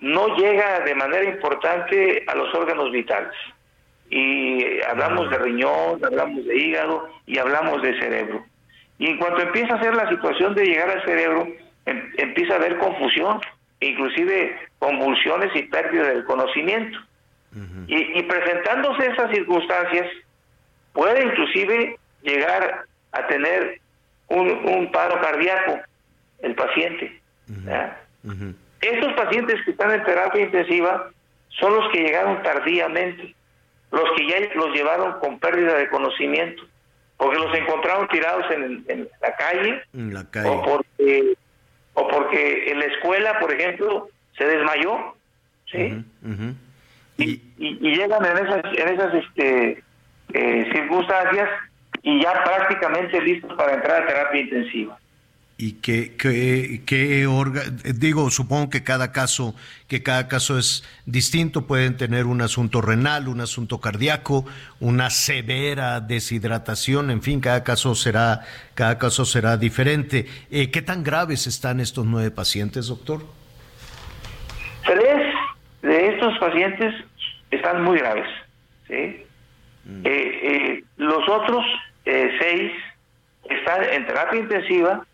[0.00, 3.32] no llega de manera importante a los órganos vitales.
[4.08, 8.44] Y hablamos de riñón, hablamos de hígado y hablamos de cerebro.
[8.98, 11.46] Y en cuanto empieza a ser la situación de llegar al cerebro,
[11.86, 13.40] em- empieza a haber confusión,
[13.80, 16.98] inclusive convulsiones y pérdida del conocimiento.
[17.88, 20.06] y, y presentándose esas circunstancias,
[20.92, 23.80] puede inclusive llegar a tener
[24.28, 25.80] un, un paro cardíaco
[26.40, 27.20] el paciente.
[27.66, 28.00] ¿ya?
[28.80, 31.10] Estos pacientes que están en terapia intensiva
[31.48, 33.34] son los que llegaron tardíamente,
[33.90, 36.62] los que ya los llevaron con pérdida de conocimiento,
[37.16, 39.82] porque los encontraron tirados en, en la calle
[40.46, 41.34] o porque
[41.94, 45.16] o porque en la escuela, por ejemplo, se desmayó,
[45.70, 46.04] ¿sí?
[46.24, 46.54] Ujú.
[47.18, 49.82] y, y llegan en esas en esas este
[50.32, 51.50] eh, circunstancias
[52.02, 54.98] y ya prácticamente listos para entrar a terapia intensiva.
[55.62, 59.54] ¿Y qué, qué, qué orga- digo, supongo que cada caso,
[59.88, 64.46] que cada caso es distinto, pueden tener un asunto renal, un asunto cardíaco,
[64.80, 68.40] una severa deshidratación, en fin, cada caso será,
[68.74, 70.26] cada caso será diferente.
[70.50, 73.22] Eh, ¿Qué tan graves están estos nueve pacientes, doctor?
[74.86, 75.34] Tres
[75.82, 76.94] de estos pacientes
[77.50, 78.28] están muy graves,
[78.88, 78.94] ¿sí?
[78.94, 79.26] Eh,
[80.04, 81.66] eh, los otros
[82.10, 82.72] eh, seis
[83.48, 85.04] están en terapia intensiva,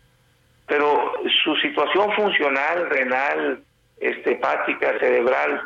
[0.65, 1.13] pero
[1.43, 3.63] su situación funcional, renal,
[3.99, 5.61] este, hepática, cerebral,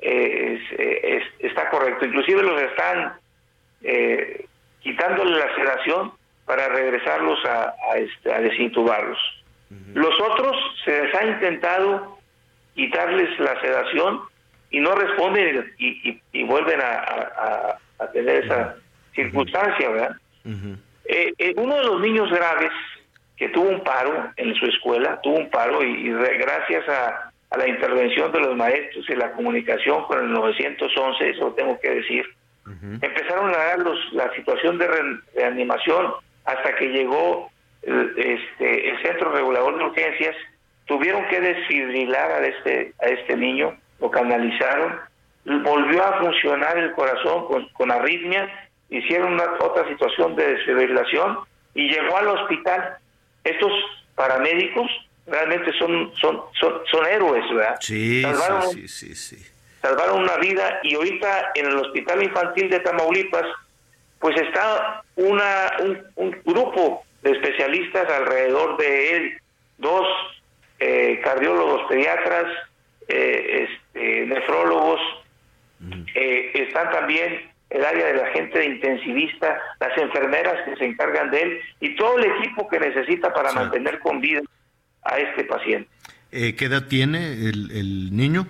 [0.00, 2.04] eh, es- eh, es- está correcto.
[2.04, 3.14] Inclusive los están
[3.86, 4.46] eh,
[4.80, 6.12] quitándole la sedación
[6.46, 9.18] para regresarlos a, a, este, a desintubarlos.
[9.94, 12.18] Los otros se les ha intentado
[12.74, 14.22] quitarles la sedación
[14.70, 18.76] y no responden y, y- y vuelven a, a- a- a tener esa
[19.14, 20.16] circunstancia, ¿verdad?
[21.06, 22.72] Eh, eh, uno de los niños graves
[23.36, 27.68] que tuvo un paro en su escuela, tuvo un paro y, gracias a, a la
[27.68, 32.24] intervención de los maestros y la comunicación con el 911, eso lo tengo que decir.
[33.02, 36.12] Empezaron a dar los, la situación de re- reanimación
[36.44, 37.50] hasta que llegó
[37.82, 40.34] el, este, el Centro Regulador de Urgencias,
[40.86, 44.98] tuvieron que desfibrilar a este, a este niño, lo canalizaron,
[45.44, 51.38] volvió a funcionar el corazón con, con arritmia, hicieron una otra situación de desfibrilación
[51.74, 52.96] y llegó al hospital.
[53.42, 53.72] Estos
[54.14, 54.90] paramédicos
[55.26, 57.76] realmente son son son, son héroes, ¿verdad?
[57.80, 59.36] Sí, Salvaron- sí, sí,
[59.82, 63.46] salvaron una vida y ahorita en el Hospital Infantil de Tamaulipas
[64.18, 69.38] pues está una un, un grupo de especialistas alrededor de él,
[69.78, 70.06] dos
[70.78, 72.44] eh, cardiólogos pediatras,
[73.08, 75.00] eh, este, nefrólogos,
[76.14, 81.42] eh, están también el área de la gente intensivista, las enfermeras que se encargan de
[81.42, 84.40] él y todo el equipo que necesita para mantener con vida
[85.02, 85.90] a este paciente.
[86.32, 88.46] Eh, ¿Qué edad tiene el, el niño?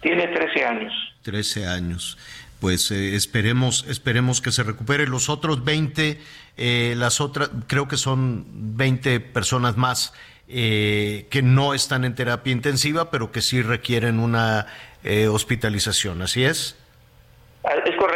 [0.00, 0.92] Tiene 13 años.
[1.22, 2.18] 13 años.
[2.60, 5.06] Pues eh, esperemos, esperemos que se recupere.
[5.06, 6.18] Los otros 20,
[6.56, 8.44] eh, las otras, creo que son
[8.76, 10.14] 20 personas más
[10.52, 14.66] eh, que no están en terapia intensiva, pero que sí requieren una
[15.04, 16.22] eh, hospitalización.
[16.22, 16.76] ¿Así es?
[17.62, 18.09] Ah, Es correcto.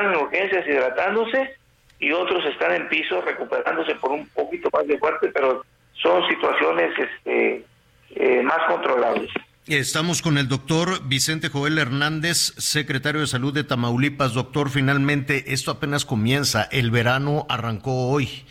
[0.00, 1.56] En urgencias hidratándose
[1.98, 5.64] y otros están en piso recuperándose por un poquito más de fuerte, pero
[5.94, 7.64] son situaciones este,
[8.10, 9.30] eh, más controlables.
[9.66, 14.32] Estamos con el doctor Vicente Joel Hernández, secretario de Salud de Tamaulipas.
[14.32, 16.62] Doctor, finalmente esto apenas comienza.
[16.70, 18.44] El verano arrancó hoy.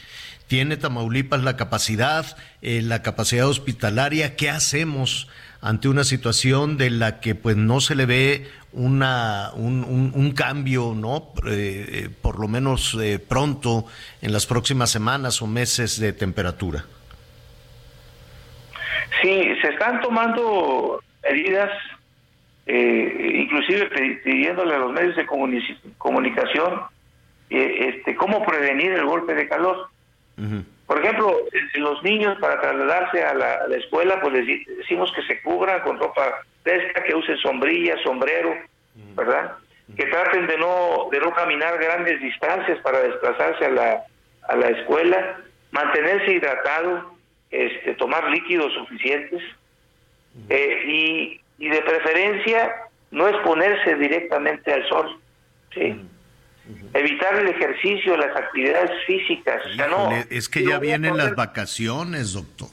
[0.48, 4.36] ¿Tiene Tamaulipas la capacidad, eh, la capacidad hospitalaria?
[4.36, 5.28] ¿Qué hacemos
[5.62, 8.48] ante una situación de la que pues no se le ve
[8.78, 11.34] una, un, un- un cambio, ¿no?
[11.48, 13.86] Eh, eh, por lo menos eh, pronto,
[14.22, 16.86] en las próximas semanas o meses de temperatura.
[19.22, 21.72] Sí, se están tomando medidas,
[22.68, 23.90] eh, inclusive
[24.24, 26.82] pidiéndole a los medios de comuni- comunicación
[27.50, 29.88] este, cómo prevenir el golpe de calor.
[30.86, 31.36] Por ejemplo,
[31.76, 35.82] los niños para trasladarse a la, a la escuela, pues les decimos que se cubran
[35.82, 36.24] con ropa
[37.06, 38.56] que usen sombrilla, sombrero,
[39.16, 39.54] ¿verdad?
[39.96, 44.04] Que traten de no de no caminar grandes distancias para desplazarse a la,
[44.48, 45.40] a la escuela,
[45.72, 47.16] mantenerse hidratado,
[47.50, 49.42] este, tomar líquidos suficientes
[50.50, 52.76] eh, y, y de preferencia
[53.12, 55.20] no exponerse directamente al sol,
[55.74, 56.02] ¿sí?
[56.94, 60.12] Evitar el ejercicio, las actividades físicas, o sea, no.
[60.12, 62.68] Híjole, es que ya vienen las vacaciones, doctor.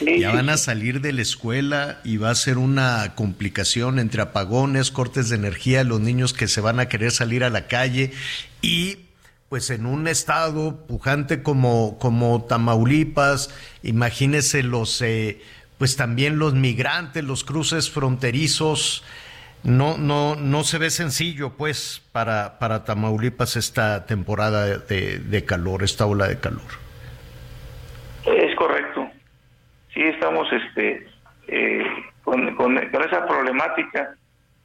[0.00, 4.90] Ya van a salir de la escuela y va a ser una complicación entre apagones,
[4.90, 8.12] cortes de energía, los niños que se van a querer salir a la calle
[8.60, 8.98] y
[9.48, 15.40] pues en un estado pujante como, como Tamaulipas, imagínese los, eh,
[15.78, 19.04] pues también los migrantes, los cruces fronterizos,
[19.62, 25.84] no, no, no se ve sencillo pues para, para Tamaulipas esta temporada de, de calor,
[25.84, 26.86] esta ola de calor.
[28.26, 29.08] Es correcto.
[29.94, 30.02] Sí,
[30.46, 31.06] estamos este,
[31.48, 31.84] eh,
[32.24, 34.14] con, con- con esa problemática.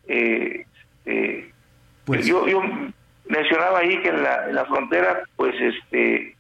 [0.08, 0.66] Eh,
[1.06, 1.52] eh,
[2.26, 2.62] yo, yo
[3.28, 6.36] mencionaba ahí que en la, en la frontera, pues este,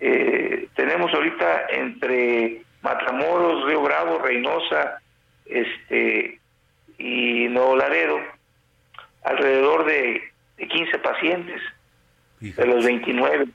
[0.00, 5.00] eh, tenemos ahorita entre Matamoros, Río Bravo, Reynosa,
[5.46, 6.38] este,
[6.98, 8.18] y Nuevo Laredo,
[9.24, 10.22] alrededor de,
[10.58, 11.60] de 15 pacientes
[12.40, 13.46] de los 29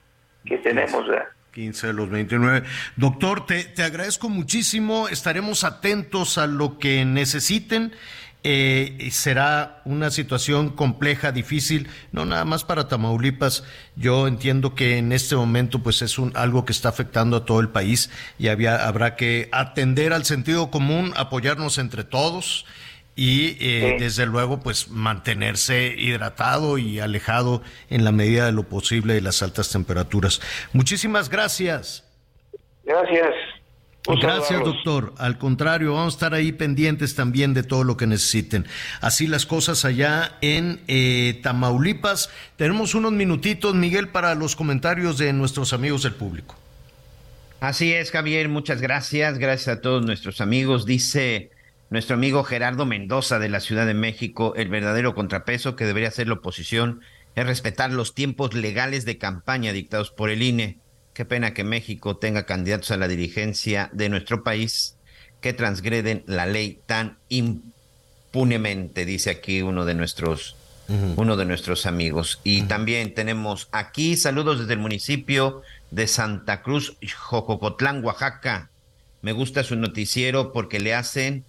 [0.46, 1.08] que tenemos.
[1.08, 1.28] ¿verdad?
[1.56, 2.68] 15 de los 29.
[2.98, 5.08] Doctor, te, te agradezco muchísimo.
[5.08, 7.94] Estaremos atentos a lo que necesiten.
[8.44, 13.64] Eh, será una situación compleja, difícil, no nada más para Tamaulipas.
[13.96, 17.62] Yo entiendo que en este momento pues es un, algo que está afectando a todo
[17.62, 22.66] el país y había, habrá que atender al sentido común, apoyarnos entre todos
[23.16, 29.14] y eh, desde luego pues mantenerse hidratado y alejado en la medida de lo posible
[29.14, 30.42] de las altas temperaturas.
[30.74, 32.04] Muchísimas gracias.
[32.84, 33.34] Gracias.
[34.08, 35.14] Gracias, doctor.
[35.18, 38.68] Al contrario, vamos a estar ahí pendientes también de todo lo que necesiten.
[39.02, 42.30] Así las cosas allá en eh, Tamaulipas.
[42.56, 46.56] Tenemos unos minutitos, Miguel, para los comentarios de nuestros amigos del público.
[47.62, 49.40] Así es, Javier, muchas gracias.
[49.40, 50.86] Gracias a todos nuestros amigos.
[50.86, 51.50] Dice
[51.90, 56.28] nuestro amigo Gerardo Mendoza de la Ciudad de México, el verdadero contrapeso que debería hacer
[56.28, 57.02] la oposición
[57.36, 60.78] es respetar los tiempos legales de campaña dictados por el INE.
[61.14, 64.98] Qué pena que México tenga candidatos a la dirigencia de nuestro país
[65.42, 70.56] que transgreden la ley tan impunemente, dice aquí uno de nuestros
[71.16, 72.40] uno de nuestros amigos.
[72.44, 78.70] Y también tenemos aquí saludos desde el municipio de Santa Cruz, Jojocotlán, Oaxaca.
[79.22, 81.44] Me gusta su noticiero porque le hacen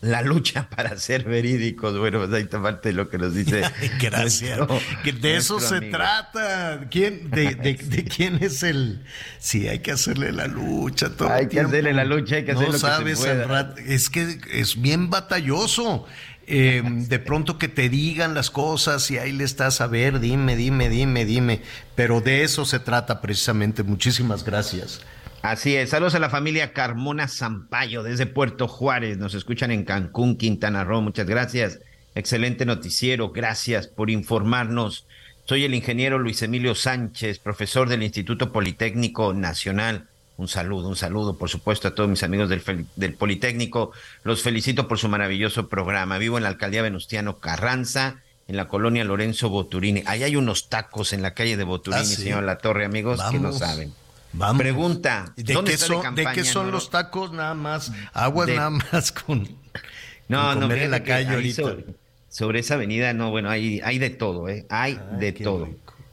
[0.00, 1.98] la lucha para ser verídicos.
[1.98, 3.62] Bueno, pues ahí te parte lo que nos dice.
[4.00, 4.58] Gracias.
[4.58, 5.96] nuestro- que de eso se amigo.
[5.96, 6.86] trata.
[6.90, 9.04] ¿Quién, de, de- de quién es el.?
[9.38, 12.52] Sí, hay que hacerle la lucha todo Hay el que hacerle la lucha, hay que
[12.52, 13.74] hacer no lo que se sabes, pueda.
[13.86, 16.06] es que es bien batalloso.
[16.50, 20.56] Eh, de pronto que te digan las cosas y ahí le estás a ver, dime,
[20.56, 21.60] dime, dime, dime.
[21.94, 23.82] Pero de eso se trata precisamente.
[23.82, 25.02] Muchísimas gracias.
[25.48, 25.88] Así es.
[25.88, 29.16] Saludos a la familia Carmona Zampayo desde Puerto Juárez.
[29.16, 31.00] Nos escuchan en Cancún, Quintana Roo.
[31.00, 31.78] Muchas gracias.
[32.14, 33.30] Excelente noticiero.
[33.30, 35.06] Gracias por informarnos.
[35.46, 40.08] Soy el ingeniero Luis Emilio Sánchez, profesor del Instituto Politécnico Nacional.
[40.36, 43.92] Un saludo, un saludo, por supuesto, a todos mis amigos del, Politécnico.
[44.24, 46.18] Los felicito por su maravilloso programa.
[46.18, 48.16] Vivo en la alcaldía Venustiano Carranza,
[48.48, 50.02] en la colonia Lorenzo Boturini.
[50.04, 52.16] Ahí hay unos tacos en la calle de Boturini, Ah, sí.
[52.16, 53.94] señor La Torre, amigos, que no saben.
[54.32, 54.60] Vamos.
[54.62, 57.92] Pregunta, ¿De ¿dónde qué, está son, de ¿de campaña, qué son los tacos nada más?
[58.12, 59.40] Aguas De- nada más con,
[60.28, 61.62] No, con no, comer en la calle ahorita.
[61.62, 61.84] Sobre,
[62.28, 64.66] sobre esa avenida, no, bueno, hay, hay de todo, ¿eh?
[64.68, 65.68] Hay de todo.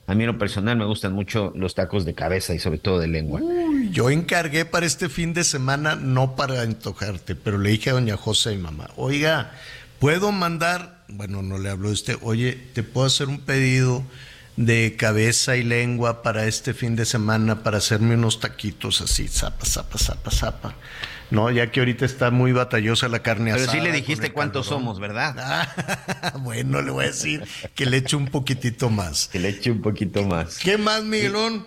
[0.08, 3.00] A mí en lo personal me gustan mucho los tacos de cabeza y sobre todo
[3.00, 3.42] de lengua.
[3.42, 7.94] Uy, yo encargué para este fin de semana, no para antojarte, pero le dije a
[7.94, 9.52] doña José y mamá, oiga,
[10.00, 11.04] ¿puedo mandar?
[11.08, 14.04] Bueno, no le hablo de usted, oye, ¿te puedo hacer un pedido
[14.58, 19.66] de cabeza y lengua para este fin de semana para hacerme unos taquitos así, zapa,
[19.66, 20.76] zapa, zapa, zapa?
[21.32, 23.78] No, ya que ahorita está muy batallosa la carne Pero asada.
[23.80, 24.84] sí le dijiste cuántos calorón.
[24.86, 25.68] somos, ¿verdad?
[26.42, 29.28] bueno, le voy a decir que le eche un poquitito más.
[29.28, 30.60] Que le eche un poquito más.
[30.60, 31.66] ¿Qué más, Miguelón?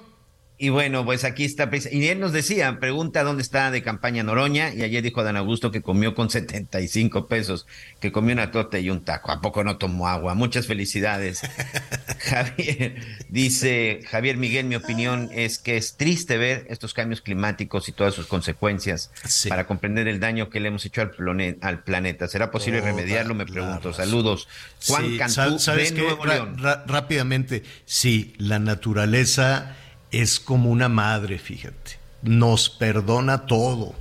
[0.60, 1.70] Y bueno, pues aquí está.
[1.70, 4.74] pues, Y él nos decía, pregunta dónde está de campaña Noroña.
[4.74, 7.66] Y ayer dijo Dan Augusto que comió con 75 pesos,
[8.01, 9.30] que comió una torta y un taco.
[9.30, 10.35] ¿A poco no tomó agua?
[10.35, 11.43] Muchas felicidades.
[12.18, 12.97] Javier,
[13.28, 18.14] dice Javier Miguel, mi opinión es que es triste ver estos cambios climáticos y todas
[18.14, 19.10] sus consecuencias
[19.48, 22.26] para comprender el daño que le hemos hecho al, al planeta.
[22.28, 23.35] ¿Será posible Toda remediarlo?
[23.35, 23.93] Me pregunto.
[23.93, 24.48] Saludos.
[24.86, 26.02] Juan Sí, Cantú sa- ¿sabes de qué?
[26.02, 26.56] Nuevo León.
[26.86, 29.76] rápidamente, sí, la naturaleza
[30.10, 31.98] es como una madre, fíjate.
[32.22, 33.94] Nos perdona todo.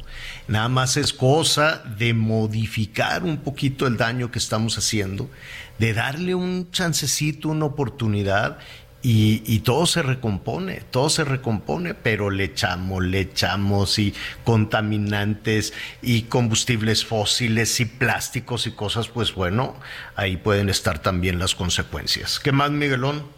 [0.47, 5.29] Nada más es cosa de modificar un poquito el daño que estamos haciendo,
[5.77, 8.57] de darle un chancecito, una oportunidad
[9.03, 14.13] y, y todo se recompone, todo se recompone, pero le echamos, le echamos y
[14.43, 19.75] contaminantes y combustibles fósiles y plásticos y cosas, pues bueno,
[20.15, 22.39] ahí pueden estar también las consecuencias.
[22.39, 23.36] ¿Qué más, Miguelón?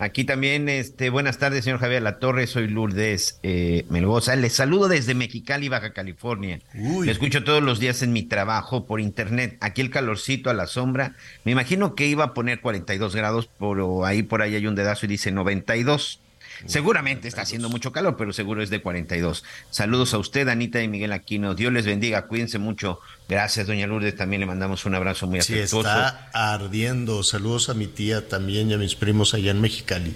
[0.00, 4.34] Aquí también, este, buenas tardes, señor Javier La Torre, soy Lourdes eh, Melgoza.
[4.34, 6.58] Les saludo desde Mexicali, Baja California.
[6.72, 9.58] Me escucho todos los días en mi trabajo por internet.
[9.60, 11.16] Aquí el calorcito a la sombra.
[11.44, 15.04] Me imagino que iba a poner 42 grados, pero ahí por ahí hay un dedazo
[15.04, 16.22] y dice 92.
[16.66, 19.44] Seguramente está haciendo mucho calor, pero seguro es de 42.
[19.70, 21.54] Saludos a usted, Anita y Miguel Aquino.
[21.54, 23.00] Dios les bendiga, cuídense mucho.
[23.28, 24.16] Gracias, doña Lourdes.
[24.16, 25.88] También le mandamos un abrazo muy Sí, afectuoso.
[25.88, 27.22] está ardiendo.
[27.22, 30.14] Saludos a mi tía también y a mis primos allá en Mexicali.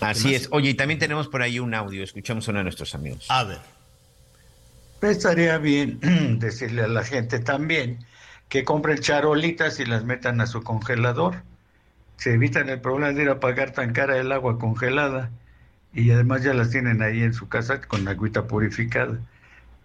[0.00, 0.48] Así es.
[0.50, 2.04] Oye, y también tenemos por ahí un audio.
[2.04, 3.26] Escuchamos uno de nuestros amigos.
[3.28, 3.58] A ver.
[5.00, 6.00] Pues estaría bien
[6.40, 7.98] decirle a la gente también
[8.48, 11.42] que compren charolitas y las metan a su congelador.
[12.16, 15.30] Se evitan el problema de ir a pagar tan cara el agua congelada
[15.96, 19.18] y además ya las tienen ahí en su casa con agüita purificada.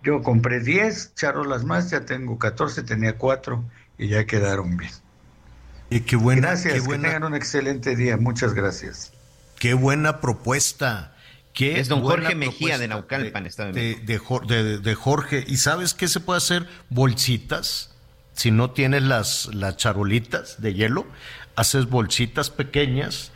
[0.04, 3.64] Yo compré 10 charolas más, ya tengo 14, tenía 4
[3.98, 4.92] y ya quedaron bien.
[5.90, 9.12] Y qué buena, gracias, qué que buena, tengan un excelente día, muchas gracias.
[9.60, 11.16] qué buena propuesta.
[11.54, 14.42] Qué Es don Jorge Mejía de Naucalpan, Estado de de, México.
[14.48, 15.44] de de- de Jorge.
[15.48, 16.66] ¿Y sabes qué se puede hacer?
[16.90, 17.94] Bolsitas.
[18.34, 21.06] Si no tienes las, las charolitas de hielo,
[21.58, 23.34] haces bolsitas pequeñas,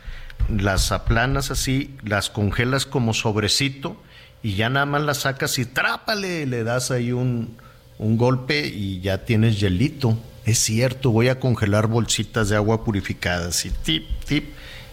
[0.48, 4.00] las aplanas así, las congelas como sobrecito
[4.42, 7.56] y ya nada más las sacas y trápale, le das ahí un,
[7.98, 10.18] un golpe y ya tienes hielito.
[10.44, 14.44] Es cierto, voy a congelar bolsitas de agua purificada, así, tip, tip,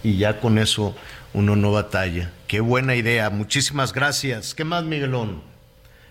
[0.04, 0.96] y ya con eso
[1.34, 2.32] uno no batalla.
[2.48, 4.56] Qué buena idea, muchísimas gracias.
[4.56, 5.44] ¿Qué más, Miguelón?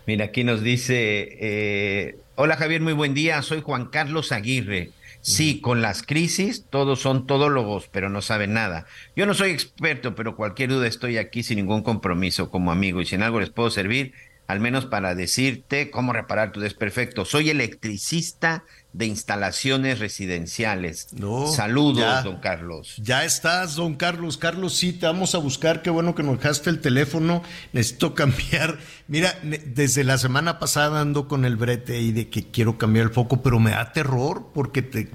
[0.06, 4.90] Mira, aquí nos dice, eh, hola Javier, muy buen día, soy Juan Carlos Aguirre.
[5.24, 8.86] Sí, con las crisis todos son todólogos, pero no saben nada.
[9.14, 13.06] Yo no soy experto, pero cualquier duda estoy aquí sin ningún compromiso como amigo y
[13.06, 14.14] si en algo les puedo servir,
[14.52, 17.24] al menos para decirte cómo reparar tu desperfecto.
[17.24, 21.08] Soy electricista de instalaciones residenciales.
[21.56, 22.20] Saludos, ya.
[22.20, 22.96] don Carlos.
[22.98, 24.36] Ya estás, don Carlos.
[24.36, 25.80] Carlos, sí, te vamos a buscar.
[25.80, 27.42] Qué bueno que nos dejaste el teléfono.
[27.72, 28.78] Necesito cambiar.
[29.08, 33.12] Mira, desde la semana pasada ando con el brete ahí de que quiero cambiar el
[33.12, 35.08] foco, pero me da terror porque te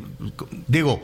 [0.68, 1.04] digo,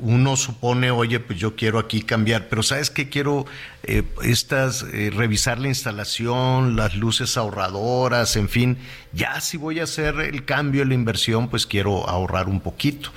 [0.00, 3.10] uno supone, oye, pues yo quiero aquí cambiar, pero ¿sabes qué?
[3.10, 3.44] Quiero
[3.88, 8.76] eh, estas, eh, revisar la instalación, las luces ahorradoras, en fin,
[9.14, 13.10] ya si voy a hacer el cambio, la inversión, pues quiero ahorrar un poquito.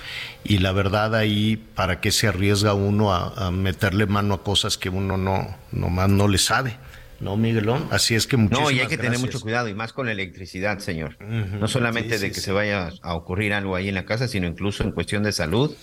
[0.45, 4.77] Y la verdad ahí, ¿para qué se arriesga uno a, a meterle mano a cosas
[4.77, 6.77] que uno no, nomás no le sabe?
[7.22, 7.88] ¿No, Miguelón?
[7.91, 10.11] Así es que muchísimas No, y hay que tener mucho cuidado, y más con la
[10.11, 11.18] electricidad, señor.
[11.19, 12.41] No solamente sí, de sí, que sí.
[12.41, 15.76] se vaya a ocurrir algo ahí en la casa, sino incluso en cuestión de salud.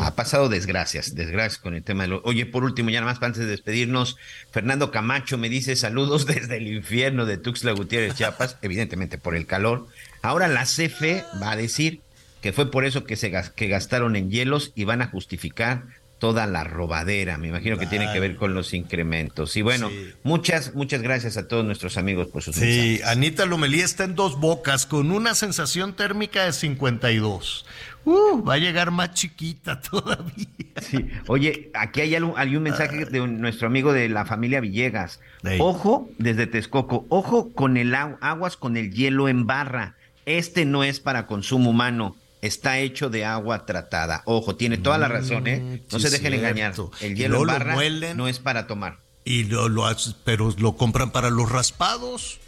[0.00, 2.22] Ha pasado desgracias, desgracias con el tema de lo...
[2.24, 4.16] Oye, por último, ya nada más para antes de despedirnos,
[4.52, 9.46] Fernando Camacho me dice saludos desde el infierno de Tuxtla Gutiérrez, Chiapas, evidentemente por el
[9.46, 9.88] calor.
[10.22, 12.00] Ahora la CFE va a decir
[12.40, 15.84] que fue por eso que se que gastaron en hielos y van a justificar
[16.18, 17.36] toda la robadera.
[17.38, 19.56] Me imagino que tiene que ver con los incrementos.
[19.56, 19.90] Y bueno,
[20.22, 23.06] muchas, muchas gracias a todos nuestros amigos por sus Sí, mensajes.
[23.06, 27.66] Anita Lomelí está en dos bocas con una sensación térmica de 52.
[28.04, 30.46] Uh, va a llegar más chiquita todavía.
[30.80, 31.06] Sí.
[31.26, 35.20] Oye, aquí hay, algo- hay un mensaje de un- nuestro amigo de la familia Villegas.
[35.58, 39.96] Ojo, desde Texcoco, ojo con el agu- aguas con el hielo en barra.
[40.24, 42.16] Este no es para consumo humano.
[42.42, 44.22] Está hecho de agua tratada.
[44.26, 45.82] Ojo, tiene toda la razón, ¿eh?
[45.90, 46.48] No sí, se dejen cierto.
[46.48, 46.74] engañar.
[47.00, 48.16] El hielo en barra muelen.
[48.16, 48.98] no es para tomar.
[49.24, 52.38] Y lo, lo hace- pero lo compran para los raspados.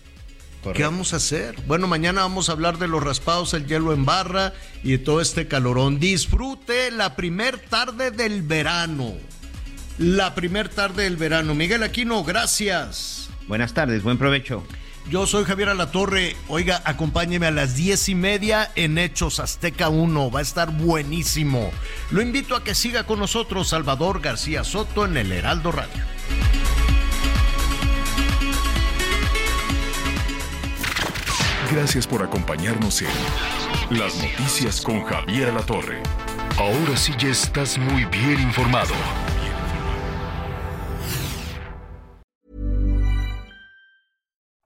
[0.74, 1.54] ¿Qué vamos a hacer?
[1.66, 4.52] Bueno, mañana vamos a hablar de los raspados, el hielo en barra
[4.84, 5.98] y de todo este calorón.
[5.98, 9.14] Disfrute la primer tarde del verano.
[9.98, 11.54] La primer tarde del verano.
[11.54, 13.30] Miguel Aquino, gracias.
[13.46, 14.62] Buenas tardes, buen provecho.
[15.10, 16.36] Yo soy Javier Alatorre.
[16.48, 20.30] Oiga, acompáñeme a las diez y media en Hechos Azteca 1.
[20.30, 21.70] Va a estar buenísimo.
[22.10, 26.04] Lo invito a que siga con nosotros Salvador García Soto en el Heraldo Radio.
[31.72, 36.02] Gracias por acompañarnos en Las Noticias con Javier La Torre.
[36.58, 38.94] Ahora sí ya estás muy bien informado.